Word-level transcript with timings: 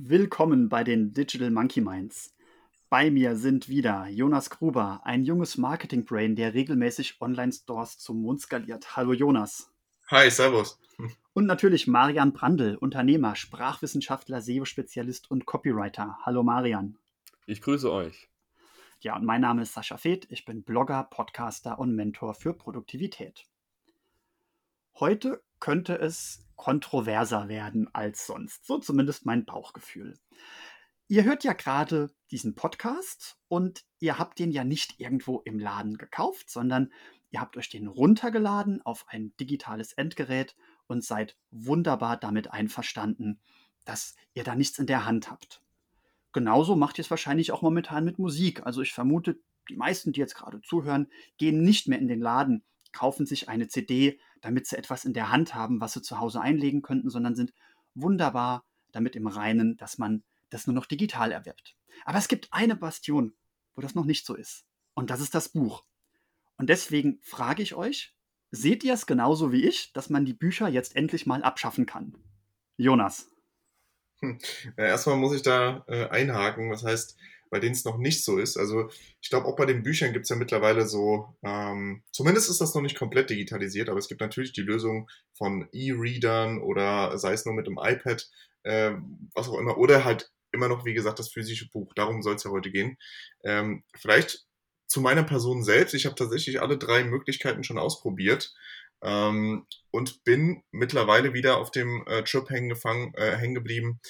Willkommen 0.00 0.68
bei 0.68 0.84
den 0.84 1.12
Digital 1.12 1.50
Monkey 1.50 1.80
Minds. 1.80 2.32
Bei 2.88 3.10
mir 3.10 3.34
sind 3.34 3.68
wieder 3.68 4.06
Jonas 4.06 4.48
Gruber, 4.48 5.00
ein 5.02 5.24
junges 5.24 5.58
Marketing-Brain, 5.58 6.36
der 6.36 6.54
regelmäßig 6.54 7.20
Online-Stores 7.20 7.98
zum 7.98 8.22
Mond 8.22 8.40
skaliert. 8.40 8.96
Hallo 8.96 9.12
Jonas. 9.12 9.72
Hi, 10.06 10.30
servus. 10.30 10.78
Und 11.32 11.46
natürlich 11.46 11.88
Marian 11.88 12.32
Brandl, 12.32 12.76
Unternehmer, 12.76 13.34
Sprachwissenschaftler, 13.34 14.40
SEO-Spezialist 14.40 15.32
und 15.32 15.46
Copywriter. 15.46 16.16
Hallo 16.22 16.44
Marian. 16.44 16.96
Ich 17.46 17.60
grüße 17.60 17.90
euch. 17.90 18.28
Ja, 19.00 19.16
und 19.16 19.24
mein 19.24 19.40
Name 19.40 19.62
ist 19.62 19.74
Sascha 19.74 19.96
Feth. 19.96 20.28
Ich 20.30 20.44
bin 20.44 20.62
Blogger, 20.62 21.08
Podcaster 21.10 21.76
und 21.80 21.96
Mentor 21.96 22.34
für 22.34 22.54
Produktivität. 22.54 23.46
Heute 25.00 25.44
könnte 25.60 25.96
es 25.96 26.44
kontroverser 26.56 27.48
werden 27.48 27.88
als 27.94 28.26
sonst. 28.26 28.66
So 28.66 28.78
zumindest 28.78 29.24
mein 29.26 29.44
Bauchgefühl. 29.44 30.18
Ihr 31.06 31.22
hört 31.22 31.44
ja 31.44 31.52
gerade 31.52 32.10
diesen 32.32 32.56
Podcast 32.56 33.38
und 33.46 33.84
ihr 34.00 34.18
habt 34.18 34.40
den 34.40 34.50
ja 34.50 34.64
nicht 34.64 34.98
irgendwo 34.98 35.40
im 35.44 35.60
Laden 35.60 35.98
gekauft, 35.98 36.50
sondern 36.50 36.92
ihr 37.30 37.40
habt 37.40 37.56
euch 37.56 37.68
den 37.68 37.86
runtergeladen 37.86 38.82
auf 38.84 39.06
ein 39.08 39.32
digitales 39.38 39.92
Endgerät 39.92 40.56
und 40.88 41.04
seid 41.04 41.36
wunderbar 41.52 42.16
damit 42.16 42.50
einverstanden, 42.50 43.40
dass 43.84 44.16
ihr 44.34 44.42
da 44.42 44.56
nichts 44.56 44.80
in 44.80 44.86
der 44.86 45.04
Hand 45.04 45.30
habt. 45.30 45.62
Genauso 46.32 46.74
macht 46.74 46.98
ihr 46.98 47.02
es 47.02 47.10
wahrscheinlich 47.10 47.52
auch 47.52 47.62
momentan 47.62 48.04
mit 48.04 48.18
Musik. 48.18 48.66
Also 48.66 48.82
ich 48.82 48.92
vermute, 48.92 49.38
die 49.70 49.76
meisten, 49.76 50.12
die 50.12 50.18
jetzt 50.18 50.34
gerade 50.34 50.60
zuhören, 50.60 51.06
gehen 51.36 51.62
nicht 51.62 51.86
mehr 51.86 52.00
in 52.00 52.08
den 52.08 52.20
Laden, 52.20 52.64
kaufen 52.90 53.26
sich 53.26 53.48
eine 53.48 53.68
CD, 53.68 54.18
damit 54.40 54.66
sie 54.66 54.76
etwas 54.76 55.04
in 55.04 55.12
der 55.12 55.30
Hand 55.30 55.54
haben, 55.54 55.80
was 55.80 55.92
sie 55.92 56.02
zu 56.02 56.18
Hause 56.18 56.40
einlegen 56.40 56.82
könnten, 56.82 57.10
sondern 57.10 57.34
sind 57.34 57.52
wunderbar 57.94 58.64
damit 58.92 59.16
im 59.16 59.26
Reinen, 59.26 59.76
dass 59.76 59.98
man 59.98 60.22
das 60.50 60.66
nur 60.66 60.74
noch 60.74 60.86
digital 60.86 61.32
erwirbt. 61.32 61.76
Aber 62.04 62.18
es 62.18 62.28
gibt 62.28 62.48
eine 62.52 62.76
Bastion, 62.76 63.34
wo 63.74 63.82
das 63.82 63.94
noch 63.94 64.04
nicht 64.04 64.24
so 64.24 64.34
ist. 64.34 64.64
Und 64.94 65.10
das 65.10 65.20
ist 65.20 65.34
das 65.34 65.50
Buch. 65.50 65.84
Und 66.56 66.68
deswegen 66.68 67.20
frage 67.22 67.62
ich 67.62 67.74
euch, 67.74 68.14
seht 68.50 68.82
ihr 68.82 68.94
es 68.94 69.06
genauso 69.06 69.52
wie 69.52 69.64
ich, 69.66 69.92
dass 69.92 70.10
man 70.10 70.24
die 70.24 70.34
Bücher 70.34 70.68
jetzt 70.68 70.96
endlich 70.96 71.26
mal 71.26 71.42
abschaffen 71.42 71.86
kann? 71.86 72.16
Jonas. 72.76 73.30
Hm. 74.20 74.38
Ja, 74.76 74.84
erstmal 74.84 75.16
muss 75.16 75.34
ich 75.34 75.42
da 75.42 75.84
äh, 75.86 76.08
einhaken. 76.08 76.70
Das 76.70 76.84
heißt, 76.84 77.16
bei 77.50 77.60
denen 77.60 77.74
es 77.74 77.84
noch 77.84 77.98
nicht 77.98 78.24
so 78.24 78.38
ist. 78.38 78.56
Also 78.56 78.90
ich 79.20 79.30
glaube, 79.30 79.46
auch 79.46 79.56
bei 79.56 79.66
den 79.66 79.82
Büchern 79.82 80.12
gibt 80.12 80.24
es 80.24 80.30
ja 80.30 80.36
mittlerweile 80.36 80.86
so, 80.86 81.36
ähm, 81.42 82.02
zumindest 82.12 82.50
ist 82.50 82.60
das 82.60 82.74
noch 82.74 82.82
nicht 82.82 82.98
komplett 82.98 83.30
digitalisiert, 83.30 83.88
aber 83.88 83.98
es 83.98 84.08
gibt 84.08 84.20
natürlich 84.20 84.52
die 84.52 84.62
Lösung 84.62 85.08
von 85.34 85.68
E-Readern 85.72 86.60
oder 86.60 87.16
sei 87.18 87.32
es 87.32 87.44
nur 87.44 87.54
mit 87.54 87.66
dem 87.66 87.78
iPad, 87.80 88.28
äh, 88.64 88.92
was 89.34 89.48
auch 89.48 89.58
immer, 89.58 89.78
oder 89.78 90.04
halt 90.04 90.30
immer 90.52 90.68
noch, 90.68 90.84
wie 90.84 90.94
gesagt, 90.94 91.18
das 91.18 91.30
physische 91.30 91.68
Buch. 91.70 91.92
Darum 91.94 92.22
soll 92.22 92.34
es 92.36 92.44
ja 92.44 92.50
heute 92.50 92.70
gehen. 92.70 92.96
Ähm, 93.44 93.84
vielleicht 93.96 94.46
zu 94.86 95.00
meiner 95.00 95.22
Person 95.22 95.62
selbst. 95.62 95.94
Ich 95.94 96.06
habe 96.06 96.14
tatsächlich 96.14 96.60
alle 96.60 96.78
drei 96.78 97.04
Möglichkeiten 97.04 97.64
schon 97.64 97.78
ausprobiert. 97.78 98.54
Ähm, 99.02 99.66
und 99.90 100.24
bin 100.24 100.62
mittlerweile 100.72 101.32
wieder 101.32 101.58
auf 101.58 101.70
dem 101.70 102.04
äh, 102.06 102.24
Trip 102.24 102.48
hängen, 102.50 102.68
gefangen, 102.68 103.14
äh, 103.14 103.36
hängen 103.36 103.54
geblieben, 103.54 104.00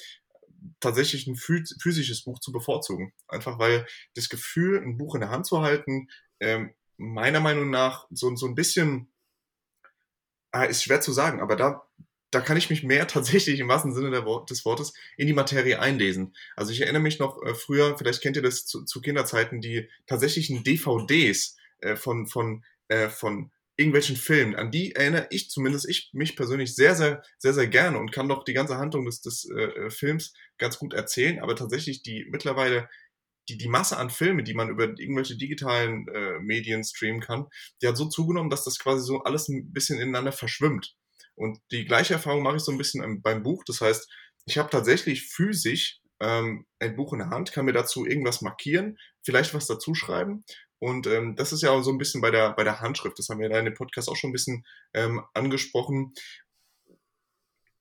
tatsächlich 0.80 1.26
ein 1.26 1.36
physisches 1.36 2.24
Buch 2.24 2.40
zu 2.40 2.52
bevorzugen. 2.52 3.12
Einfach 3.28 3.58
weil 3.58 3.86
das 4.14 4.28
Gefühl, 4.28 4.82
ein 4.82 4.98
Buch 4.98 5.14
in 5.14 5.20
der 5.20 5.30
Hand 5.30 5.46
zu 5.46 5.62
halten, 5.62 6.08
ähm, 6.40 6.74
meiner 6.96 7.40
Meinung 7.40 7.70
nach 7.70 8.06
so, 8.10 8.34
so 8.36 8.46
ein 8.46 8.54
bisschen, 8.54 9.12
äh, 10.52 10.68
ist 10.68 10.82
schwer 10.82 11.00
zu 11.00 11.12
sagen, 11.12 11.40
aber 11.40 11.56
da, 11.56 11.86
da 12.30 12.40
kann 12.40 12.56
ich 12.56 12.70
mich 12.70 12.82
mehr 12.82 13.06
tatsächlich 13.08 13.60
im 13.60 13.68
wahrsten 13.68 13.94
Sinne 13.94 14.24
Wort, 14.24 14.50
des 14.50 14.64
Wortes 14.64 14.92
in 15.16 15.26
die 15.26 15.32
Materie 15.32 15.80
einlesen. 15.80 16.34
Also 16.56 16.72
ich 16.72 16.80
erinnere 16.80 17.02
mich 17.02 17.18
noch 17.18 17.42
äh, 17.42 17.54
früher, 17.54 17.96
vielleicht 17.96 18.22
kennt 18.22 18.36
ihr 18.36 18.42
das 18.42 18.66
zu, 18.66 18.84
zu 18.84 19.00
Kinderzeiten, 19.00 19.60
die 19.60 19.88
tatsächlichen 20.06 20.64
DVDs 20.64 21.56
äh, 21.80 21.96
von, 21.96 22.26
von, 22.26 22.64
äh, 22.88 23.08
von 23.08 23.50
irgendwelchen 23.78 24.16
Filmen, 24.16 24.56
an 24.56 24.72
die 24.72 24.94
erinnere 24.96 25.28
ich 25.30 25.50
zumindest 25.50 25.88
ich 25.88 26.10
mich 26.12 26.36
persönlich 26.36 26.74
sehr, 26.74 26.96
sehr, 26.96 27.22
sehr, 27.38 27.54
sehr 27.54 27.68
gerne 27.68 27.98
und 27.98 28.10
kann 28.10 28.28
doch 28.28 28.44
die 28.44 28.52
ganze 28.52 28.76
Handlung 28.76 29.04
des, 29.04 29.20
des 29.20 29.48
äh, 29.48 29.62
äh, 29.62 29.90
Films 29.90 30.34
ganz 30.58 30.78
gut 30.78 30.94
erzählen, 30.94 31.38
aber 31.38 31.54
tatsächlich 31.54 32.02
die 32.02 32.26
mittlerweile 32.28 32.88
die, 33.48 33.56
die 33.56 33.68
Masse 33.68 33.96
an 33.96 34.10
Filmen, 34.10 34.44
die 34.44 34.52
man 34.52 34.68
über 34.68 34.84
irgendwelche 34.84 35.36
digitalen 35.36 36.06
äh, 36.08 36.40
Medien 36.40 36.82
streamen 36.82 37.20
kann, 37.20 37.46
die 37.80 37.86
hat 37.86 37.96
so 37.96 38.08
zugenommen, 38.08 38.50
dass 38.50 38.64
das 38.64 38.78
quasi 38.78 39.02
so 39.06 39.22
alles 39.22 39.48
ein 39.48 39.72
bisschen 39.72 39.98
ineinander 39.98 40.32
verschwimmt. 40.32 40.94
Und 41.34 41.58
die 41.70 41.86
gleiche 41.86 42.14
Erfahrung 42.14 42.42
mache 42.42 42.56
ich 42.56 42.62
so 42.62 42.72
ein 42.72 42.78
bisschen 42.78 43.22
beim 43.22 43.44
Buch. 43.44 43.62
Das 43.64 43.80
heißt, 43.80 44.10
ich 44.44 44.58
habe 44.58 44.68
tatsächlich 44.70 45.28
physisch 45.28 46.00
ähm, 46.20 46.66
ein 46.80 46.96
Buch 46.96 47.12
in 47.12 47.20
der 47.20 47.30
Hand, 47.30 47.52
kann 47.52 47.64
mir 47.64 47.72
dazu 47.72 48.04
irgendwas 48.04 48.42
markieren, 48.42 48.98
vielleicht 49.22 49.54
was 49.54 49.66
dazu 49.66 49.94
schreiben 49.94 50.44
und 50.78 51.06
ähm, 51.06 51.36
das 51.36 51.52
ist 51.52 51.62
ja 51.62 51.70
auch 51.70 51.82
so 51.82 51.90
ein 51.90 51.98
bisschen 51.98 52.20
bei 52.20 52.30
der, 52.30 52.52
bei 52.52 52.64
der 52.64 52.80
Handschrift. 52.80 53.18
Das 53.18 53.28
haben 53.28 53.40
wir 53.40 53.48
da 53.48 53.58
in 53.58 53.64
dem 53.64 53.74
Podcast 53.74 54.08
auch 54.08 54.16
schon 54.16 54.30
ein 54.30 54.34
bisschen 54.34 54.64
ähm, 54.94 55.22
angesprochen. 55.34 56.14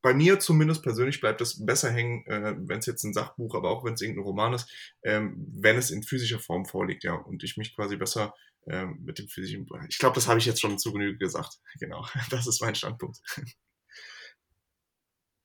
Bei 0.02 0.14
mir 0.14 0.40
zumindest 0.40 0.84
persönlich 0.84 1.20
bleibt 1.20 1.42
es 1.42 1.66
besser 1.66 1.92
hängen, 1.92 2.26
äh, 2.28 2.56
wenn 2.58 2.80
es 2.80 2.86
jetzt 2.86 3.04
ein 3.04 3.14
Sachbuch, 3.14 3.56
aber 3.56 3.70
auch 3.70 3.84
wenn 3.84 3.94
es 3.94 4.02
irgendein 4.02 4.26
Roman 4.26 4.54
ist, 4.54 4.72
ähm, 5.04 5.36
wenn 5.54 5.78
es 5.78 5.92
in 5.92 6.04
physischer 6.04 6.40
Form 6.40 6.66
vorliegt, 6.66 7.04
ja. 7.04 7.14
Und 7.14 7.44
ich 7.44 7.58
mich 7.58 7.76
quasi 7.76 7.98
besser 7.98 8.34
ähm, 8.68 9.00
mit 9.04 9.20
dem 9.20 9.28
physischen. 9.28 9.68
Ich 9.90 9.98
glaube, 9.98 10.16
das 10.16 10.28
habe 10.28 10.40
ich 10.40 10.46
jetzt 10.46 10.62
schon 10.62 10.78
zu 10.80 10.92
Genüge 10.92 11.18
gesagt. 11.18 11.60
Genau, 11.80 12.06
das 12.30 12.48
ist 12.48 12.62
mein 12.62 12.76
Standpunkt. 12.76 13.20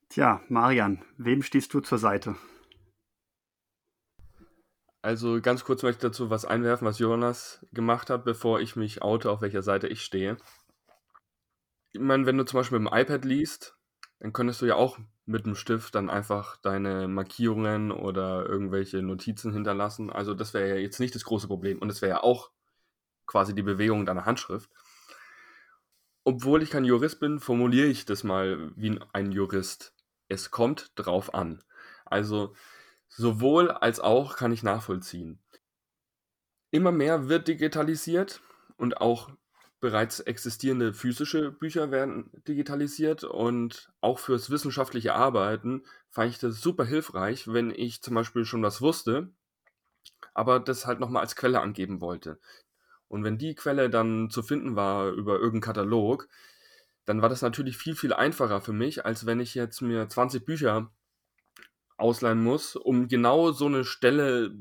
Tja, 0.09 0.41
Marian, 0.47 1.03
wem 1.17 1.41
stehst 1.41 1.73
du 1.73 1.79
zur 1.79 1.97
Seite? 1.97 2.35
Also 5.03 5.41
ganz 5.41 5.65
kurz 5.65 5.83
möchte 5.83 6.07
ich 6.07 6.11
dazu 6.11 6.29
was 6.29 6.45
einwerfen, 6.45 6.87
was 6.87 6.97
Jonas 6.97 7.65
gemacht 7.73 8.09
hat, 8.09 8.23
bevor 8.23 8.61
ich 8.61 8.77
mich 8.77 9.01
oute, 9.01 9.29
auf 9.29 9.41
welcher 9.41 9.61
Seite 9.61 9.89
ich 9.89 10.01
stehe. 10.01 10.37
Ich 11.91 11.99
meine, 11.99 12.25
wenn 12.25 12.37
du 12.37 12.45
zum 12.45 12.61
Beispiel 12.61 12.79
mit 12.79 12.89
dem 12.89 12.97
iPad 12.97 13.25
liest, 13.25 13.75
dann 14.21 14.31
könntest 14.31 14.61
du 14.61 14.65
ja 14.65 14.75
auch 14.75 14.97
mit 15.25 15.45
dem 15.45 15.55
Stift 15.55 15.93
dann 15.95 16.09
einfach 16.09 16.55
deine 16.55 17.09
Markierungen 17.09 17.91
oder 17.91 18.47
irgendwelche 18.47 19.01
Notizen 19.01 19.51
hinterlassen. 19.51 20.09
Also 20.09 20.33
das 20.33 20.53
wäre 20.53 20.69
ja 20.69 20.75
jetzt 20.75 21.01
nicht 21.01 21.13
das 21.15 21.25
große 21.25 21.47
Problem. 21.47 21.79
Und 21.79 21.89
es 21.89 22.01
wäre 22.01 22.11
ja 22.11 22.23
auch 22.23 22.51
quasi 23.27 23.53
die 23.53 23.61
Bewegung 23.61 24.05
deiner 24.05 24.25
Handschrift. 24.25 24.71
Obwohl 26.23 26.63
ich 26.63 26.69
kein 26.69 26.85
Jurist 26.85 27.19
bin, 27.19 27.41
formuliere 27.41 27.87
ich 27.87 28.05
das 28.05 28.23
mal 28.23 28.71
wie 28.77 28.97
ein 29.11 29.33
Jurist. 29.33 29.93
Es 30.29 30.49
kommt 30.49 30.93
drauf 30.95 31.33
an. 31.33 31.61
Also 32.05 32.55
Sowohl 33.15 33.69
als 33.69 33.99
auch 33.99 34.35
kann 34.35 34.51
ich 34.51 34.63
nachvollziehen. 34.63 35.39
Immer 36.71 36.91
mehr 36.91 37.29
wird 37.29 37.47
digitalisiert 37.47 38.41
und 38.75 39.01
auch 39.01 39.29
bereits 39.79 40.19
existierende 40.19 40.93
physische 40.93 41.51
Bücher 41.51 41.91
werden 41.91 42.31
digitalisiert 42.47 43.23
und 43.23 43.91
auch 44.01 44.17
fürs 44.17 44.49
wissenschaftliche 44.49 45.13
Arbeiten 45.13 45.83
fand 46.09 46.31
ich 46.31 46.39
das 46.39 46.59
super 46.59 46.85
hilfreich, 46.85 47.47
wenn 47.47 47.69
ich 47.69 48.01
zum 48.01 48.15
Beispiel 48.15 48.45
schon 48.45 48.63
was 48.63 48.81
wusste, 48.81 49.31
aber 50.33 50.59
das 50.59 50.87
halt 50.87 50.99
nochmal 50.99 51.21
als 51.21 51.35
Quelle 51.35 51.61
angeben 51.61 52.01
wollte. 52.01 52.39
Und 53.09 53.23
wenn 53.23 53.37
die 53.37 53.53
Quelle 53.53 53.91
dann 53.91 54.31
zu 54.31 54.41
finden 54.41 54.75
war 54.75 55.11
über 55.11 55.33
irgendeinen 55.33 55.61
Katalog, 55.61 56.27
dann 57.05 57.21
war 57.21 57.29
das 57.29 57.43
natürlich 57.43 57.77
viel, 57.77 57.95
viel 57.95 58.13
einfacher 58.13 58.61
für 58.61 58.73
mich, 58.73 59.05
als 59.05 59.27
wenn 59.27 59.39
ich 59.39 59.53
jetzt 59.53 59.81
mir 59.81 60.09
20 60.09 60.45
Bücher 60.45 60.91
ausleihen 61.97 62.43
muss, 62.43 62.75
um 62.75 63.07
genau 63.07 63.51
so 63.51 63.65
eine 63.65 63.85
Stelle 63.85 64.55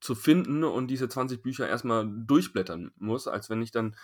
zu 0.00 0.14
finden 0.14 0.64
und 0.64 0.88
diese 0.88 1.08
20 1.08 1.42
Bücher 1.42 1.68
erstmal 1.68 2.08
durchblättern 2.08 2.92
muss, 2.96 3.26
als 3.26 3.50
wenn 3.50 3.62
ich 3.62 3.72
dann 3.72 3.96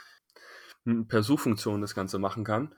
per 1.08 1.22
Suchfunktion 1.22 1.80
das 1.80 1.94
Ganze 1.94 2.18
machen 2.18 2.44
kann. 2.44 2.74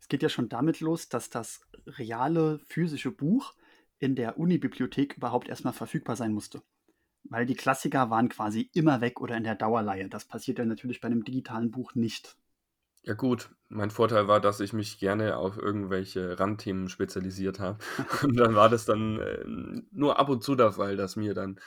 Es 0.00 0.08
geht 0.08 0.22
ja 0.22 0.28
schon 0.28 0.48
damit 0.48 0.80
los, 0.80 1.08
dass 1.08 1.30
das 1.30 1.60
reale 1.86 2.58
physische 2.66 3.10
Buch 3.10 3.54
in 3.98 4.16
der 4.16 4.38
Unibibliothek 4.38 5.16
überhaupt 5.16 5.48
erstmal 5.48 5.72
verfügbar 5.72 6.16
sein 6.16 6.32
musste. 6.32 6.62
Weil 7.24 7.46
die 7.46 7.54
Klassiker 7.54 8.10
waren 8.10 8.28
quasi 8.28 8.70
immer 8.72 9.00
weg 9.00 9.20
oder 9.20 9.36
in 9.36 9.44
der 9.44 9.54
Dauerleihe. 9.54 10.08
Das 10.08 10.24
passiert 10.24 10.58
ja 10.58 10.64
natürlich 10.64 11.00
bei 11.00 11.06
einem 11.06 11.24
digitalen 11.24 11.70
Buch 11.70 11.94
nicht. 11.94 12.36
Ja 13.02 13.14
gut, 13.14 13.50
mein 13.68 13.90
Vorteil 13.90 14.28
war, 14.28 14.40
dass 14.40 14.60
ich 14.60 14.72
mich 14.72 14.98
gerne 14.98 15.36
auf 15.36 15.56
irgendwelche 15.56 16.38
Randthemen 16.38 16.88
spezialisiert 16.88 17.58
habe. 17.58 17.78
Und 18.22 18.36
dann 18.36 18.54
war 18.54 18.68
das 18.68 18.84
dann 18.84 19.18
äh, 19.18 19.44
nur 19.90 20.18
ab 20.18 20.28
und 20.28 20.42
zu 20.42 20.54
der 20.54 20.72
Fall, 20.72 20.96
dass 20.96 21.16
mir 21.16 21.32
dann 21.32 21.58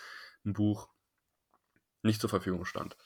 ein 0.46 0.54
Buch 0.54 0.90
nicht 2.04 2.22
zur 2.22 2.30
Verfügung 2.30 2.66
stand. 2.66 2.98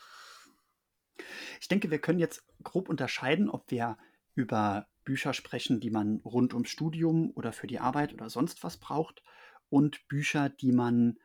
Ich 1.61 1.67
denke, 1.67 1.89
wir 1.89 1.99
können 1.99 2.19
jetzt 2.19 2.43
grob 2.63 2.89
unterscheiden, 2.89 3.49
ob 3.49 3.71
wir 3.71 3.97
über 4.35 4.87
Bücher 5.03 5.33
sprechen, 5.33 5.79
die 5.79 5.89
man 5.89 6.17
rund 6.25 6.53
ums 6.53 6.69
Studium 6.69 7.31
oder 7.31 7.53
für 7.53 7.67
die 7.67 7.79
Arbeit 7.79 8.13
oder 8.13 8.29
sonst 8.29 8.63
was 8.63 8.77
braucht 8.77 9.23
und 9.69 10.07
Bücher, 10.07 10.49
die 10.49 10.71
man 10.71 11.17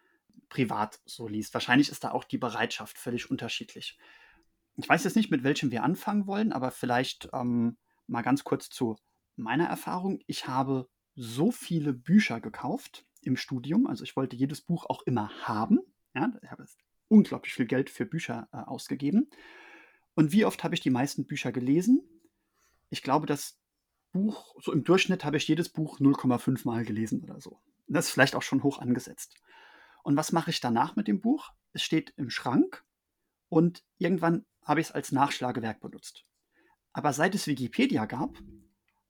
privat 0.48 1.00
so 1.04 1.26
liest. 1.26 1.52
Wahrscheinlich 1.54 1.90
ist 1.90 2.04
da 2.04 2.12
auch 2.12 2.24
die 2.24 2.38
Bereitschaft 2.38 2.98
völlig 2.98 3.30
unterschiedlich. 3.30 3.98
Ich 4.76 4.88
weiß 4.88 5.04
jetzt 5.04 5.16
nicht, 5.16 5.30
mit 5.30 5.44
welchem 5.44 5.70
wir 5.70 5.82
anfangen 5.82 6.26
wollen, 6.26 6.52
aber 6.52 6.70
vielleicht 6.70 7.28
ähm, 7.32 7.76
mal 8.06 8.22
ganz 8.22 8.44
kurz 8.44 8.70
zu 8.70 8.96
meiner 9.36 9.66
Erfahrung. 9.66 10.20
Ich 10.26 10.46
habe 10.46 10.88
so 11.14 11.50
viele 11.50 11.92
Bücher 11.92 12.40
gekauft 12.40 13.06
im 13.20 13.36
Studium. 13.36 13.86
Also 13.86 14.04
ich 14.04 14.16
wollte 14.16 14.36
jedes 14.36 14.60
Buch 14.62 14.86
auch 14.88 15.02
immer 15.02 15.30
haben. 15.46 15.80
Ja, 16.14 16.32
ich 16.42 16.50
habe 16.50 16.64
unglaublich 17.08 17.54
viel 17.54 17.66
Geld 17.66 17.90
für 17.90 18.06
Bücher 18.06 18.48
äh, 18.52 18.58
ausgegeben. 18.58 19.28
Und 20.14 20.32
wie 20.32 20.44
oft 20.44 20.64
habe 20.64 20.74
ich 20.74 20.80
die 20.80 20.90
meisten 20.90 21.26
Bücher 21.26 21.52
gelesen? 21.52 22.02
Ich 22.90 23.02
glaube, 23.02 23.26
das 23.26 23.58
Buch, 24.12 24.54
so 24.60 24.72
im 24.72 24.84
Durchschnitt 24.84 25.24
habe 25.24 25.36
ich 25.36 25.48
jedes 25.48 25.70
Buch 25.70 26.00
0,5 26.00 26.66
Mal 26.66 26.84
gelesen 26.84 27.22
oder 27.22 27.40
so. 27.40 27.60
Das 27.86 28.06
ist 28.06 28.12
vielleicht 28.12 28.34
auch 28.34 28.42
schon 28.42 28.62
hoch 28.62 28.78
angesetzt. 28.78 29.34
Und 30.02 30.16
was 30.16 30.32
mache 30.32 30.50
ich 30.50 30.60
danach 30.60 30.96
mit 30.96 31.08
dem 31.08 31.20
Buch? 31.20 31.50
Es 31.72 31.82
steht 31.82 32.12
im 32.16 32.28
Schrank 32.28 32.84
und 33.48 33.84
irgendwann 33.98 34.44
habe 34.64 34.80
ich 34.80 34.88
es 34.88 34.92
als 34.92 35.12
Nachschlagewerk 35.12 35.80
benutzt. 35.80 36.24
Aber 36.92 37.12
seit 37.12 37.34
es 37.34 37.46
Wikipedia 37.46 38.06
gab, 38.06 38.38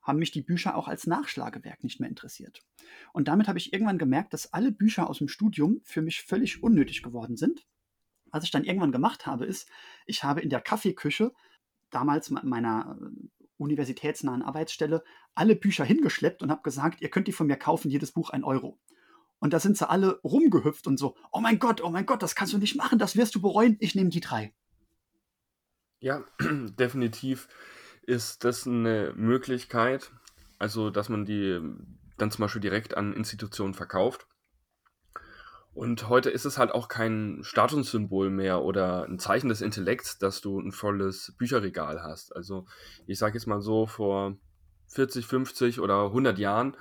haben 0.03 0.19
mich 0.19 0.33
die 0.33 0.43
Bücher 0.43 0.77
auch 0.77 0.89
als 0.89 1.07
Nachschlagewerk 1.07 1.85
nicht 1.85 2.01
mehr 2.01 2.09
interessiert. 2.09 2.63
Und 3.13 3.29
damit 3.29 3.49
habe 3.49 3.59
ich 3.59 3.73
irgendwann 3.73 3.99
gemerkt, 3.99 4.33
dass 4.33 4.53
alle 4.53 4.73
Bücher 4.73 5.09
aus 5.09 5.19
dem 5.19 5.29
Studium 5.29 5.81
für 5.85 6.03
mich 6.03 6.23
völlig 6.23 6.63
unnötig 6.63 7.03
geworden 7.03 7.37
sind. 7.37 7.65
Was 8.27 8.45
ich 8.45 8.51
dann 8.51 8.65
irgendwann 8.65 8.93
gemacht 8.93 9.27
habe, 9.27 9.47
ist, 9.47 9.69
ich 10.07 10.25
habe 10.25 10.41
in 10.41 10.51
der 10.51 10.61
Kaffeeküche 10.61 11.33
damals 11.91 12.31
meiner 12.31 12.99
äh, 13.01 13.29
universitätsnahen 13.59 14.43
Arbeitsstelle 14.43 15.05
alle 15.35 15.55
Bücher 15.55 15.85
hingeschleppt 15.85 16.43
und 16.43 16.51
habe 16.51 16.63
gesagt, 16.63 17.01
ihr 17.01 17.11
könnt 17.11 17.29
die 17.29 17.33
von 17.33 17.47
mir 17.47 17.57
kaufen, 17.57 17.91
jedes 17.91 18.13
Buch 18.13 18.31
ein 18.31 18.45
Euro. 18.45 18.79
Und 19.39 19.53
da 19.53 19.61
sind 19.61 19.77
sie 19.77 19.89
alle 19.89 20.21
rumgehüpft 20.23 20.87
und 20.87 20.99
so, 20.99 21.17
oh 21.31 21.41
mein 21.41 21.59
Gott, 21.59 21.81
oh 21.83 21.91
mein 21.91 22.07
Gott, 22.07 22.23
das 22.23 22.35
kannst 22.35 22.53
du 22.53 22.59
nicht 22.59 22.77
machen, 22.77 22.99
das 22.99 23.17
wirst 23.17 23.35
du 23.35 23.43
bereuen, 23.43 23.77
ich 23.81 23.95
nehme 23.95 24.11
die 24.11 24.21
drei. 24.21 24.55
Ja, 26.03 26.25
definitiv 26.81 27.47
ist 28.03 28.43
das 28.43 28.67
eine 28.67 29.13
Möglichkeit, 29.15 30.11
also 30.59 30.91
dass 30.91 31.09
man 31.09 31.25
die 31.25 31.61
dann 32.19 32.33
zum 32.33 32.43
Beispiel 32.43 32.61
direkt 32.61 32.97
an 32.97 33.13
Institutionen 33.13 33.73
verkauft. 33.73 34.27
Und 35.73 36.09
heute 36.09 36.29
ist 36.29 36.45
es 36.45 36.59
halt 36.59 36.73
auch 36.73 36.89
kein 36.89 37.39
Statussymbol 37.43 38.31
mehr 38.31 38.63
oder 38.63 39.05
ein 39.05 39.21
Zeichen 39.21 39.49
des 39.49 39.61
Intellekts, 39.61 40.19
dass 40.19 40.41
du 40.41 40.59
ein 40.59 40.73
volles 40.73 41.35
Bücherregal 41.39 42.03
hast. 42.03 42.35
Also 42.35 42.67
ich 43.07 43.21
sage 43.21 43.35
jetzt 43.35 43.47
mal 43.47 43.61
so, 43.61 43.87
vor 43.87 44.37
40, 44.89 45.25
50 45.25 45.79
oder 45.79 46.07
100 46.07 46.37
Jahren, 46.37 46.77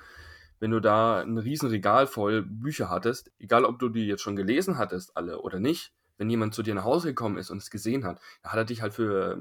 wenn 0.58 0.72
du 0.72 0.80
da 0.80 1.20
ein 1.20 1.38
Riesenregal 1.38 2.08
voll 2.08 2.42
Bücher 2.42 2.90
hattest, 2.90 3.30
egal 3.38 3.64
ob 3.64 3.78
du 3.78 3.88
die 3.88 4.06
jetzt 4.08 4.22
schon 4.22 4.34
gelesen 4.34 4.78
hattest, 4.78 5.16
alle 5.16 5.40
oder 5.40 5.60
nicht, 5.60 5.94
wenn 6.18 6.30
jemand 6.30 6.54
zu 6.54 6.62
dir 6.62 6.74
nach 6.74 6.84
Hause 6.84 7.08
gekommen 7.08 7.38
ist 7.38 7.50
und 7.50 7.58
es 7.58 7.70
gesehen 7.70 8.04
hat, 8.04 8.20
hat 8.42 8.56
er 8.56 8.64
dich 8.64 8.82
halt 8.82 8.94
für 8.94 9.38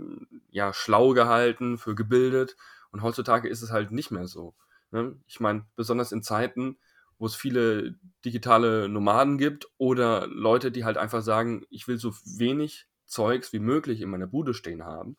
ja, 0.50 0.74
schlau 0.74 1.14
gehalten, 1.14 1.78
für 1.78 1.96
gebildet. 1.96 2.56
Und 2.92 3.02
heutzutage 3.02 3.48
ist 3.48 3.62
es 3.62 3.72
halt 3.72 3.92
nicht 3.92 4.12
mehr 4.12 4.28
so. 4.28 4.56
Ne? 4.92 5.16
Ich 5.28 5.40
meine, 5.40 5.66
besonders 5.76 6.12
in 6.12 6.24
Zeiten, 6.24 6.78
wo 7.18 7.26
es 7.26 7.36
viele 7.36 7.96
digitale 8.26 8.90
Nomaden 8.90 9.38
gibt 9.38 9.68
oder 9.78 10.28
Leute, 10.28 10.72
die 10.72 10.86
halt 10.86 10.98
einfach 10.98 11.22
sagen, 11.22 11.66
ich 11.70 11.88
will 11.88 11.98
so 11.98 12.14
wenig 12.38 12.88
Zeugs 13.06 13.54
wie 13.54 13.60
möglich 13.60 14.02
in 14.02 14.10
meiner 14.10 14.28
Bude 14.28 14.54
stehen 14.54 14.84
haben, 14.84 15.18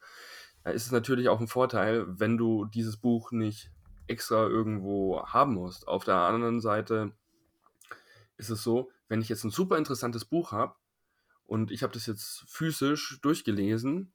da 0.64 0.70
ist 0.70 0.86
es 0.86 0.92
natürlich 0.92 1.28
auch 1.28 1.40
ein 1.40 1.48
Vorteil, 1.48 2.06
wenn 2.08 2.36
du 2.36 2.64
dieses 2.64 2.96
Buch 2.96 3.32
nicht 3.32 3.70
extra 4.06 4.46
irgendwo 4.46 5.24
haben 5.26 5.54
musst. 5.54 5.88
Auf 5.88 6.04
der 6.04 6.16
anderen 6.16 6.60
Seite 6.60 7.12
ist 8.36 8.50
es 8.50 8.62
so, 8.62 8.90
wenn 9.08 9.20
ich 9.20 9.28
jetzt 9.28 9.44
ein 9.44 9.50
super 9.50 9.78
interessantes 9.78 10.24
Buch 10.24 10.52
habe 10.52 10.74
und 11.52 11.70
ich 11.70 11.82
habe 11.82 11.92
das 11.92 12.06
jetzt 12.06 12.46
physisch 12.48 13.18
durchgelesen, 13.20 14.10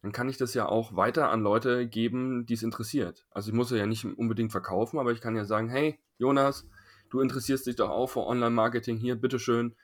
dann 0.00 0.12
kann 0.12 0.28
ich 0.28 0.36
das 0.36 0.54
ja 0.54 0.66
auch 0.66 0.94
weiter 0.94 1.28
an 1.28 1.42
Leute 1.42 1.88
geben, 1.88 2.46
die 2.46 2.54
es 2.54 2.62
interessiert. 2.62 3.26
Also 3.32 3.50
ich 3.50 3.54
muss 3.56 3.72
ja 3.72 3.84
nicht 3.84 4.04
unbedingt 4.04 4.52
verkaufen, 4.52 5.00
aber 5.00 5.10
ich 5.10 5.20
kann 5.20 5.34
ja 5.34 5.44
sagen, 5.44 5.68
hey, 5.68 5.98
Jonas, 6.18 6.68
du 7.10 7.20
interessierst 7.20 7.66
dich 7.66 7.74
doch 7.74 7.90
auch 7.90 8.06
für 8.06 8.24
Online-Marketing, 8.24 8.96
hier, 8.96 9.16
bitteschön, 9.16 9.74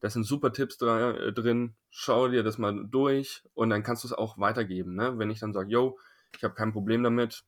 da 0.00 0.10
sind 0.10 0.24
super 0.24 0.52
Tipps 0.52 0.78
äh, 0.82 1.32
drin, 1.32 1.76
schau 1.88 2.28
dir 2.28 2.42
das 2.42 2.58
mal 2.58 2.88
durch 2.88 3.42
und 3.54 3.70
dann 3.70 3.82
kannst 3.82 4.04
du 4.04 4.08
es 4.08 4.12
auch 4.12 4.36
weitergeben. 4.36 4.96
Ne? 4.96 5.18
Wenn 5.18 5.30
ich 5.30 5.40
dann 5.40 5.54
sage, 5.54 5.70
yo, 5.70 5.98
ich 6.36 6.44
habe 6.44 6.52
kein 6.52 6.74
Problem 6.74 7.02
damit, 7.02 7.46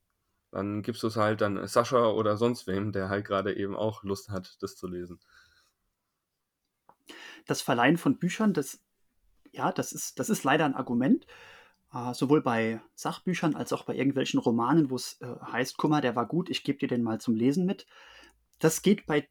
dann 0.52 0.81
gibst 0.81 1.02
du 1.02 1.08
es 1.08 1.16
halt 1.16 1.43
dann 1.43 1.66
Sascha 1.66 2.08
oder 2.12 2.38
sonst 2.38 2.66
wem, 2.66 2.93
der 2.93 3.10
halt 3.10 3.26
gerade 3.26 3.54
eben 3.54 3.76
auch 3.76 4.04
Lust 4.04 4.31
hat, 4.31 4.56
das 4.62 4.75
zu 4.75 4.87
lesen. 4.87 5.20
Das 7.44 7.60
Verleihen 7.60 7.98
von 7.98 8.19
Büchern, 8.19 8.54
das, 8.54 8.81
ja, 9.56 9.73
das 9.73 9.93
ist, 9.93 10.19
das 10.19 10.31
ist 10.31 10.44
leider 10.44 10.64
ein 10.64 10.75
Argument. 10.75 11.26
Uh, 11.94 12.12
sowohl 12.12 12.43
bei 12.43 12.81
Sachbüchern 12.97 13.55
als 13.55 13.73
auch 13.73 13.85
bei 13.85 13.94
irgendwelchen 13.94 14.41
Romanen, 14.41 14.91
wo 14.91 14.97
es 14.97 15.19
äh, 15.20 15.26
heißt, 15.53 15.76
guck 15.79 15.91
mal, 15.91 16.00
der 16.00 16.17
war 16.17 16.26
gut, 16.26 16.50
ich 16.50 16.64
gebe 16.64 16.79
dir 16.79 16.88
den 16.88 17.03
mal 17.03 17.20
zum 17.20 17.37
Lesen 17.37 17.64
mit. 17.64 17.87
Das 18.58 18.82
geht 18.82 19.06
bei 19.06 19.29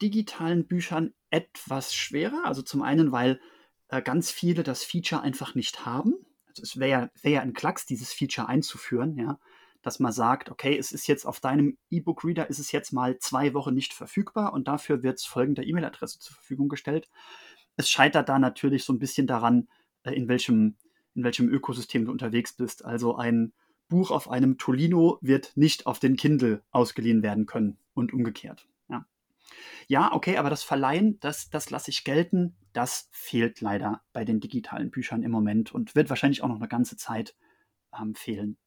digitalen 0.00 0.66
Büchern 0.66 1.14
etwas 1.30 1.94
schwerer. 1.94 2.42
Also 2.44 2.62
zum 2.62 2.82
einen, 2.82 3.12
weil 3.12 3.40
äh, 3.88 4.02
ganz 4.02 4.30
viele 4.30 4.62
das 4.62 4.84
Feature 4.84 5.20
einfach 5.20 5.54
nicht 5.54 5.84
haben. 5.84 6.14
Also 6.46 6.62
es 6.62 6.78
wäre 6.78 7.10
wär 7.22 7.30
ja 7.32 7.40
ein 7.42 7.54
Klacks, 7.54 7.86
dieses 7.86 8.12
Feature 8.12 8.48
einzuführen, 8.48 9.16
ja, 9.16 9.38
dass 9.82 9.98
man 9.98 10.12
sagt, 10.12 10.50
okay, 10.50 10.76
es 10.76 10.92
ist 10.92 11.06
jetzt 11.06 11.26
auf 11.26 11.40
deinem 11.40 11.76
E-Book-Reader 11.90 12.48
ist 12.48 12.58
es 12.58 12.72
jetzt 12.72 12.92
mal 12.92 13.18
zwei 13.18 13.52
Wochen 13.54 13.74
nicht 13.74 13.92
verfügbar 13.94 14.52
und 14.52 14.68
dafür 14.68 15.02
wird 15.02 15.18
es 15.18 15.26
folgende 15.26 15.64
E-Mail-Adresse 15.64 16.18
zur 16.18 16.34
Verfügung 16.34 16.68
gestellt. 16.68 17.08
Es 17.76 17.90
scheitert 17.90 18.28
da 18.28 18.38
natürlich 18.38 18.84
so 18.84 18.92
ein 18.92 18.98
bisschen 18.98 19.26
daran, 19.26 19.68
äh, 20.02 20.12
in 20.12 20.28
welchem, 20.28 20.76
in 21.14 21.24
welchem 21.24 21.48
Ökosystem 21.48 22.04
du 22.04 22.12
unterwegs 22.12 22.52
bist. 22.52 22.84
Also 22.84 23.16
ein 23.16 23.52
Buch 23.88 24.10
auf 24.10 24.30
einem 24.30 24.58
Tolino 24.58 25.18
wird 25.20 25.56
nicht 25.56 25.86
auf 25.86 25.98
den 25.98 26.16
Kindle 26.16 26.62
ausgeliehen 26.70 27.22
werden 27.22 27.46
können 27.46 27.78
und 27.94 28.12
umgekehrt. 28.12 28.66
Ja, 28.88 29.06
ja 29.86 30.12
okay, 30.12 30.38
aber 30.38 30.50
das 30.50 30.62
Verleihen, 30.62 31.20
das, 31.20 31.50
das 31.50 31.70
lasse 31.70 31.90
ich 31.90 32.04
gelten. 32.04 32.56
Das 32.72 33.08
fehlt 33.12 33.60
leider 33.60 34.02
bei 34.12 34.24
den 34.24 34.40
digitalen 34.40 34.90
Büchern 34.90 35.22
im 35.22 35.30
Moment 35.30 35.72
und 35.72 35.94
wird 35.94 36.10
wahrscheinlich 36.10 36.42
auch 36.42 36.48
noch 36.48 36.56
eine 36.56 36.68
ganze 36.68 36.96
Zeit 36.96 37.36
ähm, 37.98 38.14
fehlen. 38.14 38.58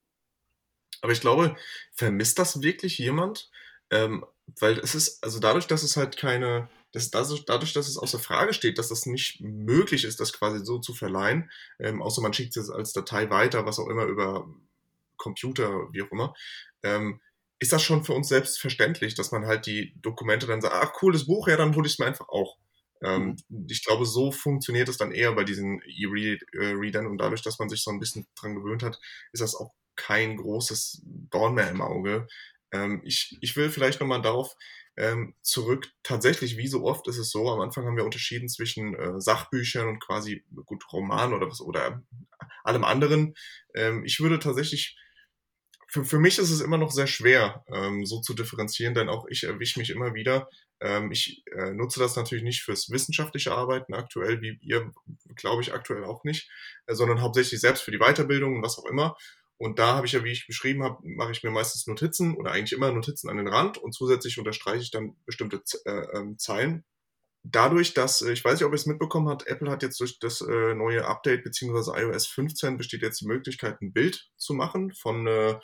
Aber 1.02 1.12
ich 1.12 1.22
glaube, 1.22 1.56
vermisst 1.94 2.40
das 2.40 2.62
wirklich 2.62 2.98
jemand? 2.98 3.50
Ähm, 3.92 4.26
weil 4.60 4.80
es 4.80 4.96
ist, 4.96 5.24
also 5.24 5.40
dadurch, 5.40 5.68
dass 5.68 5.84
es 5.84 5.98
halt 5.98 6.18
keine, 6.18 6.70
dass, 6.92 7.12
dadurch, 7.12 7.74
dass 7.74 7.88
es 7.88 7.98
außer 7.98 8.20
Frage 8.20 8.54
steht, 8.54 8.78
dass 8.78 8.90
das 8.90 9.06
nicht 9.06 9.42
möglich 9.42 10.04
ist, 10.04 10.20
das 10.20 10.34
quasi 10.34 10.66
so 10.66 10.80
zu 10.80 10.94
verleihen, 10.94 11.52
ähm, 11.80 12.02
außer 12.02 12.22
man 12.22 12.34
schickt 12.34 12.58
es 12.58 12.70
als 12.70 12.94
Datei 12.94 13.30
weiter, 13.30 13.66
was 13.66 13.80
auch 13.80 13.88
immer 13.88 14.06
über 14.06 14.48
Computer, 15.18 15.88
wie 15.92 16.02
auch 16.02 16.12
immer, 16.12 16.34
ähm, 16.84 17.22
ist 17.60 17.74
das 17.74 17.84
schon 17.84 18.06
für 18.06 18.14
uns 18.14 18.30
selbstverständlich, 18.30 19.16
dass 19.16 19.32
man 19.32 19.46
halt 19.46 19.66
die 19.66 19.94
Dokumente 20.02 20.48
dann 20.48 20.62
sagt, 20.62 20.74
ach, 20.74 20.94
cooles 20.94 21.26
Buch, 21.26 21.48
ja, 21.48 21.58
dann 21.58 21.76
hole 21.76 21.86
ich 21.86 21.94
es 21.94 22.00
mir 22.00 22.06
einfach 22.06 22.30
auch. 22.30 22.58
Ähm, 23.04 23.38
mhm. 23.50 23.68
Ich 23.70 23.84
glaube, 23.84 24.06
so 24.06 24.32
funktioniert 24.32 24.90
es 24.90 24.98
dann 24.98 25.12
eher 25.12 25.34
bei 25.34 25.44
diesen 25.44 25.82
E-Readern 25.86 27.08
und 27.08 27.18
dadurch, 27.18 27.42
dass 27.42 27.60
man 27.60 27.70
sich 27.70 27.84
so 27.84 27.92
ein 27.92 28.00
bisschen 28.00 28.28
dran 28.36 28.56
gewöhnt 28.56 28.84
hat, 28.84 29.00
ist 29.34 29.42
das 29.42 29.56
auch 29.56 29.74
kein 29.96 30.38
großes 30.38 31.02
Dorn 31.04 31.54
mehr 31.54 31.70
im 31.70 31.82
Auge. 31.82 32.28
Ähm, 32.72 33.02
ich, 33.04 33.38
ich 33.42 33.56
will 33.58 33.70
vielleicht 33.70 34.00
nochmal 34.00 34.22
darauf 34.22 34.56
ähm, 35.00 35.34
zurück. 35.42 35.88
Tatsächlich, 36.04 36.58
wie 36.58 36.68
so 36.68 36.84
oft 36.84 37.08
ist 37.08 37.18
es 37.18 37.32
so, 37.32 37.50
am 37.50 37.62
Anfang 37.62 37.86
haben 37.86 37.98
wir 37.98 38.06
unterschieden 38.06 38.50
zwischen 38.50 38.94
äh, 38.96 39.20
Sachbüchern 39.20 39.88
und 39.88 40.00
quasi 40.00 40.44
gut 40.66 40.84
Roman 40.92 41.34
oder 41.34 41.48
was 41.48 41.62
oder 41.62 42.04
allem 42.64 42.84
anderen. 42.84 43.34
Ähm, 43.74 44.04
ich 44.06 44.20
würde 44.20 44.40
tatsächlich 44.40 44.98
für, 45.90 46.06
für 46.06 46.20
mich 46.20 46.38
ist 46.38 46.52
es 46.52 46.62
immer 46.62 46.78
noch 46.78 46.92
sehr 46.92 47.08
schwer, 47.08 47.64
ähm, 47.68 48.06
so 48.06 48.22
zu 48.22 48.36
differenzieren, 48.36 48.94
denn 48.94 49.10
auch 49.10 49.26
ich 49.28 49.44
erwische 49.44 49.80
mich 49.80 49.90
immer 49.90 50.14
wieder. 50.14 50.48
Ähm, 50.82 51.12
ich 51.12 51.44
äh, 51.52 51.72
nutze 51.72 52.00
das 52.00 52.16
natürlich 52.16 52.44
nicht 52.44 52.62
fürs 52.62 52.92
wissenschaftliche 52.92 53.54
Arbeiten 53.54 53.96
aktuell, 53.96 54.42
wie 54.42 54.60
ihr, 54.62 54.92
glaube 55.36 55.64
ich, 55.64 55.74
aktuell 55.74 56.04
auch 56.04 56.24
nicht, 56.24 56.50
äh, 56.86 56.94
sondern 56.94 57.22
hauptsächlich 57.22 57.60
selbst 57.60 57.82
für 57.82 57.92
die 57.92 57.98
Weiterbildung 57.98 58.58
und 58.58 58.64
was 58.64 58.78
auch 58.78 58.86
immer. 58.86 59.18
Und 59.60 59.78
da 59.78 59.96
habe 59.96 60.08
ich 60.08 60.14
ja, 60.14 60.24
wie 60.24 60.32
ich 60.32 60.48
beschrieben 60.48 60.84
habe, 60.84 61.00
mache 61.04 61.32
ich 61.34 61.44
mir 61.44 61.52
meistens 61.52 61.86
Notizen 61.86 62.34
oder 62.36 62.52
eigentlich 62.52 62.72
immer 62.72 62.94
Notizen 62.94 63.30
an 63.30 63.36
den 63.36 63.50
Rand 63.50 63.78
und 63.78 63.94
zusätzlich 63.94 64.40
unterstreiche 64.40 64.84
ich 64.84 64.92
dann 64.92 65.18
bestimmte 65.26 65.62
äh, 65.86 65.92
äh, 65.92 66.38
Zeilen. 66.38 66.86
Dadurch, 67.44 67.94
dass, 67.94 68.22
äh, 68.22 68.32
ich 68.32 68.44
weiß 68.46 68.54
nicht, 68.54 68.64
ob 68.64 68.72
ihr 68.72 68.76
es 68.76 68.86
mitbekommen 68.86 69.28
habt, 69.28 69.48
Apple 69.48 69.70
hat 69.70 69.84
jetzt 69.84 70.00
durch 70.00 70.18
das 70.20 70.40
äh, 70.40 70.74
neue 70.76 71.06
Update 71.06 71.44
beziehungsweise 71.44 71.92
iOS 71.94 72.28
15 72.28 72.78
besteht 72.78 73.02
jetzt 73.02 73.20
die 73.20 73.28
Möglichkeit, 73.28 73.82
ein 73.82 73.92
Bild 73.92 74.30
zu 74.38 74.54
machen 74.54 74.94
von, 74.94 75.28
äh, 75.28 75.60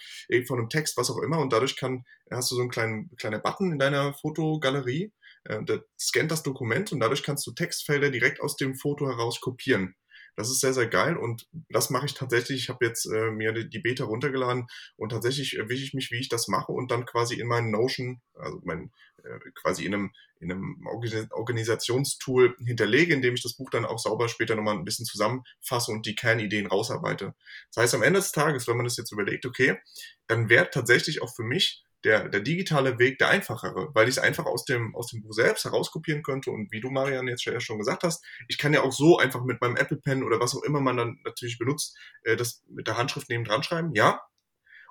von 0.46 0.60
einem 0.60 0.70
Text, 0.70 0.98
was 0.98 1.10
auch 1.10 1.20
immer. 1.20 1.40
Und 1.40 1.54
dadurch 1.54 1.78
kann, 1.78 2.04
hast 2.30 2.52
du 2.52 2.56
so 2.56 2.62
einen 2.62 2.72
kleinen, 2.72 3.16
kleinen 3.16 3.42
Button 3.42 3.72
in 3.72 3.80
deiner 3.80 4.14
Fotogalerie, 4.14 5.14
äh, 5.46 5.64
der 5.64 5.86
scannt 5.98 6.32
das 6.32 6.44
Dokument 6.44 6.92
und 6.92 7.00
dadurch 7.00 7.24
kannst 7.24 7.48
du 7.48 7.52
Textfelder 7.52 8.10
direkt 8.10 8.42
aus 8.42 8.58
dem 8.58 8.76
Foto 8.76 9.08
heraus 9.08 9.40
kopieren. 9.40 9.96
Das 10.36 10.50
ist 10.50 10.60
sehr, 10.60 10.74
sehr 10.74 10.88
geil 10.88 11.16
und 11.16 11.48
das 11.70 11.90
mache 11.90 12.06
ich 12.06 12.14
tatsächlich. 12.14 12.64
Ich 12.64 12.70
habe 12.70 12.86
jetzt 12.86 13.06
äh, 13.06 13.32
mir 13.32 13.54
die, 13.54 13.80
Beta 13.80 14.04
runtergeladen 14.04 14.68
und 14.98 15.10
tatsächlich 15.10 15.58
erwische 15.58 15.84
ich 15.84 15.94
mich, 15.94 16.12
wie 16.12 16.20
ich 16.20 16.30
das 16.30 16.48
mache 16.48 16.74
und 16.74 16.92
dann 16.92 17.06
quasi 17.06 17.36
in 17.36 17.48
meinen 17.48 17.72
Notion, 17.72 18.22
also 18.34 18.60
mein, 18.64 18.92
äh, 19.24 19.40
quasi 19.54 19.86
in 19.86 19.94
einem, 19.94 20.12
in 20.42 20.52
einem 20.52 20.86
Organisationstool 20.86 22.56
hinterlege, 22.64 23.14
indem 23.14 23.36
ich 23.36 23.44
das 23.44 23.54
Buch 23.54 23.70
dann 23.70 23.86
auch 23.86 24.00
sauber 24.00 24.28
später 24.28 24.56
nochmal 24.56 24.76
ein 24.76 24.84
bisschen 24.84 25.06
zusammenfasse 25.06 25.92
und 25.92 26.06
die 26.06 26.16
Kernideen 26.16 26.68
rausarbeite. 26.68 27.34
Das 27.74 27.84
heißt, 27.84 27.96
am 27.96 28.04
Ende 28.04 28.20
des 28.20 28.34
Tages, 28.34 28.68
wenn 28.68 28.76
man 28.76 28.86
das 28.86 28.98
jetzt 28.98 29.14
überlegt, 29.14 29.46
okay, 29.46 29.80
dann 30.28 30.50
wäre 30.50 30.70
tatsächlich 30.70 31.22
auch 31.22 31.34
für 31.34 31.44
mich 31.44 31.85
der, 32.06 32.30
der 32.30 32.40
digitale 32.40 33.00
Weg 33.00 33.18
der 33.18 33.30
einfachere, 33.30 33.90
weil 33.94 34.08
ich 34.08 34.18
es 34.18 34.24
einfach 34.24 34.46
aus 34.46 34.64
dem, 34.64 34.96
aus 34.96 35.08
dem 35.08 35.22
Buch 35.22 35.34
selbst 35.34 35.66
herauskopieren 35.66 36.24
könnte. 36.24 36.52
Und 36.52 36.72
wie 36.72 36.80
du, 36.80 36.90
Marian, 36.90 37.28
jetzt 37.28 37.44
schon 37.64 37.80
gesagt 37.80 38.04
hast, 38.04 38.24
ich 38.48 38.58
kann 38.58 38.74
ja 38.74 38.84
auch 38.84 38.94
so 38.94 39.18
einfach 39.18 39.44
mit 39.44 39.60
meinem 39.60 39.76
Apple 39.76 39.98
Pen 39.98 40.24
oder 40.24 40.40
was 40.40 40.56
auch 40.56 40.64
immer 40.64 40.80
man 40.80 40.98
dann 40.98 41.20
natürlich 41.26 41.58
benutzt, 41.58 41.98
äh, 42.24 42.36
das 42.36 42.64
mit 42.70 42.88
der 42.88 42.98
Handschrift 42.98 43.30
neben 43.30 43.44
dran 43.44 43.64
schreiben, 43.64 43.92
ja. 43.94 44.22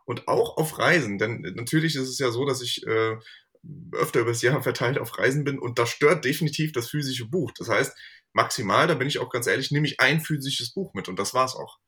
Und 0.05 0.29
auch 0.29 0.59
auf 0.59 0.79
Reisen, 0.79 1.17
denn 1.17 1.41
natürlich 1.55 1.97
ist 1.97 2.09
es 2.09 2.19
ja 2.19 2.31
so, 2.31 2.45
dass 2.45 2.61
ich 2.61 2.87
äh, 2.87 3.17
öfter 3.93 4.21
übers 4.21 4.43
Jahr 4.43 4.63
verteilt 4.63 4.99
auf 4.99 5.17
Reisen 5.17 5.45
bin 5.45 5.59
und 5.59 5.79
das 5.79 5.89
stört 5.89 6.25
definitiv 6.27 6.73
das 6.73 6.91
physische 6.91 7.27
Buch. 7.27 7.53
Das 7.57 7.69
heißt, 7.71 7.97
maximal, 8.35 8.87
da 8.87 8.95
bin 8.95 9.09
ich 9.09 9.19
auch 9.21 9.31
ganz 9.31 9.47
ehrlich, 9.47 9.71
nehme 9.71 9.87
ich 9.87 10.01
ein 10.01 10.21
physisches 10.21 10.75
Buch 10.75 10.93
mit 10.93 11.09
und 11.09 11.19
das 11.19 11.33
war's 11.33 11.55
auch. 11.55 11.79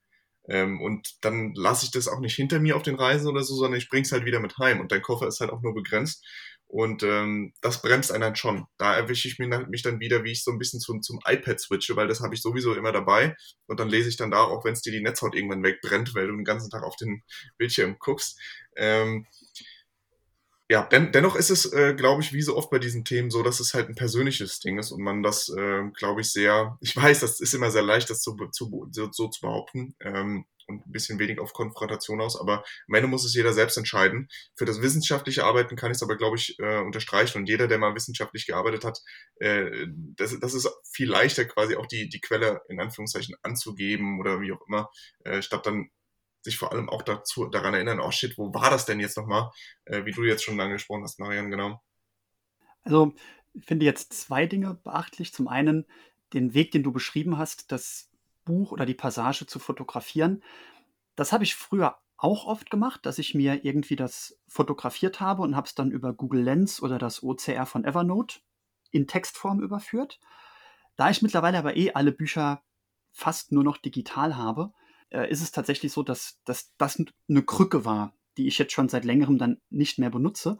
Ähm, 0.48 0.80
und 0.80 1.16
dann 1.22 1.54
lasse 1.54 1.84
ich 1.86 1.90
das 1.90 2.08
auch 2.08 2.20
nicht 2.20 2.36
hinter 2.36 2.60
mir 2.60 2.76
auf 2.76 2.82
den 2.82 2.96
Reisen 2.96 3.28
oder 3.28 3.42
so, 3.42 3.54
sondern 3.54 3.78
ich 3.78 3.88
bring's 3.88 4.12
halt 4.12 4.24
wieder 4.24 4.40
mit 4.40 4.58
heim. 4.58 4.80
Und 4.80 4.92
dein 4.92 5.02
Koffer 5.02 5.26
ist 5.26 5.40
halt 5.40 5.50
auch 5.50 5.62
nur 5.62 5.74
begrenzt. 5.74 6.24
Und 6.68 7.04
ähm, 7.04 7.52
das 7.60 7.80
bremst 7.80 8.10
einen 8.10 8.22
dann 8.22 8.36
schon. 8.36 8.66
Da 8.76 8.96
erwische 8.96 9.28
ich 9.28 9.38
mich 9.38 9.82
dann 9.82 10.00
wieder, 10.00 10.24
wie 10.24 10.32
ich 10.32 10.42
so 10.42 10.50
ein 10.50 10.58
bisschen 10.58 10.80
zum, 10.80 11.00
zum 11.00 11.20
iPad 11.24 11.60
switche, 11.60 11.94
weil 11.94 12.08
das 12.08 12.20
habe 12.20 12.34
ich 12.34 12.42
sowieso 12.42 12.74
immer 12.74 12.92
dabei. 12.92 13.36
Und 13.66 13.78
dann 13.78 13.88
lese 13.88 14.08
ich 14.08 14.16
dann 14.16 14.32
da, 14.32 14.38
auch 14.38 14.64
wenn 14.64 14.72
es 14.72 14.82
dir 14.82 14.92
die 14.92 15.02
Netzhaut 15.02 15.36
irgendwann 15.36 15.62
wegbrennt, 15.62 16.14
weil 16.14 16.26
du 16.26 16.34
den 16.34 16.44
ganzen 16.44 16.70
Tag 16.70 16.82
auf 16.82 16.96
den 16.96 17.22
Bildschirm 17.56 17.96
guckst. 18.00 18.40
Ähm, 18.76 19.26
ja, 20.68 20.82
den, 20.82 21.12
dennoch 21.12 21.37
ist 21.37 21.50
es, 21.50 21.73
äh, 21.73 21.94
glaube 21.94 22.23
ich, 22.23 22.32
wie 22.32 22.42
so 22.42 22.56
oft 22.56 22.70
bei 22.70 22.78
diesen 22.80 23.04
Themen 23.04 23.30
so, 23.30 23.42
dass 23.42 23.61
es 23.61 23.73
halt 23.73 23.88
ein 23.88 23.94
persönliches 23.94 24.58
Ding 24.58 24.78
ist 24.78 24.90
und 24.90 25.00
man 25.00 25.23
das, 25.23 25.49
äh, 25.49 25.82
glaube 25.94 26.23
ich, 26.23 26.32
sehr, 26.32 26.76
ich 26.80 26.96
weiß, 26.96 27.20
das 27.20 27.40
ist 27.40 27.54
immer 27.54 27.70
sehr 27.70 27.82
leicht, 27.82 28.11
das 28.11 28.20
zu, 28.20 28.37
zu, 28.50 28.88
so, 28.90 29.08
zu 29.08 29.30
behaupten 29.40 29.94
ähm, 30.00 30.44
und 30.66 30.85
ein 30.85 30.90
bisschen 30.90 31.20
wenig 31.20 31.38
auf 31.38 31.52
Konfrontation 31.52 32.20
aus, 32.20 32.37
aber 32.40 32.64
am 32.88 32.94
Ende 32.94 33.06
muss 33.06 33.25
es 33.25 33.35
jeder 33.35 33.52
selbst 33.52 33.76
entscheiden. 33.76 34.28
Für 34.56 34.64
das 34.64 34.82
wissenschaftliche 34.82 35.44
Arbeiten 35.44 35.76
kann 35.76 35.92
ich 35.92 35.99
es 35.99 36.02
aber, 36.02 36.16
glaube 36.16 36.37
ich, 36.37 36.58
äh, 36.58 36.78
unterstreichen 36.78 37.38
und 37.38 37.49
jeder, 37.49 37.68
der 37.68 37.78
mal 37.78 37.94
wissenschaftlich 37.94 38.46
gearbeitet 38.46 38.85
hat, 38.85 39.00
äh, 39.37 39.87
das, 40.16 40.37
das 40.40 40.54
ist 40.54 40.68
viel 40.90 41.08
leichter, 41.08 41.44
quasi 41.44 41.76
auch 41.76 41.87
die, 41.87 42.08
die 42.08 42.20
Quelle 42.20 42.62
in 42.68 42.80
Anführungszeichen 42.80 43.37
anzugeben 43.42 44.18
oder 44.18 44.40
wie 44.40 44.50
auch 44.50 44.66
immer, 44.66 44.90
äh, 45.23 45.42
statt 45.42 45.66
dann 45.66 45.90
sich 46.46 46.56
vor 46.56 46.72
allem 46.72 46.88
auch 46.88 47.02
dazu, 47.02 47.46
daran 47.46 47.74
erinnern, 47.74 48.00
oh 48.00 48.10
shit, 48.10 48.38
wo 48.38 48.54
war 48.54 48.70
das 48.70 48.86
denn 48.86 49.00
jetzt 49.00 49.16
nochmal? 49.16 49.50
Äh, 49.84 50.04
wie 50.04 50.12
du 50.12 50.24
jetzt 50.24 50.44
schon 50.44 50.58
angesprochen 50.58 51.02
hast, 51.02 51.20
Marian, 51.20 51.50
genau. 51.50 51.82
Also, 52.82 53.14
ich 53.52 53.64
finde 53.64 53.84
jetzt 53.84 54.12
zwei 54.12 54.46
Dinge 54.46 54.74
beachtlich. 54.74 55.32
Zum 55.32 55.48
einen 55.48 55.86
den 56.32 56.54
Weg, 56.54 56.70
den 56.70 56.82
du 56.82 56.92
beschrieben 56.92 57.36
hast, 57.38 57.72
das 57.72 58.10
Buch 58.44 58.72
oder 58.72 58.86
die 58.86 58.94
Passage 58.94 59.46
zu 59.46 59.58
fotografieren. 59.58 60.42
Das 61.16 61.32
habe 61.32 61.44
ich 61.44 61.54
früher 61.54 61.98
auch 62.16 62.46
oft 62.46 62.70
gemacht, 62.70 63.04
dass 63.04 63.18
ich 63.18 63.34
mir 63.34 63.64
irgendwie 63.64 63.96
das 63.96 64.38
fotografiert 64.48 65.20
habe 65.20 65.42
und 65.42 65.56
habe 65.56 65.66
es 65.66 65.74
dann 65.74 65.90
über 65.90 66.14
Google 66.14 66.42
Lens 66.42 66.82
oder 66.82 66.98
das 66.98 67.22
OCR 67.22 67.66
von 67.66 67.84
Evernote 67.84 68.38
in 68.90 69.06
Textform 69.06 69.60
überführt. 69.60 70.20
Da 70.96 71.10
ich 71.10 71.20
mittlerweile 71.20 71.58
aber 71.58 71.76
eh 71.76 71.92
alle 71.92 72.12
Bücher 72.12 72.62
fast 73.10 73.52
nur 73.52 73.64
noch 73.64 73.76
digital 73.76 74.36
habe, 74.36 74.72
äh, 75.10 75.30
ist 75.30 75.42
es 75.42 75.52
tatsächlich 75.52 75.92
so, 75.92 76.02
dass, 76.02 76.40
dass 76.44 76.72
das 76.78 77.02
eine 77.28 77.42
Krücke 77.42 77.84
war, 77.84 78.14
die 78.36 78.46
ich 78.46 78.58
jetzt 78.58 78.72
schon 78.72 78.88
seit 78.88 79.04
längerem 79.04 79.38
dann 79.38 79.60
nicht 79.70 79.98
mehr 79.98 80.10
benutze. 80.10 80.58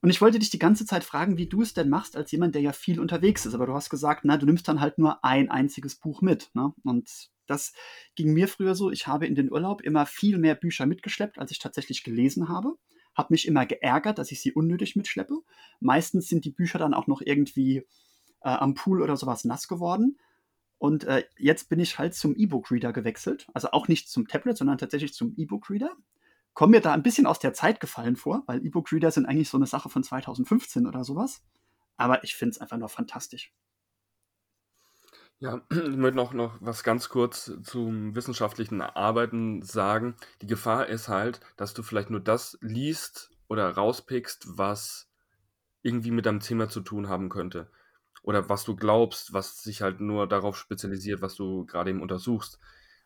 Und 0.00 0.10
ich 0.10 0.20
wollte 0.20 0.38
dich 0.38 0.50
die 0.50 0.58
ganze 0.58 0.86
Zeit 0.86 1.04
fragen, 1.04 1.38
wie 1.38 1.48
du 1.48 1.62
es 1.62 1.74
denn 1.74 1.88
machst, 1.88 2.16
als 2.16 2.30
jemand, 2.30 2.54
der 2.54 2.62
ja 2.62 2.72
viel 2.72 3.00
unterwegs 3.00 3.46
ist. 3.46 3.54
Aber 3.54 3.66
du 3.66 3.74
hast 3.74 3.90
gesagt, 3.90 4.24
na, 4.24 4.36
du 4.36 4.46
nimmst 4.46 4.68
dann 4.68 4.80
halt 4.80 4.98
nur 4.98 5.24
ein 5.24 5.50
einziges 5.50 5.96
Buch 5.96 6.22
mit. 6.22 6.50
Ne? 6.54 6.72
Und 6.84 7.30
das 7.46 7.72
ging 8.14 8.32
mir 8.32 8.48
früher 8.48 8.74
so. 8.74 8.90
Ich 8.90 9.06
habe 9.06 9.26
in 9.26 9.34
den 9.34 9.50
Urlaub 9.50 9.82
immer 9.82 10.06
viel 10.06 10.38
mehr 10.38 10.54
Bücher 10.54 10.86
mitgeschleppt, 10.86 11.38
als 11.38 11.50
ich 11.50 11.58
tatsächlich 11.58 12.04
gelesen 12.04 12.48
habe. 12.48 12.74
Habe 13.14 13.28
mich 13.32 13.48
immer 13.48 13.66
geärgert, 13.66 14.18
dass 14.18 14.30
ich 14.30 14.40
sie 14.40 14.52
unnötig 14.52 14.94
mitschleppe. 14.94 15.40
Meistens 15.80 16.28
sind 16.28 16.44
die 16.44 16.50
Bücher 16.50 16.78
dann 16.78 16.94
auch 16.94 17.06
noch 17.06 17.22
irgendwie 17.24 17.78
äh, 18.42 18.50
am 18.50 18.74
Pool 18.74 19.02
oder 19.02 19.16
sowas 19.16 19.44
nass 19.44 19.68
geworden. 19.68 20.18
Und 20.78 21.04
äh, 21.04 21.24
jetzt 21.38 21.68
bin 21.68 21.80
ich 21.80 21.98
halt 21.98 22.14
zum 22.14 22.34
E-Book-Reader 22.36 22.92
gewechselt. 22.92 23.46
Also 23.54 23.70
auch 23.70 23.88
nicht 23.88 24.10
zum 24.10 24.28
Tablet, 24.28 24.58
sondern 24.58 24.78
tatsächlich 24.78 25.14
zum 25.14 25.34
E-Book-Reader. 25.36 25.90
Komme 26.52 26.76
mir 26.76 26.80
da 26.80 26.92
ein 26.92 27.02
bisschen 27.02 27.26
aus 27.26 27.38
der 27.38 27.54
Zeit 27.54 27.80
gefallen 27.80 28.16
vor, 28.16 28.42
weil 28.46 28.64
E-Book-Reader 28.64 29.10
sind 29.10 29.26
eigentlich 29.26 29.48
so 29.48 29.56
eine 29.56 29.66
Sache 29.66 29.88
von 29.88 30.02
2015 30.02 30.86
oder 30.86 31.04
sowas. 31.04 31.42
Aber 31.96 32.24
ich 32.24 32.34
finde 32.34 32.52
es 32.52 32.60
einfach 32.60 32.76
nur 32.76 32.88
fantastisch. 32.88 33.54
Ja, 35.38 35.62
ich 35.70 35.96
möchte 35.96 36.16
noch, 36.16 36.34
noch 36.34 36.58
was 36.60 36.82
ganz 36.82 37.08
kurz 37.08 37.52
zum 37.62 38.14
wissenschaftlichen 38.14 38.82
Arbeiten 38.82 39.62
sagen. 39.62 40.14
Die 40.42 40.46
Gefahr 40.46 40.88
ist 40.88 41.08
halt, 41.08 41.40
dass 41.56 41.72
du 41.72 41.82
vielleicht 41.82 42.10
nur 42.10 42.20
das 42.20 42.58
liest 42.60 43.30
oder 43.48 43.70
rauspickst, 43.70 44.58
was 44.58 45.10
irgendwie 45.82 46.10
mit 46.10 46.26
deinem 46.26 46.40
Thema 46.40 46.68
zu 46.68 46.80
tun 46.80 47.08
haben 47.08 47.30
könnte 47.30 47.70
oder 48.26 48.48
was 48.48 48.64
du 48.64 48.74
glaubst, 48.74 49.32
was 49.32 49.62
sich 49.62 49.82
halt 49.82 50.00
nur 50.00 50.26
darauf 50.26 50.58
spezialisiert, 50.58 51.22
was 51.22 51.36
du 51.36 51.64
gerade 51.64 51.90
eben 51.90 52.02
untersuchst. 52.02 52.58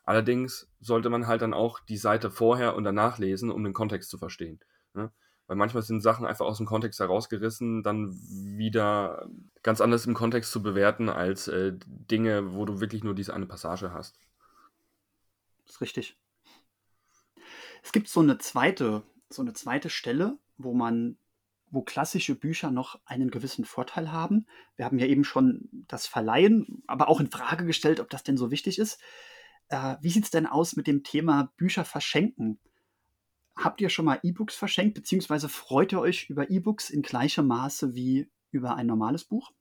Allerdings 0.03 0.73
sollte 0.81 1.11
man 1.11 1.27
halt 1.27 1.43
dann 1.43 1.53
auch 1.53 1.79
die 1.79 1.99
Seite 1.99 2.31
vorher 2.31 2.75
und 2.75 2.85
danach 2.85 3.19
lesen, 3.19 3.51
um 3.51 3.63
den 3.63 3.75
Kontext 3.75 4.09
zu 4.09 4.17
verstehen. 4.17 4.61
Ne? 4.95 5.13
Weil 5.47 5.59
manchmal 5.59 5.83
sind 5.83 6.01
Sachen 6.01 6.25
einfach 6.25 6.47
aus 6.47 6.57
dem 6.57 6.65
Kontext 6.65 7.01
herausgerissen, 7.01 7.83
dann 7.83 8.19
wieder 8.57 9.29
ganz 9.63 9.83
anders 9.83 10.07
im 10.07 10.15
Kontext 10.15 10.53
zu 10.53 10.63
bewerten 10.63 11.11
als 11.11 11.49
äh, 11.49 11.75
Dinge, 11.87 12.55
wo 12.55 12.65
du 12.65 12.81
wirklich 12.81 13.05
nur 13.05 13.15
diese 13.15 13.35
eine 13.35 13.47
Passage 13.47 13.93
hast. 13.93 14.19
Das 15.67 15.75
ist 15.75 15.81
richtig. 15.83 16.17
Es 17.83 17.93
gibt 17.93 18.09
so 18.09 18.21
eine 18.21 18.39
zweite, 18.39 19.03
so 19.29 19.43
eine 19.43 19.53
zweite 19.53 19.91
Stelle, 19.91 20.39
wo 20.57 20.73
man 20.73 21.19
wo 21.71 21.83
klassische 21.83 22.35
Bücher 22.35 22.71
noch 22.71 23.01
einen 23.05 23.31
gewissen 23.31 23.65
Vorteil 23.65 24.13
haben. 24.13 24.47
Wir 24.77 24.85
haben 24.85 24.99
ja 24.99 25.07
eben 25.07 25.25
schon 25.25 25.69
das 25.89 26.07
Verleihen, 26.07 26.83
aber 26.87 27.09
auch 27.09 27.21
in 27.21 27.31
Frage 27.31 27.65
gestellt, 27.65 28.01
ob 28.01 28.11
das 28.11 28.23
denn 28.23 28.37
so 28.37 28.51
wichtig 28.51 28.79
ist. 28.79 29.01
Äh, 29.69 29.97
wie 30.01 30.11
sieht 30.11 30.25
es 30.25 30.31
denn 30.31 30.47
aus 30.47 30.77
mit 30.77 30.87
dem 30.87 31.05
Thema 31.05 31.53
Bücher 31.57 31.85
verschenken? 31.85 32.59
Habt 33.57 33.81
ihr 33.81 33.91
schon 33.91 34.05
mal 34.05 34.19
E-Books 34.23 34.57
verschenkt, 34.57 34.95
beziehungsweise 34.95 35.49
freut 35.49 35.93
ihr 35.93 36.01
euch 36.01 36.29
über 36.29 36.51
E-Books 36.51 36.91
in 36.91 37.03
gleichem 37.03 37.47
Maße 37.47 37.95
wie 37.95 38.29
über 38.51 38.75
ein 38.75 38.87
normales 38.87 39.25
Buch? 39.25 39.53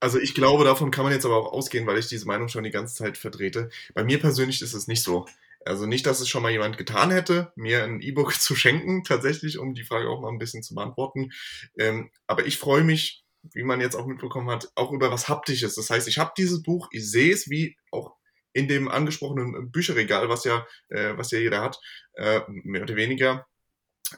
Also 0.00 0.18
ich 0.18 0.34
glaube, 0.34 0.64
davon 0.64 0.90
kann 0.90 1.04
man 1.04 1.12
jetzt 1.12 1.24
aber 1.24 1.36
auch 1.36 1.52
ausgehen, 1.52 1.86
weil 1.86 1.98
ich 1.98 2.08
diese 2.08 2.26
Meinung 2.26 2.48
schon 2.48 2.64
die 2.64 2.70
ganze 2.70 2.94
Zeit 2.94 3.16
vertrete. 3.16 3.70
Bei 3.94 4.04
mir 4.04 4.20
persönlich 4.20 4.60
ist 4.60 4.74
es 4.74 4.86
nicht 4.86 5.02
so. 5.02 5.26
Also 5.64 5.86
nicht, 5.86 6.06
dass 6.06 6.20
es 6.20 6.28
schon 6.28 6.42
mal 6.42 6.52
jemand 6.52 6.76
getan 6.76 7.10
hätte, 7.10 7.52
mir 7.56 7.84
ein 7.84 8.00
E-Book 8.00 8.34
zu 8.40 8.54
schenken, 8.54 9.04
tatsächlich, 9.04 9.58
um 9.58 9.74
die 9.74 9.84
Frage 9.84 10.08
auch 10.08 10.20
mal 10.20 10.30
ein 10.30 10.38
bisschen 10.38 10.62
zu 10.62 10.74
beantworten. 10.74 11.30
Ähm, 11.78 12.10
aber 12.26 12.46
ich 12.46 12.58
freue 12.58 12.84
mich, 12.84 13.24
wie 13.52 13.62
man 13.62 13.80
jetzt 13.80 13.96
auch 13.96 14.06
mitbekommen 14.06 14.50
hat, 14.50 14.70
auch 14.74 14.92
über 14.92 15.10
was 15.10 15.28
Haptisches. 15.28 15.74
Das 15.74 15.90
heißt, 15.90 16.08
ich 16.08 16.18
habe 16.18 16.32
dieses 16.36 16.62
Buch, 16.62 16.88
ich 16.92 17.10
sehe 17.10 17.32
es 17.32 17.50
wie 17.50 17.76
auch 17.90 18.14
in 18.52 18.68
dem 18.68 18.88
angesprochenen 18.88 19.70
Bücherregal, 19.70 20.28
was 20.28 20.44
ja, 20.44 20.66
äh, 20.88 21.16
was 21.16 21.30
ja 21.30 21.38
jeder 21.38 21.60
hat, 21.60 21.78
äh, 22.14 22.40
mehr 22.48 22.82
oder 22.82 22.96
weniger. 22.96 23.46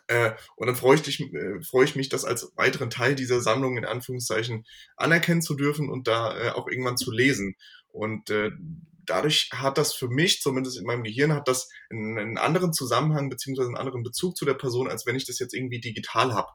Äh, 0.09 0.33
und 0.57 0.67
dann 0.67 0.77
freue 0.77 0.97
ich, 0.97 1.03
dich, 1.03 1.21
äh, 1.21 1.63
freue 1.63 1.85
ich 1.85 1.97
mich, 1.97 2.09
das 2.09 2.25
als 2.25 2.53
weiteren 2.57 2.91
Teil 2.91 3.15
dieser 3.15 3.41
Sammlung 3.41 3.77
in 3.77 3.85
Anführungszeichen 3.85 4.67
anerkennen 4.97 5.43
zu 5.43 5.55
dürfen 5.55 5.89
und 5.89 6.07
da 6.07 6.39
äh, 6.39 6.51
auch 6.51 6.69
irgendwann 6.69 6.99
zu 6.99 7.11
lesen. 7.11 7.57
Und 7.89 8.31
äh, 8.31 8.51
dadurch 9.07 9.51
hat 9.53 9.79
das 9.79 9.95
für 9.95 10.09
mich, 10.09 10.41
zumindest 10.41 10.79
in 10.79 10.85
meinem 10.85 11.05
Gehirn, 11.05 11.33
hat 11.33 11.49
das 11.49 11.69
einen, 11.91 12.19
einen 12.19 12.39
anderen 12.39 12.73
Zusammenhang 12.73 13.29
beziehungsweise 13.29 13.69
einen 13.69 13.77
anderen 13.77 14.03
Bezug 14.03 14.37
zu 14.37 14.45
der 14.45 14.55
Person, 14.55 14.89
als 14.89 15.07
wenn 15.07 15.17
ich 15.17 15.27
das 15.27 15.39
jetzt 15.39 15.55
irgendwie 15.55 15.81
digital 15.81 16.35
habe. 16.35 16.49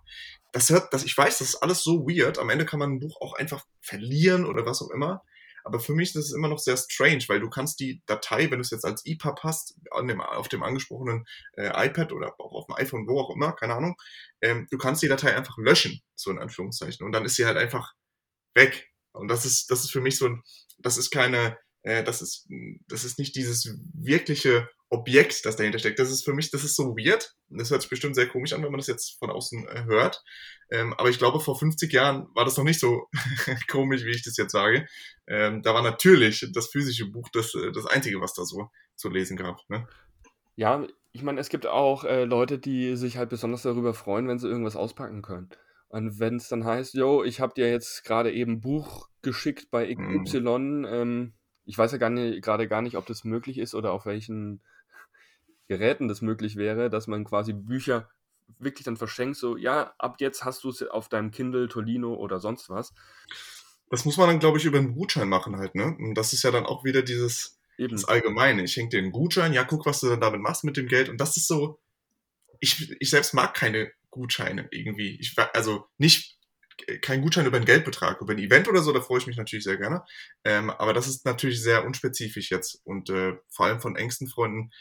Das 0.52 0.70
hört, 0.70 0.94
das, 0.94 1.04
ich 1.04 1.18
weiß, 1.18 1.40
das 1.40 1.50
ist 1.50 1.56
alles 1.56 1.84
so 1.84 2.08
weird. 2.08 2.40
Am 2.40 2.50
Ende 2.50 2.66
kann 2.66 2.80
man 2.80 2.94
ein 2.94 3.00
Buch 3.00 3.20
auch 3.22 3.34
einfach 3.34 3.66
verlieren 3.82 4.46
oder 4.46 4.66
was 4.66 4.82
auch 4.82 4.90
immer. 4.90 5.24
Aber 5.64 5.80
für 5.80 5.94
mich 5.94 6.16
ist 6.16 6.28
es 6.28 6.34
immer 6.34 6.48
noch 6.48 6.60
sehr 6.60 6.78
strange, 6.78 7.24
weil 7.28 7.40
du 7.40 7.50
kannst 7.50 7.80
die 7.80 8.02
Datei, 8.06 8.50
wenn 8.50 8.58
du 8.58 8.62
es 8.62 8.72
jetzt 8.72 8.86
als 8.86 9.06
EPUB 9.06 9.44
hast, 9.44 9.76
dem, 10.00 10.22
auf 10.22 10.48
dem 10.48 10.64
angesprochenen 10.64 11.26
äh, 11.54 11.88
iPad 11.88 12.14
oder 12.14 12.34
auch 12.40 12.54
auf 12.54 12.66
dem 12.66 12.76
iPhone, 12.76 13.08
wo 13.08 13.20
auch 13.20 13.36
immer, 13.36 13.54
keine 13.54 13.76
Ahnung, 13.76 13.96
ähm, 14.42 14.68
du 14.72 14.78
kannst 14.78 15.04
die 15.04 15.08
Datei 15.08 15.36
einfach 15.36 15.58
löschen, 15.58 16.02
so 16.16 16.32
in 16.32 16.40
Anführungszeichen. 16.40 17.06
Und 17.06 17.12
dann 17.12 17.26
ist 17.26 17.36
sie 17.36 17.46
halt 17.46 17.58
einfach 17.58 17.94
weg. 18.56 18.90
Und 19.14 19.28
das 19.28 19.46
ist, 19.46 19.70
das 19.70 19.84
ist 19.84 19.92
für 19.92 20.02
mich 20.02 20.18
so 20.18 20.26
ein, 20.28 20.44
das 20.80 20.98
ist 20.98 21.12
keine, 21.12 21.58
äh, 21.84 22.04
das 22.04 22.22
ist, 22.22 22.48
das 22.88 23.04
ist 23.04 23.20
nicht 23.20 23.36
dieses 23.36 23.78
wirkliche 23.94 24.70
Objekt, 24.90 25.46
das 25.46 25.56
dahinter 25.56 25.80
steckt. 25.80 26.00
Das 26.00 26.12
ist 26.12 26.26
für 26.26 26.34
mich, 26.34 26.52
das 26.52 26.64
ist 26.64 26.76
so 26.76 26.96
weird. 26.98 27.34
Das 27.50 27.72
hört 27.72 27.82
sich 27.82 27.90
bestimmt 27.90 28.14
sehr 28.14 28.28
komisch 28.28 28.52
an, 28.52 28.62
wenn 28.62 28.72
man 28.72 28.80
das 28.80 28.88
jetzt 28.88 29.18
von 29.20 29.30
außen 29.30 29.68
äh, 29.68 29.86
hört. 29.86 30.22
Ähm, 30.70 30.94
aber 30.94 31.10
ich 31.10 31.18
glaube, 31.18 31.40
vor 31.40 31.58
50 31.58 31.92
Jahren 31.94 32.28
war 32.36 32.44
das 32.44 32.58
noch 32.58 32.66
nicht 32.66 32.80
so 32.80 33.08
komisch, 33.70 34.04
wie 34.04 34.12
ich 34.12 34.24
das 34.24 34.36
jetzt 34.38 34.52
sage. 34.52 34.86
Ähm, 35.28 35.62
da 35.62 35.74
war 35.74 35.82
natürlich 35.82 36.46
das 36.54 36.68
physische 36.68 37.06
Buch 37.06 37.30
das, 37.32 37.56
äh, 37.56 37.72
das 37.72 37.86
Einzige, 37.86 38.20
was 38.20 38.34
da 38.34 38.44
so 38.44 38.70
zu 38.96 39.10
lesen 39.10 39.38
gab. 39.38 39.58
Ne? 39.70 39.88
Ja, 40.56 40.86
ich 41.14 41.24
meine, 41.24 41.40
es 41.40 41.50
gibt 41.50 41.66
auch 41.66 42.04
äh, 42.04 42.26
Leute, 42.26 42.60
die 42.60 42.96
sich 42.98 43.18
halt 43.18 43.30
besonders 43.30 43.64
darüber 43.64 43.94
freuen, 43.94 44.28
wenn 44.28 44.40
sie 44.40 44.50
irgendwas 44.50 44.76
auspacken 44.76 45.22
können. 45.22 45.50
Und 45.88 46.20
wenn 46.20 46.36
es 46.36 46.48
dann 46.48 46.66
heißt, 46.66 46.94
yo, 46.94 47.24
ich 47.24 47.40
habe 47.40 47.54
dir 47.54 47.70
jetzt 47.70 48.04
gerade 48.04 48.32
eben 48.32 48.62
Buch 48.62 49.10
geschickt 49.22 49.72
bei 49.72 49.94
XY, 49.94 50.40
mhm. 50.40 50.86
ähm, 50.90 51.34
ich 51.66 51.78
weiß 51.78 51.92
ja 51.92 51.98
gar 51.98 52.12
gerade 52.12 52.68
gar 52.68 52.82
nicht, 52.82 52.98
ob 52.98 53.06
das 53.06 53.24
möglich 53.24 53.58
ist 53.58 53.76
oder 53.76 53.92
auf 53.92 54.06
welchen 54.06 54.62
Geräten 55.68 56.08
das 56.08 56.22
möglich 56.22 56.56
wäre, 56.56 56.90
dass 56.90 57.08
man 57.08 57.24
quasi 57.24 57.54
Bücher 57.54 58.10
wirklich 58.60 58.86
dann 58.86 58.98
verschenkst, 58.98 59.40
so, 59.40 59.58
ja, 59.58 59.94
ab 59.98 60.18
jetzt 60.20 60.44
hast 60.44 60.64
du 60.64 60.70
es 60.70 60.84
auf 60.84 61.10
deinem 61.10 61.32
Kindle, 61.32 61.68
Tolino 61.68 62.14
oder 62.14 62.40
sonst 62.40 62.70
was. 62.70 62.94
Das 63.90 64.06
muss 64.06 64.18
man 64.18 64.28
dann, 64.28 64.40
glaube 64.40 64.58
ich, 64.58 64.66
über 64.66 64.78
einen 64.78 64.94
Gutschein 64.94 65.30
machen 65.30 65.58
halt, 65.58 65.76
ne? 65.76 65.96
Und 65.98 66.16
das 66.16 66.34
ist 66.34 66.44
ja 66.44 66.52
dann 66.52 66.66
auch 66.66 66.84
wieder 66.84 67.02
dieses 67.02 67.60
Eben. 67.78 67.94
das 67.94 68.06
Allgemeine. 68.06 68.64
Ich 68.64 68.74
schenke 68.74 68.98
dir 68.98 69.04
einen 69.04 69.12
Gutschein, 69.12 69.54
ja, 69.54 69.64
guck, 69.64 69.86
was 69.86 70.00
du 70.00 70.08
dann 70.08 70.22
damit 70.22 70.42
machst 70.42 70.64
mit 70.64 70.78
dem 70.78 70.88
Geld. 70.88 71.10
Und 71.10 71.20
das 71.20 71.36
ist 71.38 71.48
so, 71.48 71.80
ich, 72.60 72.96
ich 73.00 73.10
selbst 73.10 73.34
mag 73.34 73.54
keine 73.54 73.92
Gutscheine 74.10 74.68
irgendwie. 74.72 75.18
Ich, 75.20 75.36
also 75.54 75.88
nicht 75.98 76.38
kein 77.02 77.22
Gutschein 77.22 77.46
über 77.46 77.58
einen 77.58 77.66
Geldbetrag. 77.66 78.22
Über 78.22 78.34
ein 78.34 78.40
Event 78.40 78.68
oder 78.68 78.82
so, 78.82 78.92
da 78.92 79.02
freue 79.02 79.20
ich 79.20 79.28
mich 79.28 79.38
natürlich 79.38 79.64
sehr 79.64 79.78
gerne. 79.78 80.04
Ähm, 80.44 80.70
aber 80.70 80.94
das 80.94 81.08
ist 81.08 81.26
natürlich 81.26 81.62
sehr 81.62 81.86
unspezifisch 81.86 82.52
jetzt. 82.52 82.82
Und 82.84 83.10
äh, 83.10 83.38
vor 83.50 83.66
allem 83.66 83.82
von 83.82 83.96
engsten 83.96 84.28
Freunden, 84.28 84.72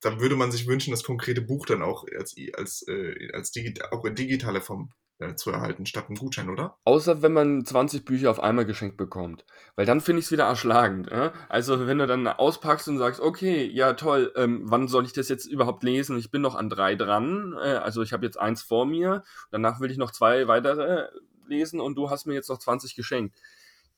da 0.00 0.20
würde 0.20 0.36
man 0.36 0.52
sich 0.52 0.66
wünschen, 0.66 0.90
das 0.90 1.02
konkrete 1.02 1.40
Buch 1.40 1.66
dann 1.66 1.82
auch 1.82 2.04
als, 2.16 2.34
als, 2.54 2.86
äh, 2.88 3.30
als 3.32 3.52
digi 3.52 3.74
auch 3.90 4.04
in 4.04 4.14
digitaler 4.14 4.60
Form 4.60 4.92
äh, 5.18 5.34
zu 5.34 5.50
erhalten, 5.50 5.86
statt 5.86 6.08
einem 6.08 6.16
Gutschein, 6.16 6.50
oder? 6.50 6.76
Außer 6.84 7.22
wenn 7.22 7.32
man 7.32 7.64
20 7.64 8.04
Bücher 8.04 8.30
auf 8.30 8.40
einmal 8.40 8.64
geschenkt 8.64 8.96
bekommt. 8.96 9.44
Weil 9.76 9.86
dann 9.86 10.00
finde 10.00 10.20
ich 10.20 10.26
es 10.26 10.32
wieder 10.32 10.44
erschlagend. 10.44 11.10
Äh? 11.10 11.30
Also 11.48 11.86
wenn 11.86 11.98
du 11.98 12.06
dann 12.06 12.26
auspackst 12.26 12.88
und 12.88 12.98
sagst, 12.98 13.20
okay, 13.20 13.64
ja 13.64 13.92
toll, 13.94 14.32
ähm, 14.36 14.62
wann 14.64 14.88
soll 14.88 15.04
ich 15.04 15.12
das 15.12 15.28
jetzt 15.28 15.46
überhaupt 15.46 15.82
lesen? 15.84 16.18
Ich 16.18 16.30
bin 16.30 16.42
noch 16.42 16.54
an 16.54 16.68
drei 16.68 16.96
dran. 16.96 17.54
Äh, 17.62 17.74
also 17.74 18.02
ich 18.02 18.12
habe 18.12 18.26
jetzt 18.26 18.38
eins 18.38 18.62
vor 18.62 18.86
mir. 18.86 19.22
Danach 19.50 19.80
will 19.80 19.90
ich 19.90 19.98
noch 19.98 20.10
zwei 20.10 20.48
weitere 20.48 21.08
lesen 21.46 21.80
und 21.80 21.96
du 21.96 22.10
hast 22.10 22.26
mir 22.26 22.34
jetzt 22.34 22.48
noch 22.48 22.58
20 22.58 22.96
geschenkt. 22.96 23.36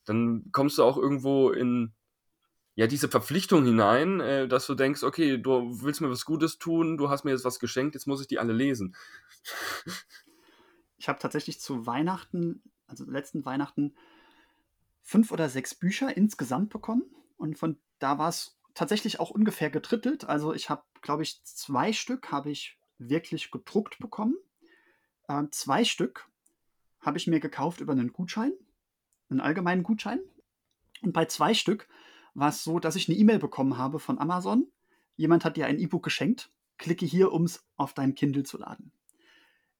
Dann 0.05 0.49
kommst 0.51 0.77
du 0.77 0.83
auch 0.83 0.97
irgendwo 0.97 1.49
in 1.49 1.93
ja, 2.75 2.85
diese 2.85 3.09
Verpflichtung 3.09 3.65
hinein, 3.65 4.19
äh, 4.19 4.47
dass 4.47 4.67
du 4.67 4.75
denkst, 4.75 5.01
okay, 5.01 5.39
du 5.39 5.81
willst 5.81 5.99
mir 5.99 6.11
was 6.11 6.25
Gutes 6.25 6.59
tun, 6.59 6.97
du 6.97 7.09
hast 7.09 7.25
mir 7.25 7.31
jetzt 7.31 7.43
was 7.43 7.57
geschenkt, 7.57 7.95
jetzt 7.95 8.05
muss 8.05 8.21
ich 8.21 8.27
die 8.27 8.37
alle 8.37 8.53
lesen. 8.53 8.95
Ich 10.97 11.07
habe 11.09 11.19
tatsächlich 11.19 11.59
zu 11.59 11.85
Weihnachten, 11.85 12.61
also 12.87 13.05
letzten 13.05 13.45
Weihnachten, 13.45 13.95
fünf 15.03 15.31
oder 15.31 15.49
sechs 15.49 15.75
Bücher 15.75 16.15
insgesamt 16.15 16.69
bekommen. 16.69 17.03
Und 17.37 17.57
von 17.57 17.77
da 17.99 18.17
war 18.17 18.29
es 18.29 18.59
tatsächlich 18.73 19.19
auch 19.19 19.29
ungefähr 19.29 19.69
getrittelt. 19.69 20.25
Also 20.25 20.53
ich 20.53 20.69
habe, 20.69 20.83
glaube 21.01 21.23
ich, 21.23 21.43
zwei 21.43 21.93
Stück 21.93 22.31
habe 22.31 22.51
ich 22.51 22.79
wirklich 22.97 23.51
gedruckt 23.51 23.99
bekommen. 23.99 24.35
Äh, 25.27 25.43
zwei 25.51 25.83
Stück 25.83 26.27
habe 26.99 27.17
ich 27.17 27.27
mir 27.27 27.39
gekauft 27.39 27.79
über 27.79 27.93
einen 27.93 28.11
Gutschein, 28.11 28.51
einen 29.29 29.39
allgemeinen 29.39 29.83
Gutschein. 29.83 30.19
Und 31.01 31.13
bei 31.13 31.25
zwei 31.25 31.53
Stück 31.53 31.87
war 32.33 32.49
es 32.49 32.63
so, 32.63 32.79
dass 32.79 32.95
ich 32.95 33.07
eine 33.07 33.17
E-Mail 33.17 33.39
bekommen 33.39 33.77
habe 33.77 33.99
von 33.99 34.19
Amazon. 34.19 34.67
Jemand 35.15 35.45
hat 35.45 35.57
dir 35.57 35.65
ein 35.67 35.79
E-Book 35.79 36.03
geschenkt. 36.03 36.51
Klicke 36.77 37.05
hier, 37.05 37.31
um 37.31 37.43
es 37.45 37.65
auf 37.75 37.93
dein 37.93 38.13
Kindle 38.13 38.43
zu 38.43 38.57
laden. 38.57 38.91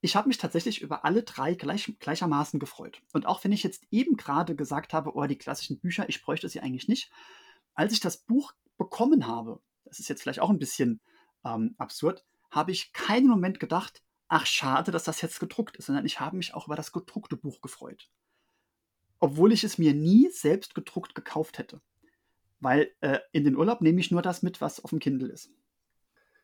Ich 0.07 0.15
habe 0.15 0.29
mich 0.29 0.37
tatsächlich 0.37 0.81
über 0.81 1.03
alle 1.03 1.21
drei 1.21 1.53
gleich, 1.53 1.93
gleichermaßen 1.99 2.61
gefreut. 2.61 3.01
Und 3.11 3.25
auch 3.25 3.43
wenn 3.43 3.51
ich 3.51 3.61
jetzt 3.61 3.83
eben 3.91 4.15
gerade 4.15 4.55
gesagt 4.55 4.93
habe, 4.93 5.13
oh, 5.17 5.25
die 5.25 5.37
klassischen 5.37 5.81
Bücher, 5.81 6.07
ich 6.07 6.21
bräuchte 6.21 6.47
sie 6.47 6.61
eigentlich 6.61 6.87
nicht, 6.87 7.11
als 7.73 7.91
ich 7.91 7.99
das 7.99 8.15
Buch 8.15 8.53
bekommen 8.77 9.27
habe, 9.27 9.59
das 9.83 9.99
ist 9.99 10.07
jetzt 10.07 10.21
vielleicht 10.21 10.39
auch 10.39 10.49
ein 10.49 10.59
bisschen 10.59 11.01
ähm, 11.43 11.75
absurd, 11.77 12.23
habe 12.51 12.71
ich 12.71 12.93
keinen 12.93 13.27
Moment 13.27 13.59
gedacht, 13.59 14.01
ach 14.29 14.45
schade, 14.45 14.93
dass 14.93 15.03
das 15.03 15.21
jetzt 15.21 15.41
gedruckt 15.41 15.75
ist, 15.75 15.87
sondern 15.87 16.05
ich 16.05 16.21
habe 16.21 16.37
mich 16.37 16.53
auch 16.53 16.67
über 16.67 16.77
das 16.77 16.93
gedruckte 16.93 17.35
Buch 17.35 17.59
gefreut. 17.59 18.09
Obwohl 19.19 19.51
ich 19.51 19.65
es 19.65 19.77
mir 19.77 19.93
nie 19.93 20.29
selbst 20.29 20.73
gedruckt 20.73 21.15
gekauft 21.15 21.57
hätte. 21.57 21.81
Weil 22.61 22.93
äh, 23.01 23.19
in 23.33 23.43
den 23.43 23.57
Urlaub 23.57 23.81
nehme 23.81 23.99
ich 23.99 24.09
nur 24.09 24.21
das 24.21 24.41
mit, 24.41 24.61
was 24.61 24.81
auf 24.81 24.91
dem 24.91 24.99
Kindle 24.99 25.27
ist. 25.27 25.49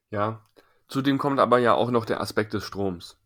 Ja, 0.10 0.43
zudem 0.89 1.17
kommt 1.17 1.39
aber 1.39 1.60
ja 1.60 1.75
auch 1.75 1.91
noch 1.91 2.03
der 2.03 2.20
Aspekt 2.20 2.53
des 2.53 2.65
Stroms. 2.65 3.23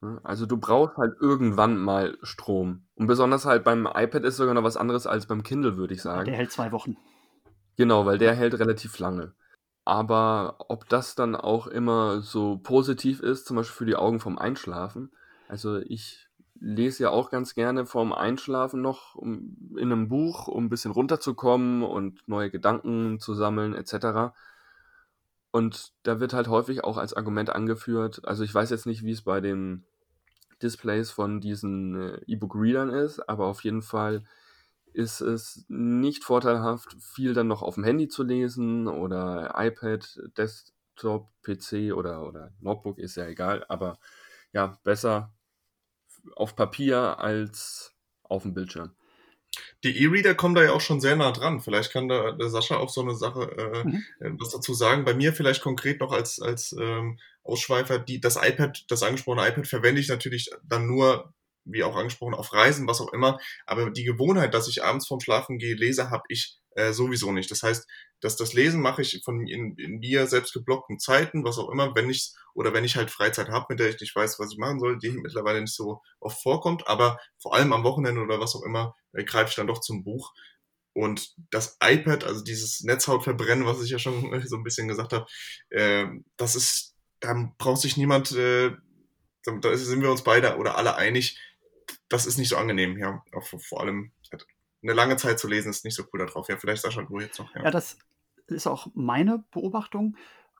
Ne? 0.00 0.20
Also 0.22 0.46
du 0.46 0.56
brauchst 0.56 0.96
halt 0.96 1.14
irgendwann 1.20 1.78
mal 1.78 2.18
Strom. 2.22 2.86
Und 2.94 3.06
besonders 3.06 3.44
halt 3.44 3.64
beim 3.64 3.86
iPad 3.86 4.24
ist 4.24 4.36
sogar 4.36 4.54
noch 4.54 4.64
was 4.64 4.76
anderes 4.76 5.06
als 5.06 5.26
beim 5.26 5.42
Kindle, 5.42 5.76
würde 5.76 5.94
ich 5.94 6.02
sagen. 6.02 6.26
Der 6.26 6.34
hält 6.34 6.52
zwei 6.52 6.72
Wochen. 6.72 6.96
Genau, 7.76 8.06
weil 8.06 8.18
der 8.18 8.34
hält 8.34 8.58
relativ 8.58 8.98
lange. 8.98 9.34
Aber 9.84 10.56
ob 10.68 10.88
das 10.88 11.14
dann 11.14 11.36
auch 11.36 11.66
immer 11.66 12.20
so 12.20 12.58
positiv 12.58 13.20
ist, 13.20 13.46
zum 13.46 13.56
Beispiel 13.56 13.76
für 13.76 13.86
die 13.86 13.96
Augen 13.96 14.18
vom 14.18 14.38
Einschlafen. 14.38 15.12
Also 15.48 15.78
ich 15.78 16.26
lese 16.58 17.04
ja 17.04 17.10
auch 17.10 17.30
ganz 17.30 17.54
gerne 17.54 17.86
vorm 17.86 18.12
Einschlafen 18.12 18.80
noch 18.80 19.14
um, 19.14 19.56
in 19.76 19.92
einem 19.92 20.08
Buch, 20.08 20.48
um 20.48 20.64
ein 20.64 20.68
bisschen 20.70 20.90
runterzukommen 20.90 21.82
und 21.82 22.26
neue 22.26 22.50
Gedanken 22.50 23.20
zu 23.20 23.34
sammeln, 23.34 23.74
etc. 23.74 24.34
Und 25.56 25.94
da 26.02 26.20
wird 26.20 26.34
halt 26.34 26.48
häufig 26.48 26.84
auch 26.84 26.98
als 26.98 27.14
Argument 27.14 27.48
angeführt, 27.48 28.20
also 28.26 28.44
ich 28.44 28.54
weiß 28.54 28.68
jetzt 28.68 28.84
nicht, 28.84 29.04
wie 29.04 29.12
es 29.12 29.22
bei 29.22 29.40
den 29.40 29.86
Displays 30.62 31.10
von 31.10 31.40
diesen 31.40 31.98
äh, 31.98 32.20
E-Book-Readern 32.26 32.90
ist, 32.90 33.20
aber 33.26 33.46
auf 33.46 33.64
jeden 33.64 33.80
Fall 33.80 34.24
ist 34.92 35.22
es 35.22 35.64
nicht 35.68 36.24
vorteilhaft, 36.24 36.94
viel 37.00 37.32
dann 37.32 37.48
noch 37.48 37.62
auf 37.62 37.76
dem 37.76 37.84
Handy 37.84 38.06
zu 38.06 38.22
lesen 38.22 38.86
oder 38.86 39.54
iPad, 39.56 40.20
Desktop, 40.36 41.30
PC 41.40 41.94
oder, 41.94 42.26
oder 42.26 42.52
Notebook, 42.60 42.98
ist 42.98 43.16
ja 43.16 43.26
egal, 43.26 43.64
aber 43.70 43.98
ja, 44.52 44.78
besser 44.84 45.32
auf 46.34 46.54
Papier 46.54 47.18
als 47.18 47.94
auf 48.24 48.42
dem 48.42 48.52
Bildschirm. 48.52 48.94
Die 49.84 50.02
E-Reader 50.02 50.34
kommen 50.34 50.54
da 50.54 50.62
ja 50.62 50.72
auch 50.72 50.80
schon 50.80 51.00
sehr 51.00 51.16
nah 51.16 51.32
dran. 51.32 51.60
Vielleicht 51.60 51.92
kann 51.92 52.08
da 52.08 52.32
der 52.32 52.48
Sascha 52.48 52.76
auch 52.76 52.90
so 52.90 53.02
eine 53.02 53.14
Sache 53.14 53.42
äh, 53.56 53.84
mhm. 53.84 54.04
Äh, 54.20 54.30
was 54.38 54.50
dazu 54.50 54.74
sagen. 54.74 55.04
Bei 55.04 55.14
mir 55.14 55.32
vielleicht 55.32 55.62
konkret 55.62 56.00
noch 56.00 56.12
als, 56.12 56.40
als 56.40 56.74
ähm, 56.78 57.18
Ausschweifer, 57.42 57.98
die, 57.98 58.20
das 58.20 58.36
iPad, 58.36 58.84
das 58.88 59.02
angesprochene 59.02 59.48
iPad 59.48 59.66
verwende 59.66 60.00
ich 60.00 60.08
natürlich 60.08 60.50
dann 60.64 60.86
nur, 60.86 61.32
wie 61.64 61.84
auch 61.84 61.96
angesprochen, 61.96 62.34
auf 62.34 62.52
Reisen, 62.52 62.88
was 62.88 63.00
auch 63.00 63.12
immer. 63.12 63.38
Aber 63.66 63.90
die 63.90 64.04
Gewohnheit, 64.04 64.54
dass 64.54 64.68
ich 64.68 64.84
abends 64.84 65.06
vorm 65.06 65.20
Schlafen 65.20 65.58
gehe, 65.58 65.74
lese, 65.74 66.10
habe 66.10 66.24
ich 66.28 66.58
äh, 66.76 66.92
sowieso 66.92 67.32
nicht. 67.32 67.50
Das 67.50 67.62
heißt, 67.62 67.88
dass 68.20 68.36
das 68.36 68.52
Lesen 68.52 68.80
mache 68.80 69.02
ich 69.02 69.22
von 69.24 69.46
in, 69.46 69.76
in 69.76 69.98
mir 69.98 70.26
selbst 70.26 70.52
geblockten 70.52 70.98
Zeiten, 70.98 71.44
was 71.44 71.58
auch 71.58 71.70
immer, 71.70 71.94
wenn 71.94 72.10
ich 72.10 72.34
oder 72.54 72.72
wenn 72.72 72.84
ich 72.84 72.96
halt 72.96 73.10
Freizeit 73.10 73.48
habe, 73.48 73.66
mit 73.70 73.80
der 73.80 73.88
ich 73.88 74.00
nicht 74.00 74.14
weiß, 74.14 74.38
was 74.38 74.52
ich 74.52 74.58
machen 74.58 74.78
soll, 74.78 74.98
die 74.98 75.10
mittlerweile 75.10 75.60
nicht 75.60 75.74
so 75.74 76.02
oft 76.20 76.40
vorkommt, 76.42 76.86
aber 76.86 77.18
vor 77.38 77.54
allem 77.54 77.72
am 77.72 77.82
Wochenende 77.84 78.20
oder 78.20 78.40
was 78.40 78.54
auch 78.54 78.62
immer, 78.62 78.94
äh, 79.12 79.24
greife 79.24 79.50
ich 79.50 79.56
dann 79.56 79.66
doch 79.66 79.80
zum 79.80 80.04
Buch. 80.04 80.32
Und 80.92 81.34
das 81.50 81.78
iPad, 81.82 82.24
also 82.24 82.42
dieses 82.42 82.82
Netzhautverbrennen, 82.82 83.66
was 83.66 83.82
ich 83.82 83.90
ja 83.90 83.98
schon 83.98 84.40
so 84.46 84.56
ein 84.56 84.64
bisschen 84.64 84.88
gesagt 84.88 85.12
habe, 85.12 85.26
äh, 85.70 86.06
das 86.36 86.56
ist, 86.56 86.94
da 87.20 87.34
braucht 87.58 87.80
sich 87.80 87.96
niemand, 87.96 88.32
äh, 88.32 88.72
da 89.44 89.76
sind 89.76 90.02
wir 90.02 90.10
uns 90.10 90.24
beide 90.24 90.56
oder 90.56 90.76
alle 90.76 90.96
einig, 90.96 91.38
das 92.08 92.26
ist 92.26 92.36
nicht 92.38 92.48
so 92.48 92.56
angenehm, 92.56 92.98
ja. 92.98 93.22
Auch 93.32 93.44
vor 93.44 93.80
allem 93.80 94.12
eine 94.82 94.92
lange 94.92 95.16
Zeit 95.16 95.38
zu 95.38 95.48
lesen 95.48 95.70
ist 95.70 95.84
nicht 95.84 95.94
so 95.94 96.04
cool 96.12 96.20
darauf. 96.20 96.48
Ja, 96.48 96.56
vielleicht 96.56 96.82
Sascha, 96.82 97.02
du 97.02 97.20
jetzt 97.20 97.38
noch. 97.38 97.54
Ja. 97.54 97.64
ja, 97.64 97.70
das 97.70 97.98
ist 98.46 98.66
auch 98.66 98.88
meine 98.94 99.44
Beobachtung. 99.50 100.16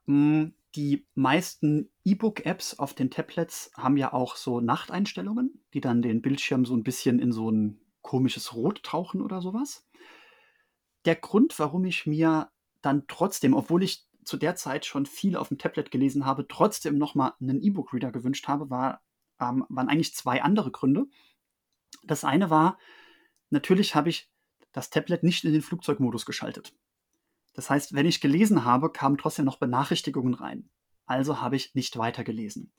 Hm, 0.07 0.55
die 0.74 1.07
meisten 1.14 1.90
E-Book-Apps 2.05 2.79
auf 2.79 2.94
den 2.94 3.11
Tablets 3.11 3.70
haben 3.76 3.96
ja 3.96 4.12
auch 4.12 4.37
so 4.37 4.61
Nachteinstellungen, 4.61 5.62
die 5.72 5.81
dann 5.81 6.02
den 6.02 6.20
Bildschirm 6.20 6.64
so 6.64 6.74
ein 6.74 6.83
bisschen 6.83 7.18
in 7.18 7.33
so 7.33 7.50
ein 7.50 7.81
komisches 8.02 8.55
Rot 8.55 8.83
tauchen 8.83 9.22
oder 9.22 9.40
sowas. 9.40 9.87
Der 11.07 11.16
Grund, 11.16 11.59
warum 11.59 11.85
ich 11.85 12.07
mir 12.07 12.50
dann 12.83 13.05
trotzdem, 13.09 13.55
obwohl 13.55 13.83
ich 13.83 14.07
zu 14.24 14.37
der 14.37 14.55
Zeit 14.57 14.85
schon 14.85 15.07
viel 15.07 15.37
auf 15.37 15.48
dem 15.48 15.59
Tablet 15.59 15.90
gelesen 15.90 16.26
habe, 16.26 16.46
trotzdem 16.46 16.98
nochmal 16.98 17.33
einen 17.40 17.62
E-Book-Reader 17.62 18.12
gewünscht 18.12 18.48
habe, 18.48 18.68
war, 18.70 19.00
ähm, 19.40 19.64
waren 19.68 19.88
eigentlich 19.88 20.14
zwei 20.14 20.42
andere 20.42 20.70
Gründe. 20.70 21.07
Das 22.05 22.24
eine 22.24 22.50
war, 22.50 22.76
natürlich 23.50 23.94
habe 23.94 24.09
ich 24.09 24.30
das 24.72 24.90
Tablet 24.90 25.22
nicht 25.22 25.44
in 25.44 25.52
den 25.52 25.62
Flugzeugmodus 25.62 26.26
geschaltet. 26.26 26.74
Das 27.54 27.70
heißt, 27.70 27.94
wenn 27.94 28.06
ich 28.06 28.20
gelesen 28.20 28.64
habe, 28.64 28.92
kamen 28.92 29.16
trotzdem 29.16 29.46
noch 29.46 29.59
Benachrichtigungen 29.59 30.35
rein. 30.35 30.68
Also 31.06 31.40
habe 31.40 31.56
ich 31.56 31.74
nicht 31.74 31.96
weitergelesen. 31.96 32.72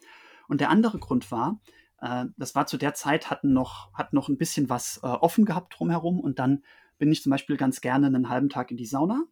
Und 0.47 0.61
der 0.61 0.69
andere 0.69 0.99
Grund 0.99 1.31
war, 1.31 1.59
äh, 1.99 2.25
das 2.37 2.53
war 2.53 2.67
zu 2.67 2.77
der 2.77 2.93
Zeit, 2.93 3.29
hatten 3.31 3.53
noch, 3.53 3.91
hat 3.93 4.13
noch 4.13 4.29
ein 4.29 4.37
bisschen 4.37 4.69
was 4.69 4.97
äh, 5.01 5.07
offen 5.07 5.45
gehabt 5.45 5.77
drumherum 5.77 6.19
und 6.19 6.39
dann 6.39 6.63
bin 6.99 7.11
ich 7.11 7.23
zum 7.23 7.31
Beispiel 7.31 7.57
ganz 7.57 7.81
gerne 7.81 8.07
einen 8.07 8.29
halben 8.29 8.49
Tag 8.49 8.69
in 8.71 8.77
die 8.77 8.85
Sauna 8.85 9.23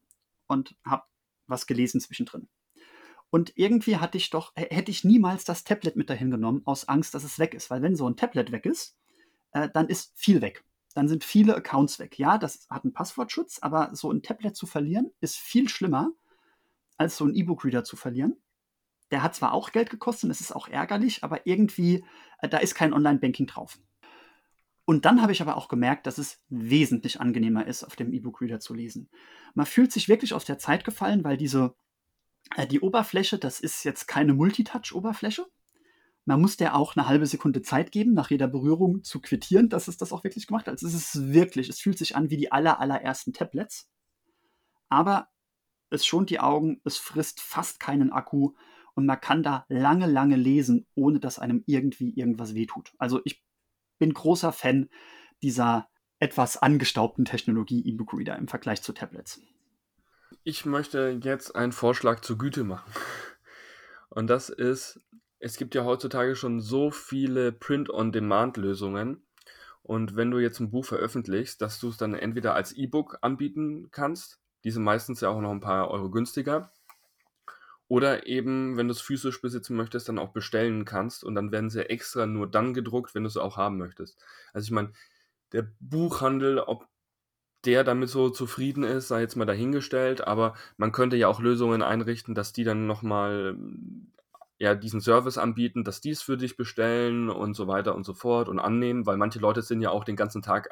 und 0.47 0.75
habe 0.85 1.03
was 1.47 1.67
gelesen 1.67 2.01
zwischendrin. 2.01 2.47
Und 3.29 3.53
irgendwie 3.55 3.97
hatte 3.97 4.17
ich 4.17 4.29
doch, 4.29 4.53
hätte 4.55 4.91
ich 4.91 5.03
niemals 5.03 5.43
das 5.43 5.63
Tablet 5.63 5.95
mit 5.95 6.09
dahin 6.09 6.31
genommen, 6.31 6.61
aus 6.65 6.87
Angst, 6.87 7.13
dass 7.13 7.23
es 7.23 7.37
weg 7.37 7.53
ist. 7.53 7.69
Weil 7.69 7.81
wenn 7.81 7.95
so 7.95 8.07
ein 8.07 8.15
Tablet 8.15 8.51
weg 8.51 8.65
ist, 8.65 8.97
äh, 9.51 9.69
dann 9.71 9.87
ist 9.87 10.13
viel 10.15 10.41
weg 10.41 10.63
dann 10.95 11.09
sind 11.09 11.25
viele 11.25 11.55
Accounts 11.55 11.99
weg. 11.99 12.17
Ja, 12.17 12.37
das 12.37 12.67
hat 12.69 12.85
einen 12.85 12.93
Passwortschutz, 12.93 13.59
aber 13.61 13.89
so 13.93 14.09
ein 14.11 14.23
Tablet 14.23 14.55
zu 14.55 14.65
verlieren 14.65 15.11
ist 15.19 15.35
viel 15.35 15.67
schlimmer, 15.67 16.11
als 16.97 17.17
so 17.17 17.25
ein 17.25 17.35
E-Book-Reader 17.35 17.83
zu 17.83 17.97
verlieren. 17.97 18.37
Der 19.11 19.21
hat 19.21 19.35
zwar 19.35 19.53
auch 19.53 19.73
Geld 19.73 19.89
gekostet, 19.89 20.31
es 20.31 20.39
ist 20.39 20.55
auch 20.55 20.69
ärgerlich, 20.69 21.23
aber 21.23 21.45
irgendwie, 21.45 22.05
äh, 22.39 22.47
da 22.47 22.57
ist 22.59 22.75
kein 22.75 22.93
Online-Banking 22.93 23.45
drauf. 23.45 23.77
Und 24.85 25.03
dann 25.03 25.21
habe 25.21 25.33
ich 25.33 25.41
aber 25.41 25.57
auch 25.57 25.67
gemerkt, 25.67 26.07
dass 26.07 26.17
es 26.17 26.41
wesentlich 26.47 27.19
angenehmer 27.19 27.67
ist, 27.67 27.83
auf 27.83 27.97
dem 27.97 28.13
E-Book-Reader 28.13 28.61
zu 28.61 28.73
lesen. 28.73 29.09
Man 29.53 29.65
fühlt 29.65 29.91
sich 29.91 30.07
wirklich 30.07 30.33
aus 30.33 30.45
der 30.45 30.59
Zeit 30.59 30.85
gefallen, 30.85 31.25
weil 31.25 31.35
diese, 31.35 31.75
äh, 32.55 32.67
die 32.67 32.79
Oberfläche, 32.79 33.37
das 33.37 33.59
ist 33.59 33.83
jetzt 33.83 34.07
keine 34.07 34.33
Multitouch-Oberfläche. 34.33 35.45
Man 36.25 36.41
muss 36.41 36.57
der 36.57 36.75
auch 36.75 36.95
eine 36.95 37.07
halbe 37.07 37.27
Sekunde 37.27 37.61
Zeit 37.61 37.91
geben, 37.91 38.13
nach 38.13 38.31
jeder 38.31 38.47
Berührung 38.47 39.03
zu 39.03 39.21
quittieren, 39.21 39.69
dass 39.69 39.87
es 39.87 39.97
das 39.97 40.11
auch 40.11 40.23
wirklich 40.23 40.47
gemacht 40.47 40.67
hat. 40.67 40.73
Also 40.73 40.87
es 40.87 40.95
ist 40.95 41.33
wirklich, 41.33 41.69
es 41.69 41.79
fühlt 41.79 41.97
sich 41.97 42.15
an 42.15 42.29
wie 42.31 42.37
die 42.37 42.51
aller, 42.51 42.79
allerersten 42.79 43.31
Tablets. 43.31 43.87
Aber 44.89 45.29
es 45.91 46.05
schont 46.05 46.31
die 46.31 46.39
Augen, 46.39 46.81
es 46.83 46.97
frisst 46.97 47.41
fast 47.41 47.79
keinen 47.79 48.11
Akku 48.11 48.53
und 48.95 49.05
man 49.05 49.21
kann 49.21 49.43
da 49.43 49.65
lange, 49.69 50.07
lange 50.07 50.35
lesen, 50.35 50.87
ohne 50.95 51.19
dass 51.19 51.37
einem 51.37 51.63
irgendwie 51.67 52.13
irgendwas 52.15 52.55
wehtut. 52.55 52.93
Also 52.97 53.21
ich 53.23 53.43
bin 53.99 54.13
großer 54.13 54.51
Fan 54.51 54.89
dieser 55.43 55.87
etwas 56.19 56.57
angestaubten 56.57 57.25
Technologie 57.25 57.85
E-Book 57.85 58.13
Reader 58.13 58.37
im 58.37 58.47
Vergleich 58.47 58.81
zu 58.81 58.93
Tablets. 58.93 59.41
Ich 60.43 60.65
möchte 60.65 61.19
jetzt 61.23 61.55
einen 61.55 61.71
Vorschlag 61.71 62.21
zur 62.21 62.37
Güte 62.37 62.63
machen. 62.63 62.91
Und 64.09 64.27
das 64.27 64.49
ist, 64.49 64.99
es 65.45 65.57
gibt 65.57 65.75
ja 65.75 65.85
heutzutage 65.85 66.35
schon 66.35 66.59
so 66.59 66.89
viele 66.89 67.51
Print-on-Demand-Lösungen. 67.51 69.21
Und 69.83 70.15
wenn 70.15 70.31
du 70.31 70.39
jetzt 70.39 70.59
ein 70.59 70.71
Buch 70.71 70.85
veröffentlichst, 70.85 71.61
dass 71.61 71.79
du 71.79 71.89
es 71.89 71.97
dann 71.97 72.15
entweder 72.15 72.55
als 72.55 72.71
E-Book 72.71 73.19
anbieten 73.21 73.89
kannst, 73.91 74.39
die 74.63 74.71
sind 74.71 74.81
meistens 74.81 75.21
ja 75.21 75.29
auch 75.29 75.41
noch 75.41 75.51
ein 75.51 75.61
paar 75.61 75.91
Euro 75.91 76.09
günstiger, 76.09 76.71
oder 77.87 78.25
eben, 78.25 78.75
wenn 78.75 78.87
du 78.87 78.93
es 78.93 79.01
physisch 79.01 79.39
besitzen 79.39 79.75
möchtest, 79.75 80.09
dann 80.09 80.17
auch 80.17 80.33
bestellen 80.33 80.83
kannst 80.83 81.23
und 81.23 81.35
dann 81.35 81.51
werden 81.51 81.69
sie 81.69 81.87
extra 81.87 82.25
nur 82.25 82.49
dann 82.49 82.73
gedruckt, 82.73 83.13
wenn 83.13 83.21
du 83.21 83.27
es 83.27 83.37
auch 83.37 83.55
haben 83.55 83.77
möchtest. 83.77 84.17
Also 84.51 84.65
ich 84.65 84.71
meine, 84.71 84.93
der 85.51 85.67
Buchhandel, 85.79 86.57
ob 86.57 86.87
der 87.65 87.83
damit 87.83 88.09
so 88.09 88.31
zufrieden 88.31 88.83
ist, 88.83 89.09
sei 89.09 89.21
jetzt 89.21 89.35
mal 89.35 89.45
dahingestellt, 89.45 90.25
aber 90.25 90.55
man 90.77 90.91
könnte 90.91 91.17
ja 91.17 91.27
auch 91.27 91.39
Lösungen 91.39 91.83
einrichten, 91.83 92.33
dass 92.33 92.51
die 92.51 92.63
dann 92.63 92.87
nochmal 92.87 93.55
ja, 94.57 94.75
diesen 94.75 95.01
Service 95.01 95.37
anbieten, 95.37 95.83
dass 95.83 96.01
die 96.01 96.11
es 96.11 96.21
für 96.21 96.37
dich 96.37 96.57
bestellen 96.57 97.29
und 97.29 97.55
so 97.55 97.67
weiter 97.67 97.95
und 97.95 98.05
so 98.05 98.13
fort 98.13 98.47
und 98.47 98.59
annehmen, 98.59 99.05
weil 99.05 99.17
manche 99.17 99.39
Leute 99.39 99.61
sind 99.61 99.81
ja 99.81 99.89
auch 99.89 100.03
den 100.03 100.15
ganzen 100.15 100.41
Tag 100.41 100.69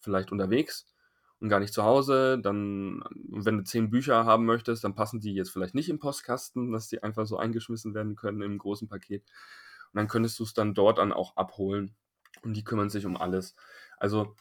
vielleicht 0.00 0.32
unterwegs 0.32 0.92
und 1.40 1.48
gar 1.48 1.60
nicht 1.60 1.72
zu 1.72 1.84
Hause. 1.84 2.38
Dann, 2.40 3.02
wenn 3.28 3.58
du 3.58 3.64
zehn 3.64 3.90
Bücher 3.90 4.24
haben 4.24 4.44
möchtest, 4.46 4.84
dann 4.84 4.94
passen 4.94 5.20
die 5.20 5.34
jetzt 5.34 5.50
vielleicht 5.50 5.74
nicht 5.74 5.88
im 5.88 5.98
Postkasten, 5.98 6.72
dass 6.72 6.88
die 6.88 7.02
einfach 7.02 7.26
so 7.26 7.36
eingeschmissen 7.36 7.94
werden 7.94 8.16
können 8.16 8.42
im 8.42 8.58
großen 8.58 8.88
Paket. 8.88 9.22
Und 9.92 9.98
dann 9.98 10.08
könntest 10.08 10.38
du 10.38 10.44
es 10.44 10.54
dann 10.54 10.74
dort 10.74 10.98
dann 10.98 11.12
auch 11.12 11.36
abholen. 11.36 11.94
Und 12.42 12.54
die 12.54 12.64
kümmern 12.64 12.90
sich 12.90 13.06
um 13.06 13.16
alles. 13.16 13.54
Also 13.98 14.34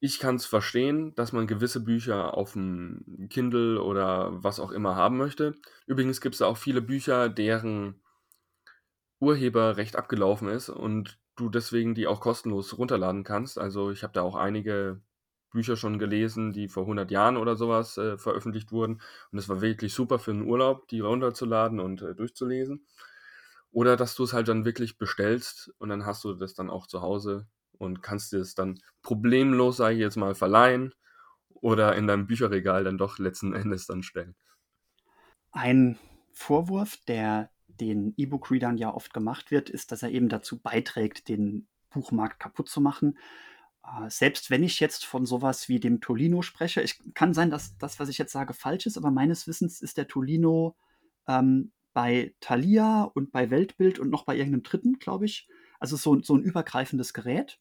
ich 0.00 0.18
kann 0.18 0.36
es 0.36 0.46
verstehen, 0.46 1.14
dass 1.16 1.32
man 1.32 1.46
gewisse 1.46 1.80
Bücher 1.80 2.34
auf 2.34 2.52
dem 2.52 3.28
Kindle 3.30 3.82
oder 3.82 4.42
was 4.44 4.60
auch 4.60 4.70
immer 4.70 4.94
haben 4.94 5.16
möchte. 5.16 5.54
Übrigens 5.86 6.20
gibt 6.20 6.36
es 6.36 6.42
auch 6.42 6.56
viele 6.56 6.82
Bücher, 6.82 7.28
deren 7.28 8.00
Urheberrecht 9.20 9.96
abgelaufen 9.96 10.48
ist 10.48 10.68
und 10.68 11.18
du 11.34 11.48
deswegen 11.48 11.94
die 11.94 12.06
auch 12.06 12.20
kostenlos 12.20 12.78
runterladen 12.78 13.24
kannst. 13.24 13.58
Also 13.58 13.90
ich 13.90 14.04
habe 14.04 14.12
da 14.12 14.22
auch 14.22 14.36
einige 14.36 15.00
Bücher 15.50 15.76
schon 15.76 15.98
gelesen, 15.98 16.52
die 16.52 16.68
vor 16.68 16.84
100 16.84 17.10
Jahren 17.10 17.36
oder 17.36 17.56
sowas 17.56 17.96
äh, 17.96 18.18
veröffentlicht 18.18 18.70
wurden. 18.70 19.00
Und 19.32 19.38
es 19.38 19.48
war 19.48 19.60
wirklich 19.60 19.94
super 19.94 20.18
für 20.18 20.30
einen 20.30 20.46
Urlaub, 20.46 20.86
die 20.88 21.00
runterzuladen 21.00 21.80
und 21.80 22.02
äh, 22.02 22.14
durchzulesen. 22.14 22.86
Oder 23.70 23.96
dass 23.96 24.14
du 24.14 24.24
es 24.24 24.32
halt 24.32 24.48
dann 24.48 24.64
wirklich 24.64 24.98
bestellst 24.98 25.72
und 25.78 25.88
dann 25.88 26.06
hast 26.06 26.24
du 26.24 26.34
das 26.34 26.54
dann 26.54 26.70
auch 26.70 26.86
zu 26.86 27.02
Hause 27.02 27.46
und 27.78 28.02
kannst 28.02 28.32
dir 28.32 28.40
es 28.40 28.54
dann 28.54 28.80
problemlos, 29.02 29.78
sage 29.78 29.94
ich 29.94 30.00
jetzt 30.00 30.16
mal, 30.16 30.34
verleihen 30.34 30.94
oder 31.48 31.96
in 31.96 32.06
deinem 32.06 32.26
Bücherregal 32.26 32.84
dann 32.84 32.98
doch 32.98 33.18
letzten 33.18 33.54
Endes 33.54 33.86
dann 33.86 34.02
stellen. 34.02 34.34
Ein 35.50 35.98
Vorwurf, 36.32 36.96
der 37.08 37.50
den 37.66 38.14
E-Book-Readern 38.16 38.76
ja 38.76 38.92
oft 38.92 39.14
gemacht 39.14 39.50
wird, 39.50 39.70
ist, 39.70 39.92
dass 39.92 40.02
er 40.02 40.10
eben 40.10 40.28
dazu 40.28 40.60
beiträgt, 40.60 41.28
den 41.28 41.68
Buchmarkt 41.90 42.40
kaputt 42.40 42.68
zu 42.68 42.80
machen. 42.80 43.18
Äh, 43.84 44.10
selbst 44.10 44.50
wenn 44.50 44.62
ich 44.62 44.80
jetzt 44.80 45.04
von 45.04 45.26
sowas 45.26 45.68
wie 45.68 45.80
dem 45.80 46.00
Tolino 46.00 46.42
spreche, 46.42 46.82
ich, 46.82 47.00
kann 47.14 47.34
sein, 47.34 47.50
dass 47.50 47.76
das, 47.78 47.98
was 47.98 48.08
ich 48.08 48.18
jetzt 48.18 48.32
sage, 48.32 48.54
falsch 48.54 48.86
ist, 48.86 48.96
aber 48.96 49.10
meines 49.10 49.46
Wissens 49.46 49.80
ist 49.80 49.96
der 49.96 50.08
Tolino 50.08 50.76
ähm, 51.26 51.72
bei 51.92 52.34
Thalia 52.40 53.02
und 53.02 53.32
bei 53.32 53.50
Weltbild 53.50 53.98
und 53.98 54.10
noch 54.10 54.24
bei 54.24 54.36
irgendeinem 54.36 54.62
dritten, 54.62 54.98
glaube 54.98 55.24
ich. 55.24 55.48
Also 55.80 55.96
so, 55.96 56.20
so 56.20 56.36
ein 56.36 56.42
übergreifendes 56.42 57.12
Gerät. 57.12 57.58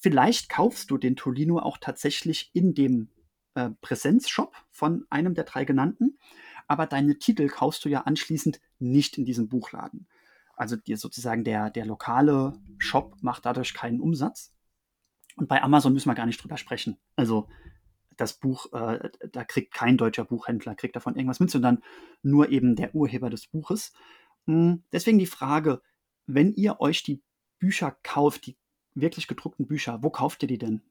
Vielleicht 0.00 0.48
kaufst 0.48 0.90
du 0.90 0.98
den 0.98 1.14
Tolino 1.14 1.58
auch 1.58 1.78
tatsächlich 1.78 2.50
in 2.54 2.74
dem 2.74 3.10
äh, 3.54 3.70
Präsenzshop 3.82 4.56
von 4.70 5.04
einem 5.10 5.34
der 5.34 5.44
drei 5.44 5.64
genannten, 5.64 6.18
aber 6.66 6.86
deine 6.86 7.18
Titel 7.18 7.48
kaufst 7.48 7.84
du 7.84 7.88
ja 7.90 8.02
anschließend 8.02 8.60
nicht 8.78 9.18
in 9.18 9.26
diesem 9.26 9.48
Buchladen. 9.48 10.08
Also 10.56 10.76
dir 10.76 10.96
sozusagen 10.96 11.44
der, 11.44 11.70
der 11.70 11.84
lokale 11.84 12.54
Shop 12.78 13.16
macht 13.20 13.44
dadurch 13.44 13.74
keinen 13.74 14.00
Umsatz. 14.00 14.54
Und 15.36 15.48
bei 15.48 15.62
Amazon 15.62 15.92
müssen 15.92 16.08
wir 16.08 16.14
gar 16.14 16.26
nicht 16.26 16.42
drüber 16.42 16.56
sprechen. 16.56 16.98
Also 17.16 17.48
das 18.16 18.34
Buch, 18.34 18.72
äh, 18.72 19.10
da 19.32 19.44
kriegt 19.44 19.72
kein 19.72 19.96
deutscher 19.96 20.24
Buchhändler, 20.24 20.74
kriegt 20.74 20.96
davon 20.96 21.16
irgendwas 21.16 21.40
mit, 21.40 21.50
sondern 21.50 21.82
nur 22.22 22.50
eben 22.50 22.76
der 22.76 22.94
Urheber 22.94 23.30
des 23.30 23.46
Buches. 23.46 23.92
Hm, 24.46 24.84
deswegen 24.92 25.18
die 25.18 25.26
Frage, 25.26 25.82
wenn 26.26 26.52
ihr 26.52 26.80
euch 26.80 27.02
die 27.02 27.22
Bücher 27.58 27.96
kauft, 28.02 28.46
die 28.46 28.56
wirklich 28.94 29.28
gedruckten 29.28 29.66
Bücher, 29.66 30.02
wo 30.02 30.10
kauft 30.10 30.42
ihr 30.42 30.48
die 30.48 30.58
denn? 30.58 30.82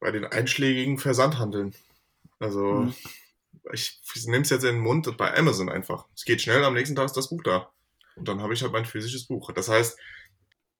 Bei 0.00 0.10
den 0.10 0.24
einschlägigen 0.24 0.98
Versandhandeln. 0.98 1.74
Also, 2.38 2.82
hm. 2.82 2.94
ich, 3.72 4.00
ich 4.14 4.26
nehme 4.26 4.42
es 4.42 4.50
jetzt 4.50 4.64
in 4.64 4.76
den 4.76 4.82
Mund 4.82 5.16
bei 5.16 5.36
Amazon 5.36 5.68
einfach. 5.68 6.06
Es 6.14 6.24
geht 6.24 6.40
schnell, 6.40 6.64
am 6.64 6.74
nächsten 6.74 6.94
Tag 6.94 7.06
ist 7.06 7.16
das 7.16 7.30
Buch 7.30 7.42
da. 7.42 7.70
Und 8.14 8.28
dann 8.28 8.40
habe 8.40 8.54
ich 8.54 8.62
halt 8.62 8.72
mein 8.72 8.84
physisches 8.84 9.26
Buch. 9.26 9.52
Das 9.52 9.68
heißt, 9.68 9.98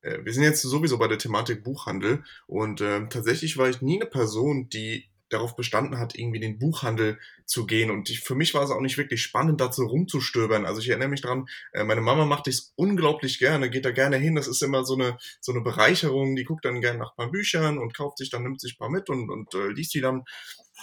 äh, 0.02 0.24
wir 0.24 0.32
sind 0.32 0.44
jetzt 0.44 0.62
sowieso 0.62 0.98
bei 0.98 1.08
der 1.08 1.18
Thematik 1.18 1.64
Buchhandel 1.64 2.24
und 2.46 2.80
äh, 2.80 3.08
tatsächlich 3.08 3.56
war 3.56 3.68
ich 3.68 3.82
nie 3.82 4.00
eine 4.00 4.08
Person, 4.08 4.68
die 4.68 5.08
darauf 5.28 5.56
bestanden 5.56 5.98
hat, 5.98 6.14
irgendwie 6.14 6.38
in 6.38 6.52
den 6.52 6.58
Buchhandel 6.58 7.18
zu 7.44 7.66
gehen. 7.66 7.90
Und 7.90 8.10
ich, 8.10 8.20
für 8.20 8.34
mich 8.34 8.54
war 8.54 8.62
es 8.62 8.70
auch 8.70 8.80
nicht 8.80 8.98
wirklich 8.98 9.22
spannend, 9.22 9.60
da 9.60 9.72
so 9.72 9.84
rumzustöbern. 9.84 10.66
Also 10.66 10.80
ich 10.80 10.88
erinnere 10.88 11.08
mich 11.08 11.20
dran, 11.20 11.48
äh, 11.72 11.84
meine 11.84 12.00
Mama 12.00 12.24
macht 12.24 12.46
das 12.46 12.72
unglaublich 12.76 13.38
gerne, 13.38 13.70
geht 13.70 13.84
da 13.84 13.90
gerne 13.90 14.16
hin. 14.16 14.34
Das 14.34 14.48
ist 14.48 14.62
immer 14.62 14.84
so 14.84 14.94
eine, 14.94 15.18
so 15.40 15.52
eine 15.52 15.60
Bereicherung. 15.60 16.36
Die 16.36 16.44
guckt 16.44 16.64
dann 16.64 16.80
gerne 16.80 16.98
nach 16.98 17.12
ein 17.12 17.16
paar 17.16 17.30
Büchern 17.30 17.78
und 17.78 17.94
kauft 17.94 18.18
sich 18.18 18.30
dann, 18.30 18.42
nimmt 18.42 18.60
sich 18.60 18.74
ein 18.74 18.78
paar 18.78 18.90
mit 18.90 19.10
und, 19.10 19.30
und 19.30 19.54
äh, 19.54 19.68
liest 19.68 19.94
die 19.94 20.00
dann. 20.00 20.24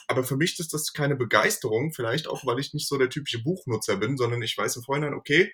Aber 0.08 0.23
für 0.23 0.38
mich 0.38 0.60
ist 0.60 0.73
das 0.73 0.93
keine 0.93 1.15
Begeisterung, 1.15 1.93
vielleicht 1.93 2.27
auch, 2.27 2.45
weil 2.45 2.60
ich 2.60 2.73
nicht 2.73 2.88
so 2.88 2.97
der 2.97 3.10
typische 3.10 3.41
Buchnutzer 3.41 3.97
bin, 3.97 4.17
sondern 4.17 4.41
ich 4.41 4.58
weiß 4.58 4.75
im 4.75 4.84
Vorhinein, 4.84 5.13
okay, 5.13 5.51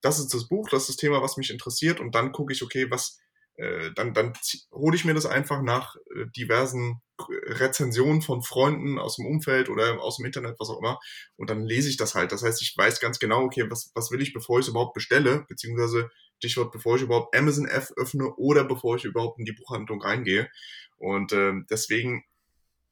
das 0.00 0.18
ist 0.18 0.32
das 0.32 0.46
Buch, 0.46 0.68
das 0.68 0.82
ist 0.82 0.88
das 0.90 0.96
Thema, 0.96 1.22
was 1.22 1.36
mich 1.36 1.50
interessiert 1.50 1.98
und 1.98 2.14
dann 2.14 2.32
gucke 2.32 2.52
ich, 2.52 2.62
okay, 2.62 2.90
was, 2.90 3.18
äh, 3.58 3.90
dann, 3.94 4.14
dann 4.14 4.32
hole 4.72 4.96
ich 4.96 5.04
mir 5.04 5.14
das 5.14 5.26
einfach 5.26 5.62
nach 5.62 5.96
äh, 6.14 6.26
diversen 6.36 7.00
Rezensionen 7.18 8.22
von 8.22 8.42
Freunden 8.42 8.98
aus 8.98 9.16
dem 9.16 9.26
Umfeld 9.26 9.68
oder 9.68 10.00
aus 10.00 10.18
dem 10.18 10.26
Internet, 10.26 10.54
was 10.60 10.70
auch 10.70 10.78
immer, 10.78 11.00
und 11.36 11.50
dann 11.50 11.64
lese 11.64 11.88
ich 11.88 11.96
das 11.96 12.14
halt. 12.14 12.30
Das 12.30 12.44
heißt, 12.44 12.62
ich 12.62 12.74
weiß 12.76 13.00
ganz 13.00 13.18
genau, 13.18 13.42
okay, 13.42 13.64
was, 13.68 13.90
was 13.94 14.12
will 14.12 14.22
ich, 14.22 14.32
bevor 14.32 14.60
ich 14.60 14.66
es 14.66 14.70
überhaupt 14.70 14.94
bestelle, 14.94 15.44
beziehungsweise 15.48 16.08
Stichwort, 16.36 16.70
bevor 16.70 16.96
ich 16.96 17.02
überhaupt 17.02 17.36
Amazon 17.36 17.66
F 17.66 17.92
öffne 17.96 18.32
oder 18.36 18.62
bevor 18.62 18.94
ich 18.94 19.04
überhaupt 19.04 19.40
in 19.40 19.44
die 19.44 19.52
Buchhandlung 19.52 20.00
reingehe. 20.00 20.48
Und 20.96 21.32
äh, 21.32 21.54
deswegen 21.68 22.24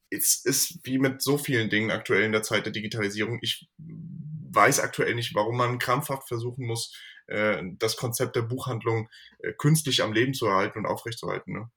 es 0.09 0.45
ist 0.45 0.79
wie 0.83 0.99
mit 0.99 1.21
so 1.21 1.37
vielen 1.37 1.69
Dingen 1.69 1.91
aktuell 1.91 2.23
in 2.23 2.31
der 2.31 2.43
Zeit 2.43 2.65
der 2.65 2.73
Digitalisierung. 2.73 3.39
Ich 3.41 3.69
weiß 3.77 4.79
aktuell 4.79 5.15
nicht, 5.15 5.35
warum 5.35 5.57
man 5.57 5.79
krampfhaft 5.79 6.27
versuchen 6.27 6.65
muss, 6.65 6.93
äh, 7.27 7.61
das 7.77 7.97
Konzept 7.97 8.35
der 8.35 8.41
Buchhandlung 8.41 9.09
äh, 9.39 9.53
künstlich 9.53 10.03
am 10.03 10.13
Leben 10.13 10.33
zu 10.33 10.47
erhalten 10.47 10.79
und 10.79 10.85
aufrechtzuerhalten. 10.85 11.53
Ne? 11.53 11.69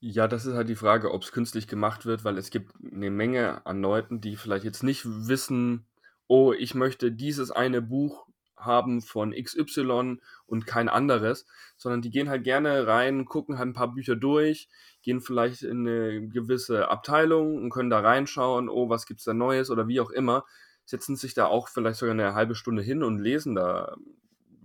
Ja, 0.00 0.28
das 0.28 0.44
ist 0.44 0.54
halt 0.54 0.68
die 0.68 0.76
Frage, 0.76 1.12
ob 1.12 1.22
es 1.22 1.32
künstlich 1.32 1.68
gemacht 1.68 2.04
wird, 2.04 2.24
weil 2.24 2.36
es 2.38 2.50
gibt 2.50 2.72
eine 2.92 3.10
Menge 3.10 3.64
an 3.66 3.80
Leuten, 3.80 4.20
die 4.20 4.36
vielleicht 4.36 4.64
jetzt 4.64 4.82
nicht 4.82 5.02
wissen, 5.04 5.86
oh, 6.28 6.52
ich 6.52 6.74
möchte 6.74 7.12
dieses 7.12 7.50
eine 7.50 7.80
Buch 7.80 8.26
haben 8.56 9.02
von 9.02 9.32
XY 9.32 10.18
und 10.46 10.66
kein 10.66 10.88
anderes, 10.88 11.46
sondern 11.76 12.02
die 12.02 12.10
gehen 12.10 12.28
halt 12.28 12.44
gerne 12.44 12.86
rein, 12.86 13.24
gucken 13.24 13.58
halt 13.58 13.68
ein 13.68 13.74
paar 13.74 13.92
Bücher 13.92 14.16
durch, 14.16 14.68
gehen 15.02 15.20
vielleicht 15.20 15.62
in 15.62 15.86
eine 15.86 16.28
gewisse 16.28 16.88
Abteilung 16.88 17.56
und 17.56 17.70
können 17.70 17.90
da 17.90 18.00
reinschauen, 18.00 18.68
oh, 18.68 18.88
was 18.88 19.06
gibt's 19.06 19.24
da 19.24 19.34
Neues 19.34 19.70
oder 19.70 19.88
wie 19.88 20.00
auch 20.00 20.10
immer, 20.10 20.44
setzen 20.84 21.16
sich 21.16 21.34
da 21.34 21.46
auch 21.46 21.68
vielleicht 21.68 21.98
sogar 21.98 22.14
eine 22.14 22.34
halbe 22.34 22.54
Stunde 22.54 22.82
hin 22.82 23.02
und 23.02 23.18
lesen 23.18 23.54
da 23.54 23.96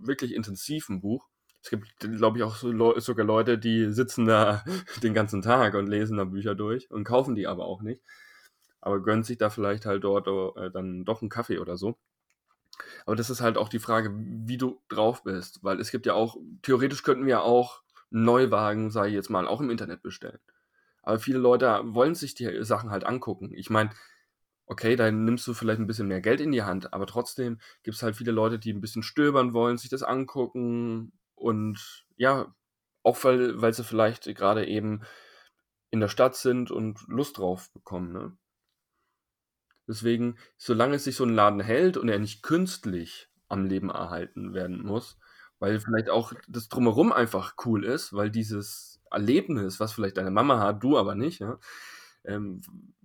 wirklich 0.06 0.34
intensiv 0.34 0.88
ein 0.88 1.00
Buch. 1.00 1.28
Es 1.62 1.70
gibt, 1.70 1.86
glaube 2.00 2.38
ich, 2.38 2.44
auch 2.44 2.56
so 2.56 2.72
Le 2.72 3.00
sogar 3.00 3.24
Leute, 3.24 3.58
die 3.58 3.92
sitzen 3.92 4.26
da 4.26 4.64
den 5.02 5.14
ganzen 5.14 5.42
Tag 5.42 5.74
und 5.74 5.86
lesen 5.86 6.16
da 6.16 6.24
Bücher 6.24 6.54
durch 6.54 6.90
und 6.90 7.04
kaufen 7.04 7.34
die 7.34 7.46
aber 7.46 7.66
auch 7.66 7.82
nicht. 7.82 8.02
Aber 8.80 9.00
gönnen 9.00 9.22
sich 9.22 9.38
da 9.38 9.48
vielleicht 9.48 9.86
halt 9.86 10.02
dort 10.02 10.26
äh, 10.56 10.70
dann 10.70 11.04
doch 11.04 11.22
einen 11.22 11.30
Kaffee 11.30 11.58
oder 11.58 11.76
so. 11.76 11.96
Aber 13.06 13.16
das 13.16 13.30
ist 13.30 13.40
halt 13.40 13.56
auch 13.56 13.68
die 13.68 13.78
Frage, 13.78 14.12
wie 14.14 14.56
du 14.56 14.80
drauf 14.88 15.22
bist. 15.22 15.62
Weil 15.62 15.80
es 15.80 15.90
gibt 15.92 16.06
ja 16.06 16.14
auch, 16.14 16.36
theoretisch 16.62 17.02
könnten 17.02 17.26
wir 17.26 17.42
auch 17.42 17.82
Neuwagen, 18.10 18.88
ich 18.88 19.14
jetzt 19.14 19.30
mal, 19.30 19.46
auch 19.46 19.60
im 19.60 19.70
Internet 19.70 20.02
bestellen. 20.02 20.40
Aber 21.02 21.18
viele 21.18 21.38
Leute 21.38 21.80
wollen 21.84 22.14
sich 22.14 22.34
die 22.34 22.64
Sachen 22.64 22.90
halt 22.90 23.04
angucken. 23.04 23.52
Ich 23.54 23.70
meine, 23.70 23.90
okay, 24.72 24.96
dann 24.96 25.24
nimmst 25.24 25.46
du 25.46 25.54
vielleicht 25.54 25.80
ein 25.80 25.86
bisschen 25.86 26.08
mehr 26.08 26.20
Geld 26.20 26.40
in 26.40 26.50
die 26.50 26.62
Hand, 26.62 26.92
aber 26.92 27.06
trotzdem 27.06 27.60
gibt 27.82 27.96
es 27.96 28.02
halt 28.02 28.16
viele 28.16 28.32
Leute, 28.32 28.58
die 28.58 28.72
ein 28.72 28.80
bisschen 28.80 29.02
stöbern 29.02 29.52
wollen, 29.52 29.78
sich 29.78 29.90
das 29.90 30.02
angucken 30.02 31.12
und 31.34 32.06
ja, 32.16 32.54
auch 33.02 33.22
weil, 33.24 33.60
weil 33.60 33.72
sie 33.72 33.84
vielleicht 33.84 34.24
gerade 34.34 34.66
eben 34.66 35.02
in 35.90 36.00
der 36.00 36.08
Stadt 36.08 36.34
sind 36.36 36.70
und 36.70 37.00
Lust 37.06 37.38
drauf 37.38 37.70
bekommen. 37.72 38.12
Ne? 38.12 38.36
Deswegen, 39.86 40.38
solange 40.56 40.98
sich 40.98 41.16
so 41.16 41.24
ein 41.24 41.34
Laden 41.34 41.60
hält 41.60 41.96
und 41.96 42.08
er 42.08 42.18
nicht 42.18 42.42
künstlich 42.42 43.28
am 43.48 43.66
Leben 43.66 43.90
erhalten 43.90 44.54
werden 44.54 44.82
muss, 44.82 45.18
weil 45.58 45.80
vielleicht 45.80 46.08
auch 46.08 46.32
das 46.48 46.68
drumherum 46.68 47.12
einfach 47.12 47.56
cool 47.66 47.84
ist, 47.84 48.14
weil 48.14 48.30
dieses 48.30 49.02
Erlebnis, 49.10 49.80
was 49.80 49.92
vielleicht 49.92 50.16
deine 50.16 50.30
Mama 50.30 50.58
hat, 50.60 50.82
du 50.82 50.96
aber 50.96 51.14
nicht, 51.14 51.40
ja, 51.40 51.58
ähm, 52.24 52.60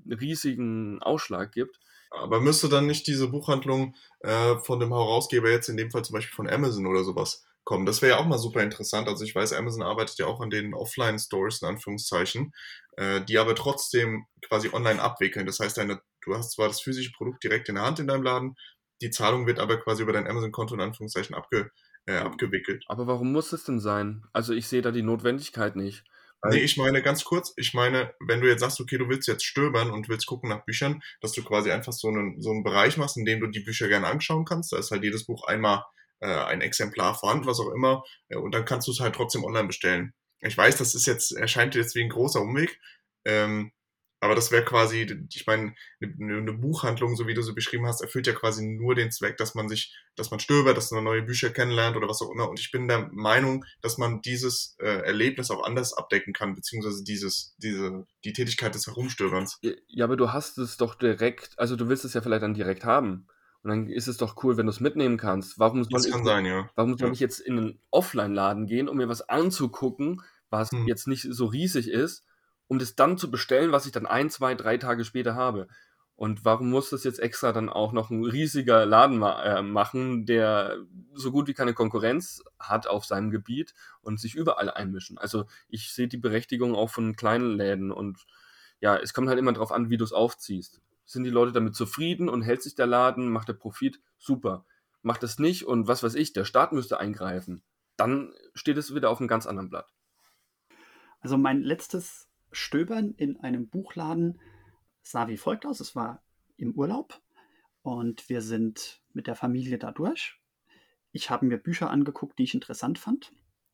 riesigen 0.10 1.02
Ausschlag 1.02 1.52
gibt. 1.52 1.80
Aber 2.10 2.40
müsste 2.40 2.70
dann 2.70 2.88
nicht 2.88 3.08
diese 3.08 3.28
Buchhandlung 3.28 3.96
äh, 4.20 4.58
von 4.60 4.80
dem 4.80 4.90
Herausgeber 4.94 5.50
jetzt 5.50 5.70
in 5.70 5.78
dem 5.78 5.92
Fall 5.92 6.06
zum 6.06 6.14
Beispiel 6.14 6.36
von 6.36 6.50
Amazon 6.50 6.88
oder 6.88 7.04
sowas 7.04 7.46
kommen? 7.64 7.86
Das 7.86 8.02
wäre 8.02 8.14
ja 8.14 8.20
auch 8.20 8.26
mal 8.26 8.38
super 8.38 8.64
interessant. 8.64 9.08
Also 9.10 9.26
ich 9.26 9.36
weiß, 9.36 9.54
Amazon 9.54 9.84
arbeitet 9.84 10.18
ja 10.20 10.26
auch 10.26 10.40
an 10.40 10.50
den 10.50 10.74
Offline-Stores 10.74 11.62
in 11.62 11.68
Anführungszeichen, 11.68 12.54
äh, 12.96 13.22
die 13.26 13.38
aber 13.38 13.56
trotzdem 13.56 14.26
quasi 14.48 14.70
online 14.72 15.02
abwickeln. 15.02 15.46
Das 15.46 15.60
heißt, 15.60 15.78
deine, 15.78 16.02
du 16.22 16.36
hast 16.36 16.54
zwar 16.54 16.68
das 16.68 16.80
physische 16.80 17.12
Produkt 17.12 17.44
direkt 17.44 17.68
in 17.68 17.76
der 17.76 17.84
Hand 17.84 18.00
in 18.00 18.08
deinem 18.08 18.24
Laden, 18.24 18.56
die 19.02 19.12
Zahlung 19.12 19.46
wird 19.46 19.60
aber 19.60 19.78
quasi 19.78 20.04
über 20.04 20.14
dein 20.14 20.28
Amazon-Konto 20.28 20.74
in 20.74 20.82
Anführungszeichen 20.82 21.36
abge, 21.36 21.70
äh, 22.06 22.18
abgewickelt. 22.18 22.84
Aber 22.88 23.06
warum 23.06 23.32
muss 23.32 23.54
es 23.54 23.64
denn 23.64 23.80
sein? 23.80 24.24
Also 24.34 24.54
ich 24.54 24.68
sehe 24.68 24.82
da 24.82 24.92
die 24.92 25.04
Notwendigkeit 25.04 25.76
nicht. 25.76 26.04
Nee, 26.50 26.60
ich 26.60 26.78
meine 26.78 27.02
ganz 27.02 27.24
kurz, 27.24 27.54
ich 27.58 27.74
meine, 27.74 28.14
wenn 28.20 28.42
du 28.42 28.48
jetzt 28.48 28.62
sagst, 28.62 28.80
okay, 28.80 28.98
du 28.98 29.10
willst 29.10 29.28
jetzt 29.28 29.46
stöbern 29.46 29.92
und 29.92 30.10
willst 30.10 30.26
gucken 30.26 30.50
nach 30.50 30.66
Büchern, 30.66 31.02
dass 31.22 31.32
du 31.34 31.44
quasi 31.44 31.72
einfach 31.72 31.94
so 31.94 32.08
einen, 32.08 32.42
so 32.42 32.52
einen 32.52 32.64
Bereich 32.64 32.98
machst, 32.98 33.18
in 33.18 33.26
dem 33.26 33.40
du 33.40 33.48
die 33.48 33.62
Bücher 33.62 33.88
gerne 33.88 34.08
anschauen 34.08 34.46
kannst. 34.46 34.72
Da 34.72 34.78
ist 34.78 34.92
halt 34.92 35.04
jedes 35.04 35.26
Buch 35.26 35.46
einmal 35.48 35.84
äh, 36.20 36.28
ein 36.28 36.62
Exemplar 36.62 37.16
vorhanden, 37.16 37.46
was 37.46 37.60
auch 37.60 37.74
immer, 37.74 38.04
äh, 38.30 38.38
und 38.38 38.54
dann 38.54 38.66
kannst 38.66 38.88
du 38.88 38.92
es 38.92 39.00
halt 39.00 39.16
trotzdem 39.16 39.44
online 39.44 39.68
bestellen. 39.68 40.14
Ich 40.42 40.58
weiß, 40.58 40.78
das 40.78 40.96
ist 40.96 41.08
jetzt, 41.08 41.32
erscheint 41.32 41.76
jetzt 41.76 41.96
wie 41.96 42.04
ein 42.04 42.10
großer 42.10 42.42
Umweg, 42.42 42.80
ähm, 43.26 43.72
aber 44.20 44.34
das 44.34 44.52
wäre 44.52 44.66
quasi, 44.66 45.28
ich 45.32 45.46
meine, 45.46 45.76
eine, 46.02 46.38
eine 46.38 46.54
Buchhandlung, 46.54 47.16
so 47.16 47.28
wie 47.28 47.36
du 47.36 47.44
sie 47.44 47.54
beschrieben 47.54 47.86
hast, 47.86 48.02
erfüllt 48.02 48.26
ja 48.26 48.34
quasi 48.34 48.66
nur 48.66 48.96
den 48.96 49.12
Zweck, 49.12 49.38
dass 49.38 49.54
man 49.54 49.70
sich, 49.70 49.96
dass 50.16 50.32
man 50.32 50.40
stöbert, 50.40 50.76
dass 50.76 50.92
man 50.92 51.04
neue 51.04 51.22
Bücher 51.22 51.52
kennenlernt 51.52 51.96
oder 51.96 52.08
was 52.08 52.22
auch 52.22 52.32
immer. 52.32 52.50
Und 52.50 52.60
ich 52.60 52.72
bin 52.72 52.88
der 52.88 53.10
Meinung, 53.12 53.64
dass 53.82 54.00
man 54.00 54.22
dieses 54.22 54.76
äh, 54.80 55.02
Erlebnis 55.06 55.52
auch 55.52 55.64
anders 55.64 55.94
abdecken 55.94 56.34
kann, 56.34 56.56
beziehungsweise 56.56 57.04
dieses, 57.04 57.56
diese, 57.58 58.08
die 58.24 58.34
Tätigkeit 58.34 58.74
des 58.74 58.88
Herumstöberns. 58.88 59.60
Ja, 59.88 60.06
aber 60.06 60.18
du 60.18 60.34
hast 60.34 60.58
es 60.58 60.78
doch 60.78 60.96
direkt, 60.96 61.58
also 61.58 61.76
du 61.76 61.88
willst 61.88 62.04
es 62.04 62.14
ja 62.14 62.22
vielleicht 62.22 62.44
dann 62.44 62.56
direkt 62.56 62.86
haben. 62.86 63.28
Und 63.62 63.70
dann 63.70 63.88
ist 63.88 64.08
es 64.08 64.18
doch 64.18 64.44
cool, 64.44 64.58
wenn 64.58 64.66
du 64.66 64.72
es 64.72 64.80
mitnehmen 64.80 65.18
kannst. 65.18 65.60
Warum 65.60 65.84
soll, 65.84 65.92
das 65.92 66.10
kann 66.10 66.22
ich, 66.22 66.26
sein, 66.26 66.46
ja. 66.46 66.70
warum 66.76 66.98
soll 66.98 67.10
ja. 67.10 67.14
ich 67.14 67.20
jetzt 67.20 67.40
in 67.40 67.58
einen 67.58 67.80
Offline-Laden 67.92 68.66
gehen, 68.66 68.88
um 68.88 68.98
mir 68.98 69.10
was 69.10 69.28
anzugucken, 69.28 70.22
was 70.50 70.72
hm. 70.72 70.88
jetzt 70.88 71.08
nicht 71.08 71.28
so 71.30 71.46
riesig 71.46 71.90
ist, 71.90 72.24
um 72.68 72.80
das 72.80 72.96
dann 72.96 73.18
zu 73.18 73.32
bestellen, 73.32 73.72
was 73.72 73.86
ich 73.86 73.92
dann 73.92 74.06
ein, 74.06 74.30
zwei, 74.30 74.56
drei 74.56 74.78
Tage 74.78 75.06
später 75.06 75.36
habe. 75.36 75.68
Und 76.18 76.46
warum 76.46 76.72
muss 76.72 76.90
das 76.90 77.04
jetzt 77.04 77.20
extra 77.20 77.54
dann 77.54 77.70
auch 77.70 77.94
noch 77.94 78.10
ein 78.10 78.26
riesiger 78.26 78.88
Laden 78.88 79.20
ma 79.20 79.44
äh, 79.44 79.62
machen, 79.62 80.26
der 80.26 80.78
so 81.14 81.32
gut 81.32 81.48
wie 81.48 81.54
keine 81.54 81.76
Konkurrenz 81.76 82.44
hat 82.58 82.88
auf 82.88 83.06
seinem 83.06 83.30
Gebiet 83.30 83.76
und 84.02 84.20
sich 84.20 84.34
überall 84.34 84.72
einmischen? 84.72 85.20
Also 85.20 85.46
ich 85.70 85.94
sehe 85.94 86.08
die 86.08 86.18
Berechtigung 86.18 86.74
auch 86.74 86.90
von 86.90 87.16
kleinen 87.16 87.56
Läden 87.56 87.92
und 87.92 88.26
ja, 88.80 88.98
es 88.98 89.14
kommt 89.14 89.30
halt 89.30 89.38
immer 89.38 89.54
darauf 89.54 89.72
an, 89.72 89.92
wie 89.92 89.98
du 89.98 90.04
es 90.04 90.12
aufziehst. 90.12 90.82
Sind 91.06 91.24
die 91.24 91.30
Leute 91.30 91.52
damit 91.52 91.76
zufrieden 91.76 92.30
und 92.30 92.42
hält 92.42 92.64
sich 92.64 92.74
der 92.74 92.88
Laden, 92.88 93.30
macht 93.30 93.48
der 93.48 93.54
Profit? 93.54 94.02
Super. 94.18 94.66
Macht 95.04 95.22
es 95.22 95.38
nicht 95.38 95.68
und 95.68 95.88
was 95.88 96.02
weiß 96.02 96.16
ich, 96.16 96.34
der 96.34 96.46
Staat 96.46 96.74
müsste 96.74 97.00
eingreifen. 97.00 97.62
Dann 97.96 98.34
steht 98.56 98.78
es 98.78 98.94
wieder 98.96 99.12
auf 99.12 99.20
einem 99.20 99.28
ganz 99.28 99.46
anderen 99.46 99.70
Blatt. 99.70 99.94
Also 101.20 101.38
mein 101.38 101.62
letztes 101.62 102.27
Stöbern 102.58 103.14
in 103.14 103.40
einem 103.40 103.70
Buchladen 103.70 104.40
sah 105.04 105.28
wie 105.28 105.38
folgt 105.38 105.66
aus. 105.66 105.80
Es 105.80 105.96
war 105.96 106.24
im 106.58 106.74
Urlaub 106.74 107.22
und 107.84 108.28
wir 108.30 108.42
sind 108.42 109.02
mit 109.14 109.28
der 109.28 109.36
Familie 109.36 109.78
da 109.78 109.92
durch. 109.92 110.40
Ich 111.12 111.30
habe 111.30 111.46
mir 111.46 111.58
Bücher 111.58 111.90
angeguckt, 111.90 112.40
die 112.40 112.44
ich 112.44 112.56
interessant 112.56 112.98
fand, 112.98 113.32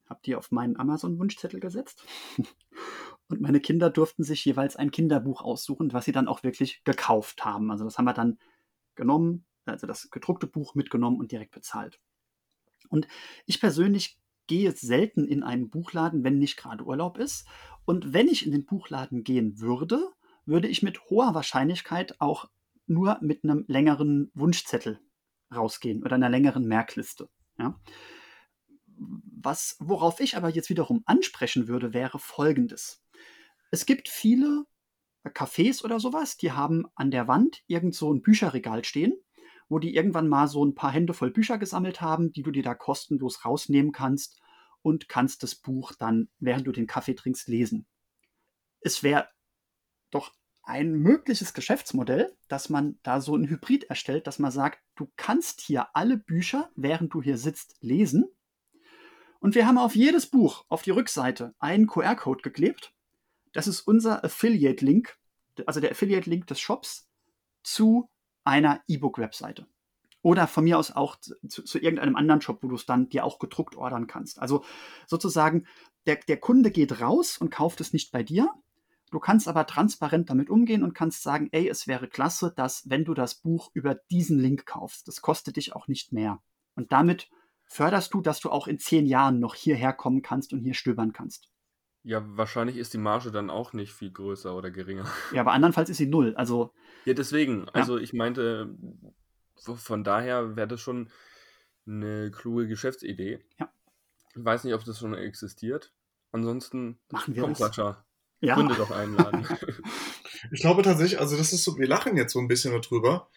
habe 0.07 0.19
die 0.25 0.35
auf 0.35 0.51
meinen 0.51 0.77
Amazon-Wunschzettel 0.77 1.59
gesetzt 1.61 2.03
und 3.29 3.41
meine 3.41 3.61
Kinder 3.61 3.89
durften 3.89 4.23
sich 4.23 4.43
jeweils 4.43 4.75
ein 4.75 4.91
Kinderbuch 4.91 5.41
aussuchen, 5.41 5.93
was 5.93 6.05
sie 6.05 6.11
dann 6.11 6.27
auch 6.27 6.43
wirklich 6.43 6.83
gekauft 6.83 7.45
haben. 7.45 7.71
Also 7.71 7.85
das 7.85 7.97
haben 7.97 8.05
wir 8.05 8.13
dann 8.13 8.37
genommen, 8.95 9.45
also 9.65 9.87
das 9.87 10.11
gedruckte 10.11 10.45
Buch 10.45 10.75
mitgenommen 10.75 11.19
und 11.19 11.31
direkt 11.31 11.51
bezahlt. 11.51 11.99
Und 12.89 13.07
ich 13.45 13.61
persönlich 13.61 14.19
gehe 14.47 14.71
selten 14.71 15.27
in 15.27 15.43
einen 15.43 15.69
Buchladen, 15.69 16.23
wenn 16.23 16.37
nicht 16.37 16.57
gerade 16.57 16.83
Urlaub 16.85 17.17
ist. 17.17 17.47
Und 17.85 18.13
wenn 18.13 18.27
ich 18.27 18.45
in 18.45 18.51
den 18.51 18.65
Buchladen 18.65 19.23
gehen 19.23 19.59
würde, 19.59 20.09
würde 20.45 20.67
ich 20.67 20.83
mit 20.83 21.09
hoher 21.09 21.33
Wahrscheinlichkeit 21.33 22.19
auch 22.19 22.49
nur 22.85 23.17
mit 23.21 23.43
einem 23.43 23.65
längeren 23.67 24.31
Wunschzettel 24.33 24.99
rausgehen 25.53 26.03
oder 26.03 26.15
einer 26.15 26.29
längeren 26.29 26.65
Merkliste. 26.65 27.29
Ja? 27.57 27.79
Was, 28.95 29.77
worauf 29.79 30.19
ich 30.19 30.37
aber 30.37 30.49
jetzt 30.49 30.69
wiederum 30.69 31.03
ansprechen 31.05 31.67
würde, 31.67 31.93
wäre 31.93 32.19
folgendes. 32.19 33.03
Es 33.71 33.85
gibt 33.85 34.09
viele 34.09 34.65
Cafés 35.29 35.83
oder 35.83 35.99
sowas, 35.99 36.37
die 36.37 36.51
haben 36.51 36.85
an 36.95 37.09
der 37.09 37.27
Wand 37.27 37.63
irgend 37.67 37.95
so 37.95 38.13
ein 38.13 38.21
Bücherregal 38.21 38.83
stehen 38.83 39.13
wo 39.73 39.79
die 39.79 39.95
irgendwann 39.95 40.27
mal 40.27 40.47
so 40.47 40.63
ein 40.63 40.75
paar 40.75 40.91
Hände 40.91 41.15
voll 41.15 41.31
Bücher 41.31 41.57
gesammelt 41.57 41.99
haben, 41.99 42.31
die 42.31 42.43
du 42.43 42.51
dir 42.51 42.61
da 42.61 42.75
kostenlos 42.75 43.43
rausnehmen 43.43 43.91
kannst 43.91 44.39
und 44.83 45.09
kannst 45.09 45.41
das 45.41 45.55
Buch 45.55 45.93
dann, 45.97 46.29
während 46.37 46.67
du 46.67 46.71
den 46.71 46.85
Kaffee 46.85 47.15
trinkst, 47.15 47.47
lesen. 47.47 47.87
Es 48.81 49.01
wäre 49.01 49.29
doch 50.11 50.31
ein 50.61 50.91
mögliches 50.91 51.55
Geschäftsmodell, 51.55 52.37
dass 52.47 52.69
man 52.69 52.99
da 53.01 53.19
so 53.19 53.35
ein 53.35 53.49
Hybrid 53.49 53.85
erstellt, 53.85 54.27
dass 54.27 54.37
man 54.37 54.51
sagt, 54.51 54.79
du 54.93 55.11
kannst 55.15 55.59
hier 55.59 55.87
alle 55.95 56.17
Bücher, 56.17 56.69
während 56.75 57.11
du 57.11 57.23
hier 57.23 57.39
sitzt, 57.39 57.75
lesen. 57.81 58.25
Und 59.39 59.55
wir 59.55 59.65
haben 59.65 59.79
auf 59.79 59.95
jedes 59.95 60.27
Buch 60.27 60.65
auf 60.69 60.83
die 60.83 60.91
Rückseite 60.91 61.55
einen 61.57 61.87
QR-Code 61.87 62.43
geklebt. 62.43 62.93
Das 63.53 63.65
ist 63.65 63.81
unser 63.81 64.23
Affiliate-Link, 64.23 65.17
also 65.65 65.79
der 65.79 65.89
Affiliate-Link 65.89 66.45
des 66.45 66.59
Shops 66.59 67.09
zu 67.63 68.07
einer 68.43 68.81
E-Book-Webseite. 68.87 69.67
Oder 70.21 70.47
von 70.47 70.63
mir 70.63 70.79
aus 70.79 70.91
auch 70.91 71.17
zu, 71.19 71.63
zu, 71.63 71.79
irgendeinem 71.79 72.15
anderen 72.15 72.41
Shop, 72.41 72.63
wo 72.63 72.69
du 72.69 72.75
es 72.75 72.85
dann 72.85 73.09
dir 73.09 73.25
auch 73.25 73.39
gedruckt 73.39 73.75
ordern 73.75 74.07
kannst. 74.07 74.39
Also 74.39 74.63
sozusagen, 75.05 75.67
der, 76.05 76.15
der 76.27 76.37
Kunde 76.37 76.71
geht 76.71 77.01
raus 77.01 77.37
und 77.37 77.49
kauft 77.49 77.81
es 77.81 77.91
nicht 77.91 78.11
bei 78.11 78.23
dir. 78.23 78.49
Du 79.11 79.19
kannst 79.19 79.47
aber 79.47 79.67
transparent 79.67 80.29
damit 80.29 80.49
umgehen 80.49 80.81
und 80.81 80.95
kannst 80.95 81.23
sagen, 81.23 81.49
ey, 81.51 81.67
es 81.67 81.87
wäre 81.87 82.07
klasse, 82.07 82.53
dass 82.55 82.89
wenn 82.89 83.05
du 83.05 83.13
das 83.13 83.35
Buch 83.35 83.69
über 83.73 83.95
diesen 84.09 84.39
Link 84.39 84.65
kaufst, 84.65 85.07
das 85.07 85.21
kostet 85.21 85.57
dich 85.57 85.75
auch 85.75 85.87
nicht 85.87 86.13
mehr. 86.13 86.41
Und 86.73 86.91
damit 86.91 87.29
förderst 87.65 88.13
du, 88.13 88.21
dass 88.21 88.39
du 88.39 88.49
auch 88.49 88.67
in 88.67 88.79
zehn 88.79 89.05
Jahren 89.05 89.39
noch 89.39 89.55
hierher 89.55 89.93
kommen 89.93 90.21
kannst 90.21 90.53
und 90.53 90.61
hier 90.61 90.73
stöbern 90.73 91.11
kannst. 91.11 91.52
Ja, 92.03 92.21
wahrscheinlich 92.25 92.75
ist 92.77 92.93
die 92.93 92.97
Marge 92.97 93.31
dann 93.31 93.49
auch 93.49 93.71
nicht 93.71 93.93
viel 93.93 94.11
größer 94.11 94.55
oder 94.55 94.71
geringer. 94.71 95.05
Ja, 95.33 95.41
aber 95.41 95.53
andernfalls 95.53 95.89
ist 95.89 95.97
sie 95.97 96.07
null. 96.07 96.35
Also. 96.35 96.73
Ja, 97.05 97.13
deswegen. 97.13 97.69
Also 97.69 97.97
ich 97.97 98.13
meinte, 98.13 98.75
von 99.55 100.03
daher 100.03 100.55
wäre 100.55 100.67
das 100.67 100.81
schon 100.81 101.09
eine 101.87 102.31
kluge 102.31 102.67
Geschäftsidee. 102.67 103.39
Ja. 103.59 103.71
Ich 104.35 104.43
weiß 104.43 104.63
nicht, 104.63 104.73
ob 104.73 104.83
das 104.83 104.99
schon 104.99 105.13
existiert. 105.13 105.93
Ansonsten 106.31 106.99
machen 107.09 107.35
wir 107.35 107.43
komm, 107.43 107.51
das. 107.51 107.59
Sascha. 107.59 108.05
Ja. 108.41 108.55
Gründe 108.55 108.75
doch 108.75 108.91
einladen. 108.91 109.47
ich 110.51 110.59
glaube 110.59 110.81
tatsächlich, 110.81 111.19
also 111.21 111.37
das 111.37 111.53
ist 111.53 111.63
so, 111.63 111.77
wir 111.77 111.87
lachen 111.87 112.17
jetzt 112.17 112.33
so 112.33 112.39
ein 112.39 112.49
bisschen 112.49 112.73
darüber, 112.73 113.29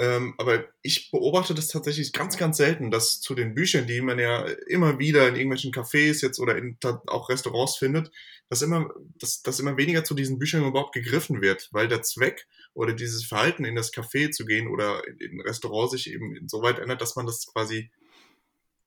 ähm, 0.00 0.32
aber 0.38 0.64
ich 0.80 1.10
beobachte 1.10 1.54
das 1.54 1.68
tatsächlich 1.68 2.14
ganz, 2.14 2.38
ganz 2.38 2.56
selten, 2.56 2.90
dass 2.90 3.20
zu 3.20 3.34
den 3.34 3.52
Büchern, 3.54 3.86
die 3.86 4.00
man 4.00 4.18
ja 4.18 4.46
immer 4.66 4.98
wieder 4.98 5.28
in 5.28 5.36
irgendwelchen 5.36 5.72
Cafés 5.72 6.22
jetzt 6.22 6.40
oder 6.40 6.56
in 6.56 6.78
auch 7.06 7.28
Restaurants 7.28 7.76
findet, 7.76 8.10
dass 8.48 8.62
immer, 8.62 8.88
dass, 9.18 9.42
dass 9.42 9.60
immer 9.60 9.76
weniger 9.76 10.02
zu 10.02 10.14
diesen 10.14 10.38
Büchern 10.38 10.64
überhaupt 10.64 10.94
gegriffen 10.94 11.42
wird, 11.42 11.68
weil 11.72 11.86
der 11.86 12.00
Zweck 12.00 12.46
oder 12.72 12.94
dieses 12.94 13.26
Verhalten 13.26 13.66
in 13.66 13.76
das 13.76 13.92
Café 13.92 14.30
zu 14.30 14.46
gehen 14.46 14.68
oder 14.68 15.06
in, 15.06 15.18
in 15.18 15.32
ein 15.32 15.40
Restaurant 15.42 15.90
sich 15.90 16.10
eben 16.10 16.34
insoweit 16.34 16.78
ändert, 16.78 17.02
dass 17.02 17.16
man 17.16 17.26
das 17.26 17.52
quasi 17.52 17.90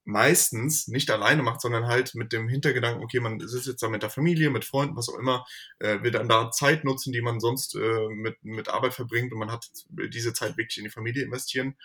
meistens 0.06 0.88
nicht 0.88 1.10
alleine 1.12 1.44
macht, 1.44 1.62
sondern 1.62 1.88
halt 1.88 2.16
mit 2.16 2.34
dem 2.34 2.50
Hintergedanken, 2.50 3.04
okay, 3.04 3.20
man 3.20 3.40
sitzt 3.40 3.68
jetzt 3.68 3.82
da 3.82 3.90
mit 3.90 4.04
der 4.04 4.10
Familie, 4.10 4.50
mit 4.50 4.66
Freunden, 4.66 4.98
was 4.98 5.10
auch 5.10 5.18
immer, 5.18 5.46
äh, 5.80 6.02
will 6.02 6.12
dann 6.12 6.28
da 6.28 6.52
Zeit 6.52 6.84
nutzen, 6.84 7.14
die 7.14 7.22
man 7.22 7.40
sonst 7.40 7.76
äh, 7.76 8.08
mit, 8.10 8.44
mit 8.44 8.70
Arbeit 8.70 8.94
verbringt 8.94 9.32
und 9.32 9.40
man 9.40 9.52
hat 9.52 9.70
diese 9.90 10.34
Zeit 10.34 10.58
wirklich 10.58 10.78
in 10.78 10.84
die 10.84 10.90
Familie 10.90 11.24
investieren. 11.24 11.76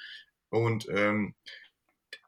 Und 0.51 0.87
ähm, 0.91 1.35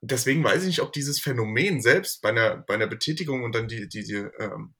deswegen 0.00 0.44
weiß 0.44 0.62
ich 0.62 0.68
nicht, 0.68 0.82
ob 0.82 0.92
dieses 0.92 1.20
Phänomen 1.20 1.80
selbst 1.80 2.22
bei 2.22 2.30
einer, 2.30 2.58
bei 2.58 2.74
einer 2.74 2.86
Betätigung 2.86 3.42
und 3.42 3.54
dann 3.54 3.68
die, 3.68 3.88
die, 3.88 4.04
die 4.04 4.26
ähm, 4.38 4.74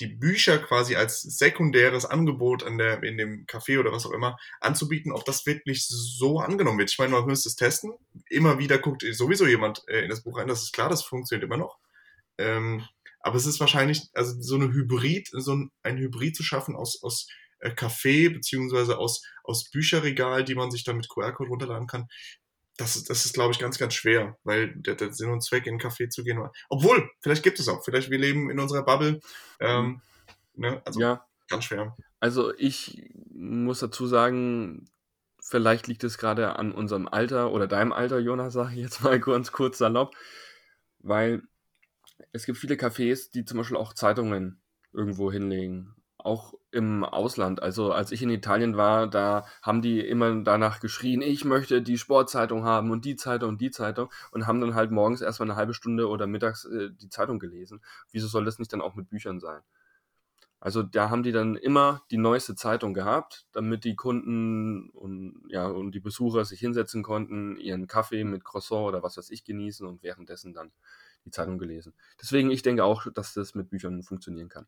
die 0.00 0.08
Bücher 0.08 0.58
quasi 0.58 0.96
als 0.96 1.22
sekundäres 1.22 2.04
Angebot 2.04 2.64
an 2.64 2.78
der, 2.78 3.02
in 3.02 3.16
dem 3.16 3.46
Café 3.46 3.78
oder 3.78 3.92
was 3.92 4.06
auch 4.06 4.12
immer 4.12 4.36
anzubieten, 4.60 5.12
ob 5.12 5.24
das 5.24 5.46
wirklich 5.46 5.86
so 5.86 6.40
angenommen 6.40 6.78
wird. 6.78 6.90
Ich 6.90 6.98
meine, 6.98 7.12
man 7.12 7.26
müsste 7.26 7.48
es 7.48 7.56
testen. 7.56 7.92
Immer 8.28 8.58
wieder 8.58 8.78
guckt 8.78 9.04
sowieso 9.12 9.46
jemand 9.46 9.84
äh, 9.88 10.02
in 10.02 10.10
das 10.10 10.22
Buch 10.22 10.38
rein. 10.38 10.48
Das 10.48 10.62
ist 10.62 10.72
klar, 10.72 10.88
das 10.88 11.04
funktioniert 11.04 11.44
immer 11.44 11.58
noch. 11.58 11.78
Ähm, 12.38 12.84
aber 13.20 13.36
es 13.36 13.46
ist 13.46 13.60
wahrscheinlich, 13.60 14.02
also 14.12 14.34
so 14.40 14.56
eine 14.56 14.72
Hybrid, 14.72 15.28
so 15.32 15.54
ein, 15.54 15.70
ein 15.82 15.96
Hybrid 15.96 16.36
zu 16.36 16.42
schaffen 16.42 16.74
aus, 16.74 17.02
aus 17.02 17.28
äh, 17.60 17.70
Café 17.70 18.32
beziehungsweise 18.32 18.98
aus, 18.98 19.22
aus 19.44 19.70
Bücherregal, 19.70 20.44
die 20.44 20.54
man 20.54 20.70
sich 20.70 20.84
dann 20.84 20.96
mit 20.96 21.08
QR-Code 21.08 21.50
runterladen 21.50 21.86
kann, 21.86 22.08
das 22.76 22.96
ist, 22.96 23.08
das 23.08 23.24
ist, 23.24 23.34
glaube 23.34 23.52
ich, 23.52 23.58
ganz, 23.58 23.78
ganz 23.78 23.94
schwer, 23.94 24.36
weil 24.42 24.74
der, 24.74 24.96
der 24.96 25.12
Sinn 25.12 25.30
und 25.30 25.42
Zweck 25.42 25.66
in 25.66 25.74
einen 25.74 25.80
Café 25.80 26.08
zu 26.08 26.24
gehen. 26.24 26.40
Obwohl, 26.68 27.08
vielleicht 27.20 27.42
gibt 27.42 27.60
es 27.60 27.68
auch. 27.68 27.84
Vielleicht 27.84 28.10
wir 28.10 28.18
leben 28.18 28.50
in 28.50 28.58
unserer 28.58 28.84
Bubble. 28.84 29.20
Ähm, 29.60 30.00
ne? 30.54 30.82
Also 30.84 31.00
ja. 31.00 31.24
ganz 31.48 31.64
schwer. 31.64 31.96
Also 32.20 32.52
ich 32.56 33.12
muss 33.32 33.80
dazu 33.80 34.06
sagen, 34.06 34.88
vielleicht 35.40 35.86
liegt 35.86 36.02
es 36.04 36.18
gerade 36.18 36.56
an 36.56 36.72
unserem 36.72 37.06
Alter 37.06 37.52
oder 37.52 37.68
deinem 37.68 37.92
Alter, 37.92 38.18
Jonas, 38.18 38.54
sage 38.54 38.74
ich 38.74 38.80
jetzt 38.80 39.02
mal 39.02 39.20
ganz 39.20 39.52
kurz 39.52 39.78
salopp, 39.78 40.14
weil 40.98 41.42
es 42.32 42.46
gibt 42.46 42.58
viele 42.58 42.74
Cafés, 42.74 43.30
die 43.32 43.44
zum 43.44 43.58
Beispiel 43.58 43.76
auch 43.76 43.92
Zeitungen 43.92 44.60
irgendwo 44.92 45.30
hinlegen 45.30 45.94
auch 46.24 46.54
im 46.70 47.04
Ausland. 47.04 47.62
Also 47.62 47.92
als 47.92 48.10
ich 48.10 48.22
in 48.22 48.30
Italien 48.30 48.76
war, 48.76 49.06
da 49.06 49.46
haben 49.62 49.82
die 49.82 50.00
immer 50.00 50.34
danach 50.42 50.80
geschrien, 50.80 51.22
ich 51.22 51.44
möchte 51.44 51.82
die 51.82 51.98
Sportzeitung 51.98 52.64
haben 52.64 52.90
und 52.90 53.04
die 53.04 53.16
Zeitung 53.16 53.50
und 53.50 53.60
die 53.60 53.70
Zeitung 53.70 54.10
und 54.32 54.46
haben 54.46 54.60
dann 54.60 54.74
halt 54.74 54.90
morgens 54.90 55.20
erstmal 55.20 55.50
eine 55.50 55.56
halbe 55.56 55.74
Stunde 55.74 56.08
oder 56.08 56.26
mittags 56.26 56.64
äh, 56.64 56.90
die 56.90 57.10
Zeitung 57.10 57.38
gelesen. 57.38 57.82
Wieso 58.10 58.26
soll 58.26 58.44
das 58.46 58.58
nicht 58.58 58.72
dann 58.72 58.80
auch 58.80 58.94
mit 58.94 59.10
Büchern 59.10 59.38
sein? 59.38 59.60
Also 60.60 60.82
da 60.82 61.10
haben 61.10 61.22
die 61.22 61.32
dann 61.32 61.56
immer 61.56 62.02
die 62.10 62.16
neueste 62.16 62.54
Zeitung 62.54 62.94
gehabt, 62.94 63.46
damit 63.52 63.84
die 63.84 63.94
Kunden 63.94 64.88
und 64.90 65.42
ja 65.48 65.66
und 65.66 65.92
die 65.92 66.00
Besucher 66.00 66.46
sich 66.46 66.58
hinsetzen 66.58 67.02
konnten, 67.02 67.58
ihren 67.58 67.86
Kaffee 67.86 68.24
mit 68.24 68.44
Croissant 68.44 68.88
oder 68.88 69.02
was 69.02 69.18
weiß 69.18 69.28
ich 69.28 69.44
genießen 69.44 69.86
und 69.86 70.02
währenddessen 70.02 70.54
dann 70.54 70.72
die 71.26 71.30
Zeitung 71.30 71.58
gelesen. 71.58 71.92
Deswegen 72.18 72.50
ich 72.50 72.62
denke 72.62 72.82
auch, 72.84 73.06
dass 73.12 73.34
das 73.34 73.54
mit 73.54 73.68
Büchern 73.68 74.02
funktionieren 74.02 74.48
kann. 74.48 74.66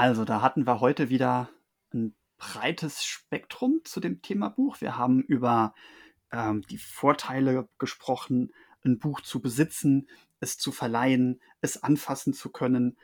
Also, 0.00 0.24
da 0.24 0.40
hatten 0.40 0.66
wir 0.66 0.80
heute 0.80 1.10
wieder 1.10 1.50
ein 1.92 2.14
breites 2.38 3.04
Spektrum 3.04 3.82
zu 3.84 4.00
dem 4.00 4.22
Thema 4.22 4.48
Buch. 4.48 4.80
Wir 4.80 4.96
haben 4.96 5.20
über 5.20 5.74
ähm, 6.32 6.62
die 6.70 6.78
Vorteile 6.78 7.68
gesprochen, 7.76 8.50
ein 8.82 8.98
Buch 8.98 9.20
zu 9.20 9.42
besitzen, 9.42 10.08
es 10.40 10.56
zu 10.56 10.72
verleihen, 10.72 11.38
es 11.60 11.82
anfassen 11.82 12.32
zu 12.32 12.48
können, 12.48 12.96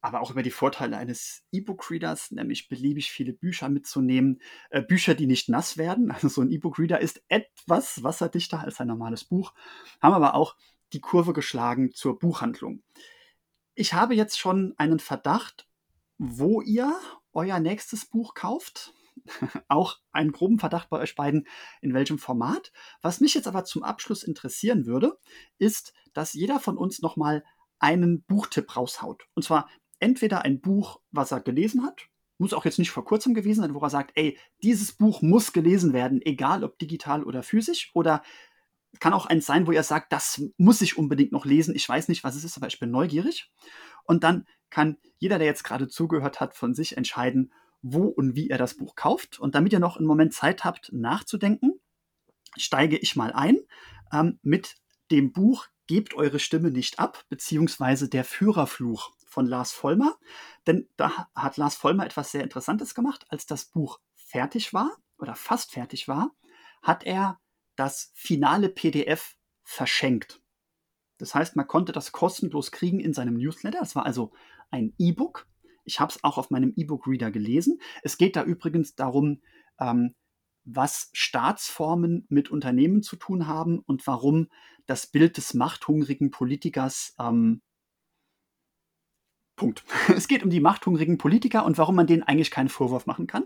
aber 0.00 0.20
auch 0.20 0.30
über 0.30 0.44
die 0.44 0.52
Vorteile 0.52 0.96
eines 0.96 1.42
E-Book-Readers, 1.50 2.30
nämlich 2.30 2.68
beliebig 2.68 3.10
viele 3.10 3.32
Bücher 3.32 3.68
mitzunehmen. 3.68 4.40
Äh, 4.70 4.82
Bücher, 4.82 5.16
die 5.16 5.26
nicht 5.26 5.48
nass 5.48 5.76
werden. 5.76 6.12
Also 6.12 6.28
so 6.28 6.40
ein 6.40 6.52
E-Book-Reader 6.52 7.00
ist 7.00 7.20
etwas 7.26 8.04
wasserdichter 8.04 8.60
als 8.60 8.78
ein 8.78 8.86
normales 8.86 9.24
Buch. 9.24 9.54
Haben 10.00 10.14
aber 10.14 10.36
auch 10.36 10.54
die 10.92 11.00
Kurve 11.00 11.32
geschlagen 11.32 11.90
zur 11.90 12.16
Buchhandlung. 12.20 12.84
Ich 13.74 13.92
habe 13.92 14.14
jetzt 14.14 14.38
schon 14.38 14.72
einen 14.76 15.00
Verdacht, 15.00 15.66
wo 16.24 16.60
ihr 16.60 16.96
euer 17.32 17.58
nächstes 17.58 18.06
Buch 18.06 18.34
kauft. 18.34 18.94
Auch 19.68 19.98
einen 20.12 20.30
groben 20.30 20.60
Verdacht 20.60 20.88
bei 20.88 21.00
euch 21.00 21.16
beiden, 21.16 21.48
in 21.80 21.94
welchem 21.94 22.18
Format. 22.18 22.72
Was 23.02 23.20
mich 23.20 23.34
jetzt 23.34 23.48
aber 23.48 23.64
zum 23.64 23.82
Abschluss 23.82 24.22
interessieren 24.22 24.86
würde, 24.86 25.18
ist, 25.58 25.92
dass 26.12 26.32
jeder 26.32 26.60
von 26.60 26.78
uns 26.78 27.02
nochmal 27.02 27.44
einen 27.80 28.22
Buchtipp 28.22 28.76
raushaut. 28.76 29.24
Und 29.34 29.42
zwar 29.42 29.68
entweder 29.98 30.42
ein 30.42 30.60
Buch, 30.60 31.00
was 31.10 31.32
er 31.32 31.40
gelesen 31.40 31.84
hat, 31.84 32.06
muss 32.38 32.52
auch 32.52 32.64
jetzt 32.64 32.78
nicht 32.78 32.92
vor 32.92 33.04
kurzem 33.04 33.34
gewesen 33.34 33.62
sein, 33.62 33.74
wo 33.74 33.80
er 33.80 33.90
sagt, 33.90 34.12
ey, 34.14 34.38
dieses 34.62 34.92
Buch 34.92 35.22
muss 35.22 35.52
gelesen 35.52 35.92
werden, 35.92 36.22
egal 36.22 36.62
ob 36.62 36.78
digital 36.78 37.24
oder 37.24 37.42
physisch, 37.42 37.90
oder 37.94 38.22
kann 39.00 39.12
auch 39.12 39.26
eins 39.26 39.46
sein, 39.46 39.66
wo 39.66 39.72
er 39.72 39.82
sagt, 39.82 40.12
das 40.12 40.42
muss 40.56 40.82
ich 40.82 40.98
unbedingt 40.98 41.32
noch 41.32 41.46
lesen. 41.46 41.74
Ich 41.74 41.88
weiß 41.88 42.08
nicht, 42.08 42.22
was 42.22 42.36
es 42.36 42.44
ist, 42.44 42.56
aber 42.56 42.68
ich 42.68 42.78
bin 42.78 42.90
neugierig. 42.90 43.50
Und 44.04 44.22
dann 44.22 44.46
kann 44.72 44.96
jeder, 45.18 45.38
der 45.38 45.46
jetzt 45.46 45.62
gerade 45.62 45.86
zugehört 45.86 46.40
hat, 46.40 46.56
von 46.56 46.74
sich 46.74 46.96
entscheiden, 46.96 47.52
wo 47.82 48.06
und 48.06 48.34
wie 48.34 48.48
er 48.50 48.58
das 48.58 48.74
Buch 48.74 48.96
kauft. 48.96 49.38
Und 49.38 49.54
damit 49.54 49.72
ihr 49.72 49.78
noch 49.78 49.98
einen 49.98 50.06
Moment 50.06 50.32
Zeit 50.32 50.64
habt, 50.64 50.90
nachzudenken, 50.92 51.78
steige 52.56 52.96
ich 52.96 53.14
mal 53.14 53.32
ein 53.32 53.58
ähm, 54.12 54.40
mit 54.42 54.76
dem 55.10 55.32
Buch 55.32 55.66
Gebt 55.88 56.14
eure 56.14 56.38
Stimme 56.38 56.70
nicht 56.70 57.00
ab, 57.00 57.24
beziehungsweise 57.28 58.08
der 58.08 58.24
Führerfluch 58.24 59.12
von 59.26 59.46
Lars 59.46 59.72
Vollmer. 59.72 60.16
Denn 60.66 60.88
da 60.96 61.28
hat 61.34 61.56
Lars 61.56 61.74
Vollmer 61.74 62.06
etwas 62.06 62.30
sehr 62.30 62.44
Interessantes 62.44 62.94
gemacht. 62.94 63.26
Als 63.28 63.46
das 63.46 63.66
Buch 63.66 63.98
fertig 64.14 64.72
war 64.72 64.96
oder 65.18 65.34
fast 65.34 65.72
fertig 65.72 66.06
war, 66.08 66.30
hat 66.82 67.04
er 67.04 67.40
das 67.76 68.12
finale 68.14 68.68
PDF 68.68 69.34
verschenkt. 69.64 70.40
Das 71.18 71.34
heißt, 71.34 71.56
man 71.56 71.66
konnte 71.66 71.92
das 71.92 72.12
kostenlos 72.12 72.72
kriegen 72.72 73.00
in 73.00 73.12
seinem 73.12 73.36
Newsletter. 73.36 73.80
Es 73.82 73.94
war 73.94 74.06
also 74.06 74.32
ein 74.72 74.94
E-Book. 74.98 75.46
Ich 75.84 76.00
habe 76.00 76.10
es 76.10 76.22
auch 76.24 76.38
auf 76.38 76.50
meinem 76.50 76.72
E-Book-Reader 76.76 77.30
gelesen. 77.30 77.80
Es 78.02 78.18
geht 78.18 78.36
da 78.36 78.42
übrigens 78.44 78.94
darum, 78.94 79.40
ähm, 79.78 80.14
was 80.64 81.10
Staatsformen 81.12 82.26
mit 82.28 82.50
Unternehmen 82.50 83.02
zu 83.02 83.16
tun 83.16 83.46
haben 83.46 83.80
und 83.80 84.06
warum 84.06 84.48
das 84.86 85.06
Bild 85.06 85.36
des 85.36 85.54
machthungrigen 85.54 86.30
Politikers 86.30 87.14
ähm, 87.18 87.62
Punkt. 89.56 89.84
Es 90.16 90.28
geht 90.28 90.42
um 90.42 90.50
die 90.50 90.60
machthungrigen 90.60 91.18
Politiker 91.18 91.64
und 91.64 91.78
warum 91.78 91.96
man 91.96 92.06
denen 92.06 92.22
eigentlich 92.22 92.50
keinen 92.50 92.68
Vorwurf 92.68 93.06
machen 93.06 93.26
kann. 93.26 93.44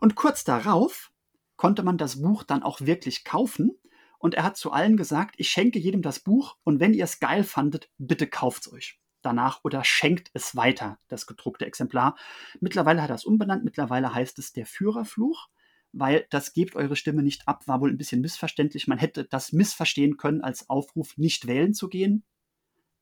Und 0.00 0.16
kurz 0.16 0.44
darauf 0.44 1.12
konnte 1.56 1.82
man 1.82 1.98
das 1.98 2.20
Buch 2.20 2.42
dann 2.42 2.62
auch 2.62 2.80
wirklich 2.80 3.24
kaufen. 3.24 3.72
Und 4.18 4.34
er 4.34 4.44
hat 4.44 4.56
zu 4.56 4.72
allen 4.72 4.96
gesagt, 4.96 5.34
ich 5.38 5.50
schenke 5.50 5.78
jedem 5.78 6.02
das 6.02 6.20
Buch 6.20 6.56
und 6.64 6.80
wenn 6.80 6.94
ihr 6.94 7.04
es 7.04 7.20
geil 7.20 7.44
fandet, 7.44 7.90
bitte 7.98 8.26
kauft 8.26 8.66
es 8.66 8.72
euch 8.72 8.98
danach 9.24 9.60
oder 9.64 9.84
schenkt 9.84 10.30
es 10.34 10.56
weiter, 10.56 10.98
das 11.08 11.26
gedruckte 11.26 11.66
Exemplar. 11.66 12.16
Mittlerweile 12.60 13.02
hat 13.02 13.10
er 13.10 13.16
es 13.16 13.24
umbenannt, 13.24 13.64
mittlerweile 13.64 14.14
heißt 14.14 14.38
es 14.38 14.52
der 14.52 14.66
Führerfluch, 14.66 15.48
weil 15.92 16.26
das 16.30 16.52
gebt 16.52 16.76
eure 16.76 16.96
Stimme 16.96 17.22
nicht 17.22 17.46
ab, 17.48 17.66
war 17.66 17.80
wohl 17.80 17.90
ein 17.90 17.98
bisschen 17.98 18.20
missverständlich. 18.20 18.88
Man 18.88 18.98
hätte 18.98 19.24
das 19.24 19.52
missverstehen 19.52 20.16
können 20.16 20.42
als 20.42 20.68
Aufruf, 20.68 21.16
nicht 21.16 21.46
wählen 21.46 21.72
zu 21.74 21.88
gehen. 21.88 22.24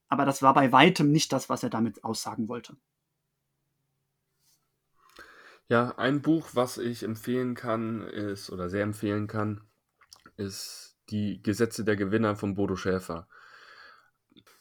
Aber 0.09 0.27
das 0.27 0.43
war 0.43 0.53
bei 0.53 0.73
weitem 0.73 1.11
nicht 1.11 1.33
das, 1.33 1.49
was 1.49 1.63
er 1.63 1.71
damit 1.71 2.05
aussagen 2.05 2.49
wollte. 2.49 2.77
Ja, 5.69 5.97
ein 5.97 6.21
Buch, 6.21 6.51
was 6.53 6.77
ich 6.77 7.03
empfehlen 7.03 7.55
kann, 7.55 8.03
ist 8.03 8.51
oder 8.51 8.69
sehr 8.69 8.83
empfehlen 8.83 9.27
kann, 9.27 9.63
ist 10.37 10.99
Die 11.09 11.43
Gesetze 11.43 11.85
der 11.85 11.97
Gewinner 11.97 12.37
von 12.37 12.55
Bodo 12.55 12.77
Schäfer. 12.77 13.27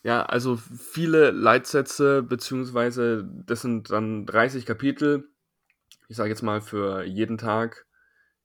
Ja, 0.04 0.24
also 0.24 0.58
viele 0.58 1.32
Leitsätze, 1.32 2.24
beziehungsweise 2.24 3.28
das 3.46 3.62
sind 3.62 3.92
dann 3.92 4.26
30 4.26 4.66
Kapitel. 4.66 5.30
Ich 6.08 6.18
sage 6.18 6.30
jetzt 6.30 6.42
mal 6.42 6.62
für 6.62 7.04
jeden 7.04 7.38
Tag 7.38 7.86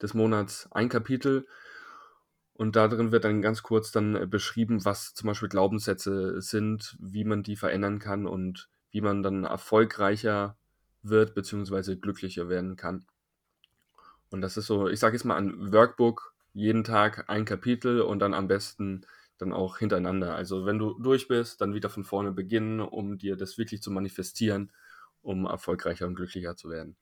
des 0.03 0.13
Monats 0.13 0.69
ein 0.73 0.89
Kapitel. 0.91 1.47
Und 2.53 2.77
darin 2.77 3.13
wird 3.13 3.25
dann 3.25 3.43
ganz 3.43 3.63
kurz 3.63 3.91
dann 3.93 4.29
beschrieben, 4.31 4.85
was 4.85 5.15
zum 5.15 5.29
Beispiel 5.29 5.49
Glaubenssätze 5.49 6.41
sind, 6.41 6.97
wie 7.01 7.25
man 7.25 7.43
die 7.43 7.57
verändern 7.57 7.99
kann 7.99 8.27
und 8.27 8.69
wie 8.91 9.01
man 9.01 9.23
dann 9.23 9.45
erfolgreicher 9.45 10.57
wird, 11.03 11.35
beziehungsweise 11.35 11.99
glücklicher 11.99 12.49
werden 12.49 12.77
kann. 12.77 13.07
Und 14.31 14.41
das 14.41 14.57
ist 14.57 14.67
so, 14.67 14.89
ich 14.89 15.01
sage 15.01 15.17
jetzt 15.17 15.25
mal 15.25 15.37
ein 15.37 15.73
Workbook, 15.73 16.35
jeden 16.53 16.85
Tag 16.85 17.29
ein 17.29 17.45
Kapitel 17.45 18.01
und 18.01 18.19
dann 18.21 18.35
am 18.35 18.49
besten 18.49 19.07
dann 19.39 19.53
auch 19.53 19.79
hintereinander. 19.79 20.35
Also 20.35 20.67
wenn 20.67 20.79
du 20.79 20.99
durch 20.99 21.29
bist, 21.29 21.61
dann 21.61 21.75
wieder 21.75 21.91
von 21.91 22.05
vorne 22.05 22.33
beginnen, 22.33 22.81
um 22.81 23.19
dir 23.19 23.37
das 23.37 23.59
wirklich 23.59 23.83
zu 23.83 23.91
manifestieren, 23.91 24.73
um 25.23 25.45
erfolgreicher 25.47 26.07
und 26.07 26.15
glücklicher 26.15 26.57
zu 26.57 26.71
werden. 26.71 26.97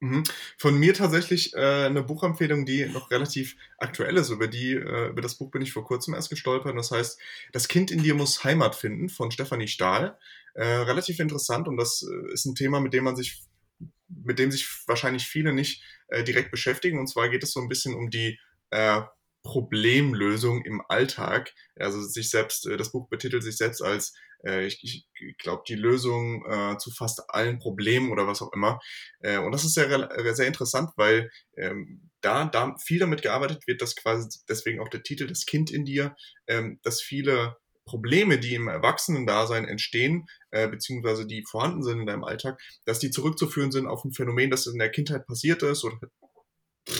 Mhm. 0.00 0.24
Von 0.58 0.78
mir 0.78 0.92
tatsächlich 0.92 1.54
äh, 1.54 1.86
eine 1.86 2.02
Buchempfehlung, 2.02 2.66
die 2.66 2.86
noch 2.86 3.10
relativ 3.10 3.56
aktuell 3.78 4.16
ist. 4.18 4.28
Über 4.28 4.46
die, 4.46 4.72
äh, 4.74 5.08
über 5.08 5.22
das 5.22 5.36
Buch 5.36 5.50
bin 5.50 5.62
ich 5.62 5.72
vor 5.72 5.84
kurzem 5.84 6.12
erst 6.14 6.28
gestolpert. 6.28 6.76
Das 6.76 6.90
heißt, 6.90 7.18
Das 7.52 7.68
Kind 7.68 7.90
in 7.90 8.02
dir 8.02 8.14
muss 8.14 8.44
Heimat 8.44 8.74
finden 8.74 9.08
von 9.08 9.30
Stefanie 9.30 9.68
Stahl. 9.68 10.18
Äh, 10.54 10.64
relativ 10.66 11.18
interessant 11.18 11.66
und 11.68 11.76
das 11.76 12.02
äh, 12.02 12.32
ist 12.32 12.44
ein 12.44 12.54
Thema, 12.54 12.80
mit 12.80 12.92
dem 12.92 13.04
man 13.04 13.16
sich, 13.16 13.42
mit 14.08 14.38
dem 14.38 14.50
sich 14.50 14.68
wahrscheinlich 14.86 15.26
viele 15.26 15.52
nicht 15.52 15.82
äh, 16.08 16.24
direkt 16.24 16.50
beschäftigen. 16.50 16.98
Und 16.98 17.08
zwar 17.08 17.30
geht 17.30 17.42
es 17.42 17.52
so 17.52 17.60
ein 17.60 17.68
bisschen 17.68 17.94
um 17.94 18.10
die 18.10 18.38
äh, 18.70 19.00
Problemlösung 19.46 20.64
im 20.64 20.82
Alltag. 20.88 21.52
Also 21.76 22.02
sich 22.02 22.30
selbst, 22.30 22.66
äh, 22.66 22.76
das 22.76 22.92
Buch 22.92 23.08
betitelt 23.08 23.42
sich 23.42 23.56
selbst 23.56 23.80
als, 23.80 24.12
äh, 24.44 24.66
ich, 24.66 24.82
ich 24.82 25.38
glaube, 25.38 25.62
die 25.68 25.76
Lösung 25.76 26.44
äh, 26.46 26.76
zu 26.78 26.90
fast 26.90 27.22
allen 27.28 27.58
Problemen 27.58 28.10
oder 28.10 28.26
was 28.26 28.42
auch 28.42 28.52
immer. 28.52 28.80
Äh, 29.20 29.38
und 29.38 29.52
das 29.52 29.64
ist 29.64 29.74
sehr, 29.74 30.08
sehr 30.34 30.46
interessant, 30.46 30.90
weil 30.96 31.30
ähm, 31.56 32.10
da, 32.20 32.44
da 32.46 32.74
viel 32.84 32.98
damit 32.98 33.22
gearbeitet 33.22 33.66
wird, 33.66 33.80
dass 33.80 33.96
quasi 33.96 34.28
deswegen 34.48 34.80
auch 34.80 34.88
der 34.88 35.02
Titel 35.02 35.26
Das 35.26 35.46
Kind 35.46 35.70
in 35.70 35.84
dir, 35.84 36.16
ähm, 36.48 36.80
dass 36.82 37.00
viele 37.00 37.56
Probleme, 37.86 38.38
die 38.38 38.54
im 38.54 38.66
Erwachsenendasein 38.66 39.64
entstehen, 39.64 40.26
äh, 40.50 40.66
beziehungsweise 40.66 41.24
die 41.24 41.44
vorhanden 41.48 41.84
sind 41.84 42.00
in 42.00 42.06
deinem 42.06 42.24
Alltag, 42.24 42.60
dass 42.84 42.98
die 42.98 43.10
zurückzuführen 43.10 43.70
sind 43.70 43.86
auf 43.86 44.04
ein 44.04 44.12
Phänomen, 44.12 44.50
das 44.50 44.66
in 44.66 44.78
der 44.78 44.90
Kindheit 44.90 45.24
passiert 45.26 45.62
ist 45.62 45.84
oder 45.84 45.96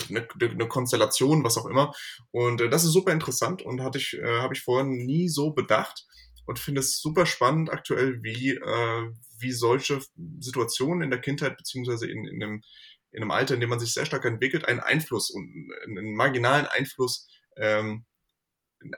eine, 0.09 0.27
eine 0.41 0.67
Konstellation, 0.67 1.43
was 1.43 1.57
auch 1.57 1.65
immer. 1.65 1.93
Und 2.31 2.61
äh, 2.61 2.69
das 2.69 2.83
ist 2.83 2.91
super 2.91 3.11
interessant 3.11 3.61
und 3.61 3.81
hatte 3.81 3.97
ich, 3.97 4.13
äh, 4.17 4.39
habe 4.39 4.53
ich 4.53 4.61
vorher 4.61 4.85
nie 4.85 5.29
so 5.29 5.51
bedacht 5.51 6.05
und 6.45 6.59
finde 6.59 6.81
es 6.81 6.99
super 6.99 7.25
spannend 7.25 7.69
aktuell, 7.71 8.23
wie, 8.23 8.51
äh, 8.51 9.11
wie 9.39 9.51
solche 9.51 10.01
Situationen 10.39 11.03
in 11.03 11.09
der 11.09 11.21
Kindheit 11.21 11.57
beziehungsweise 11.57 12.07
in, 12.09 12.25
in, 12.25 12.43
einem, 12.43 12.63
in 13.11 13.21
einem 13.21 13.31
Alter, 13.31 13.53
in 13.53 13.59
dem 13.59 13.69
man 13.69 13.79
sich 13.79 13.93
sehr 13.93 14.05
stark 14.05 14.25
entwickelt, 14.25 14.65
einen 14.65 14.79
Einfluss 14.79 15.29
und 15.29 15.71
einen 15.85 16.15
marginalen 16.15 16.65
Einfluss, 16.65 17.27
ähm, 17.57 18.05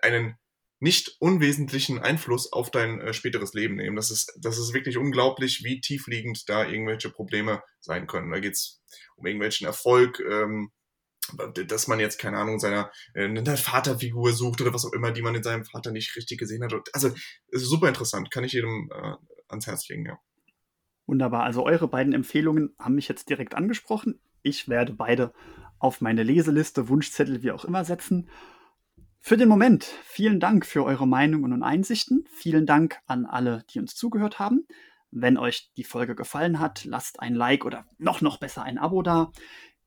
einen 0.01 0.37
nicht 0.81 1.17
unwesentlichen 1.19 1.99
Einfluss 1.99 2.53
auf 2.53 2.71
dein 2.71 3.01
äh, 3.01 3.13
späteres 3.13 3.53
Leben 3.53 3.75
nehmen. 3.75 3.95
Das 3.95 4.11
ist, 4.11 4.31
das 4.39 4.57
ist 4.57 4.73
wirklich 4.73 4.97
unglaublich, 4.97 5.63
wie 5.63 5.81
tiefliegend 5.81 6.47
da 6.47 6.65
irgendwelche 6.65 7.09
Probleme 7.09 7.61
sein 7.81 8.07
können. 8.07 8.31
Da 8.31 8.39
geht's 8.39 8.81
um 9.17 9.25
irgendwelchen 9.25 9.67
Erfolg, 9.67 10.21
ähm, 10.21 10.71
dass 11.67 11.87
man 11.87 11.99
jetzt, 11.99 12.19
keine 12.19 12.37
Ahnung, 12.37 12.59
seiner 12.59 12.91
äh, 13.13 13.25
eine 13.25 13.57
Vaterfigur 13.57 14.33
sucht 14.33 14.61
oder 14.61 14.73
was 14.73 14.85
auch 14.85 14.93
immer, 14.93 15.11
die 15.11 15.21
man 15.21 15.35
in 15.35 15.43
seinem 15.43 15.65
Vater 15.65 15.91
nicht 15.91 16.15
richtig 16.15 16.39
gesehen 16.39 16.63
hat. 16.63 16.73
Also 16.93 17.11
super 17.51 17.87
interessant, 17.87 18.31
kann 18.31 18.43
ich 18.43 18.53
jedem 18.53 18.89
äh, 18.91 19.15
ans 19.47 19.67
Herz 19.67 19.87
legen, 19.89 20.05
ja. 20.05 20.19
Wunderbar. 21.05 21.43
Also 21.43 21.65
eure 21.65 21.87
beiden 21.87 22.13
Empfehlungen 22.13 22.75
haben 22.77 22.93
mich 22.93 23.07
jetzt 23.07 23.29
direkt 23.29 23.55
angesprochen. 23.55 24.19
Ich 24.43 24.69
werde 24.69 24.93
beide 24.93 25.33
auf 25.79 26.01
meine 26.01 26.21
Leseliste, 26.23 26.87
Wunschzettel, 26.87 27.41
wie 27.41 27.51
auch 27.51 27.65
immer 27.65 27.83
setzen. 27.83 28.29
Für 29.19 29.35
den 29.35 29.49
Moment, 29.49 29.83
vielen 30.03 30.39
Dank 30.39 30.65
für 30.65 30.83
eure 30.85 31.07
Meinungen 31.07 31.51
und 31.51 31.63
Einsichten. 31.63 32.25
Vielen 32.31 32.65
Dank 32.65 32.99
an 33.05 33.25
alle, 33.25 33.65
die 33.69 33.79
uns 33.79 33.95
zugehört 33.95 34.39
haben. 34.39 34.67
Wenn 35.11 35.37
euch 35.37 35.71
die 35.75 35.83
Folge 35.83 36.15
gefallen 36.15 36.59
hat, 36.59 36.85
lasst 36.85 37.19
ein 37.19 37.33
Like 37.33 37.65
oder 37.65 37.85
noch, 37.97 38.21
noch 38.21 38.37
besser 38.37 38.63
ein 38.63 38.77
Abo 38.77 39.01
da. 39.01 39.31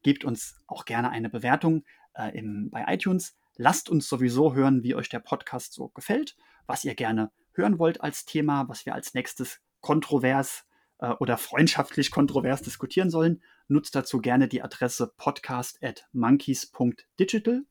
Gebt 0.03 0.24
uns 0.24 0.61
auch 0.66 0.84
gerne 0.84 1.11
eine 1.11 1.30
Bewertung 1.30 1.84
äh, 2.14 2.36
im, 2.36 2.70
bei 2.70 2.84
iTunes. 2.88 3.36
Lasst 3.57 3.88
uns 3.88 4.09
sowieso 4.09 4.55
hören, 4.55 4.82
wie 4.82 4.94
euch 4.94 5.09
der 5.09 5.20
Podcast 5.20 5.74
so 5.74 5.88
gefällt, 5.88 6.36
was 6.66 6.84
ihr 6.84 6.94
gerne 6.94 7.30
hören 7.55 7.78
wollt 7.78 8.00
als 8.00 8.24
Thema, 8.24 8.68
was 8.68 8.86
wir 8.86 8.94
als 8.94 9.14
nächstes 9.14 9.61
kontrovers 9.80 10.64
äh, 10.98 11.11
oder 11.20 11.36
freundschaftlich 11.36 12.11
kontrovers 12.11 12.62
diskutieren 12.62 13.11
sollen. 13.11 13.42
Nutzt 13.68 13.94
dazu 13.94 14.20
gerne 14.20 14.48
die 14.48 14.62
Adresse 14.62 15.12
podcast 15.16 15.82
at 15.82 16.07
monkeys.digital 16.12 17.64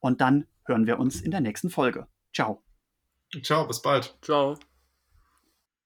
und 0.00 0.20
dann 0.20 0.46
hören 0.64 0.86
wir 0.86 0.98
uns 0.98 1.20
in 1.20 1.30
der 1.30 1.40
nächsten 1.40 1.70
Folge. 1.70 2.06
Ciao. 2.34 2.62
Ciao, 3.42 3.66
bis 3.66 3.82
bald. 3.82 4.16
Ciao. 4.22 4.58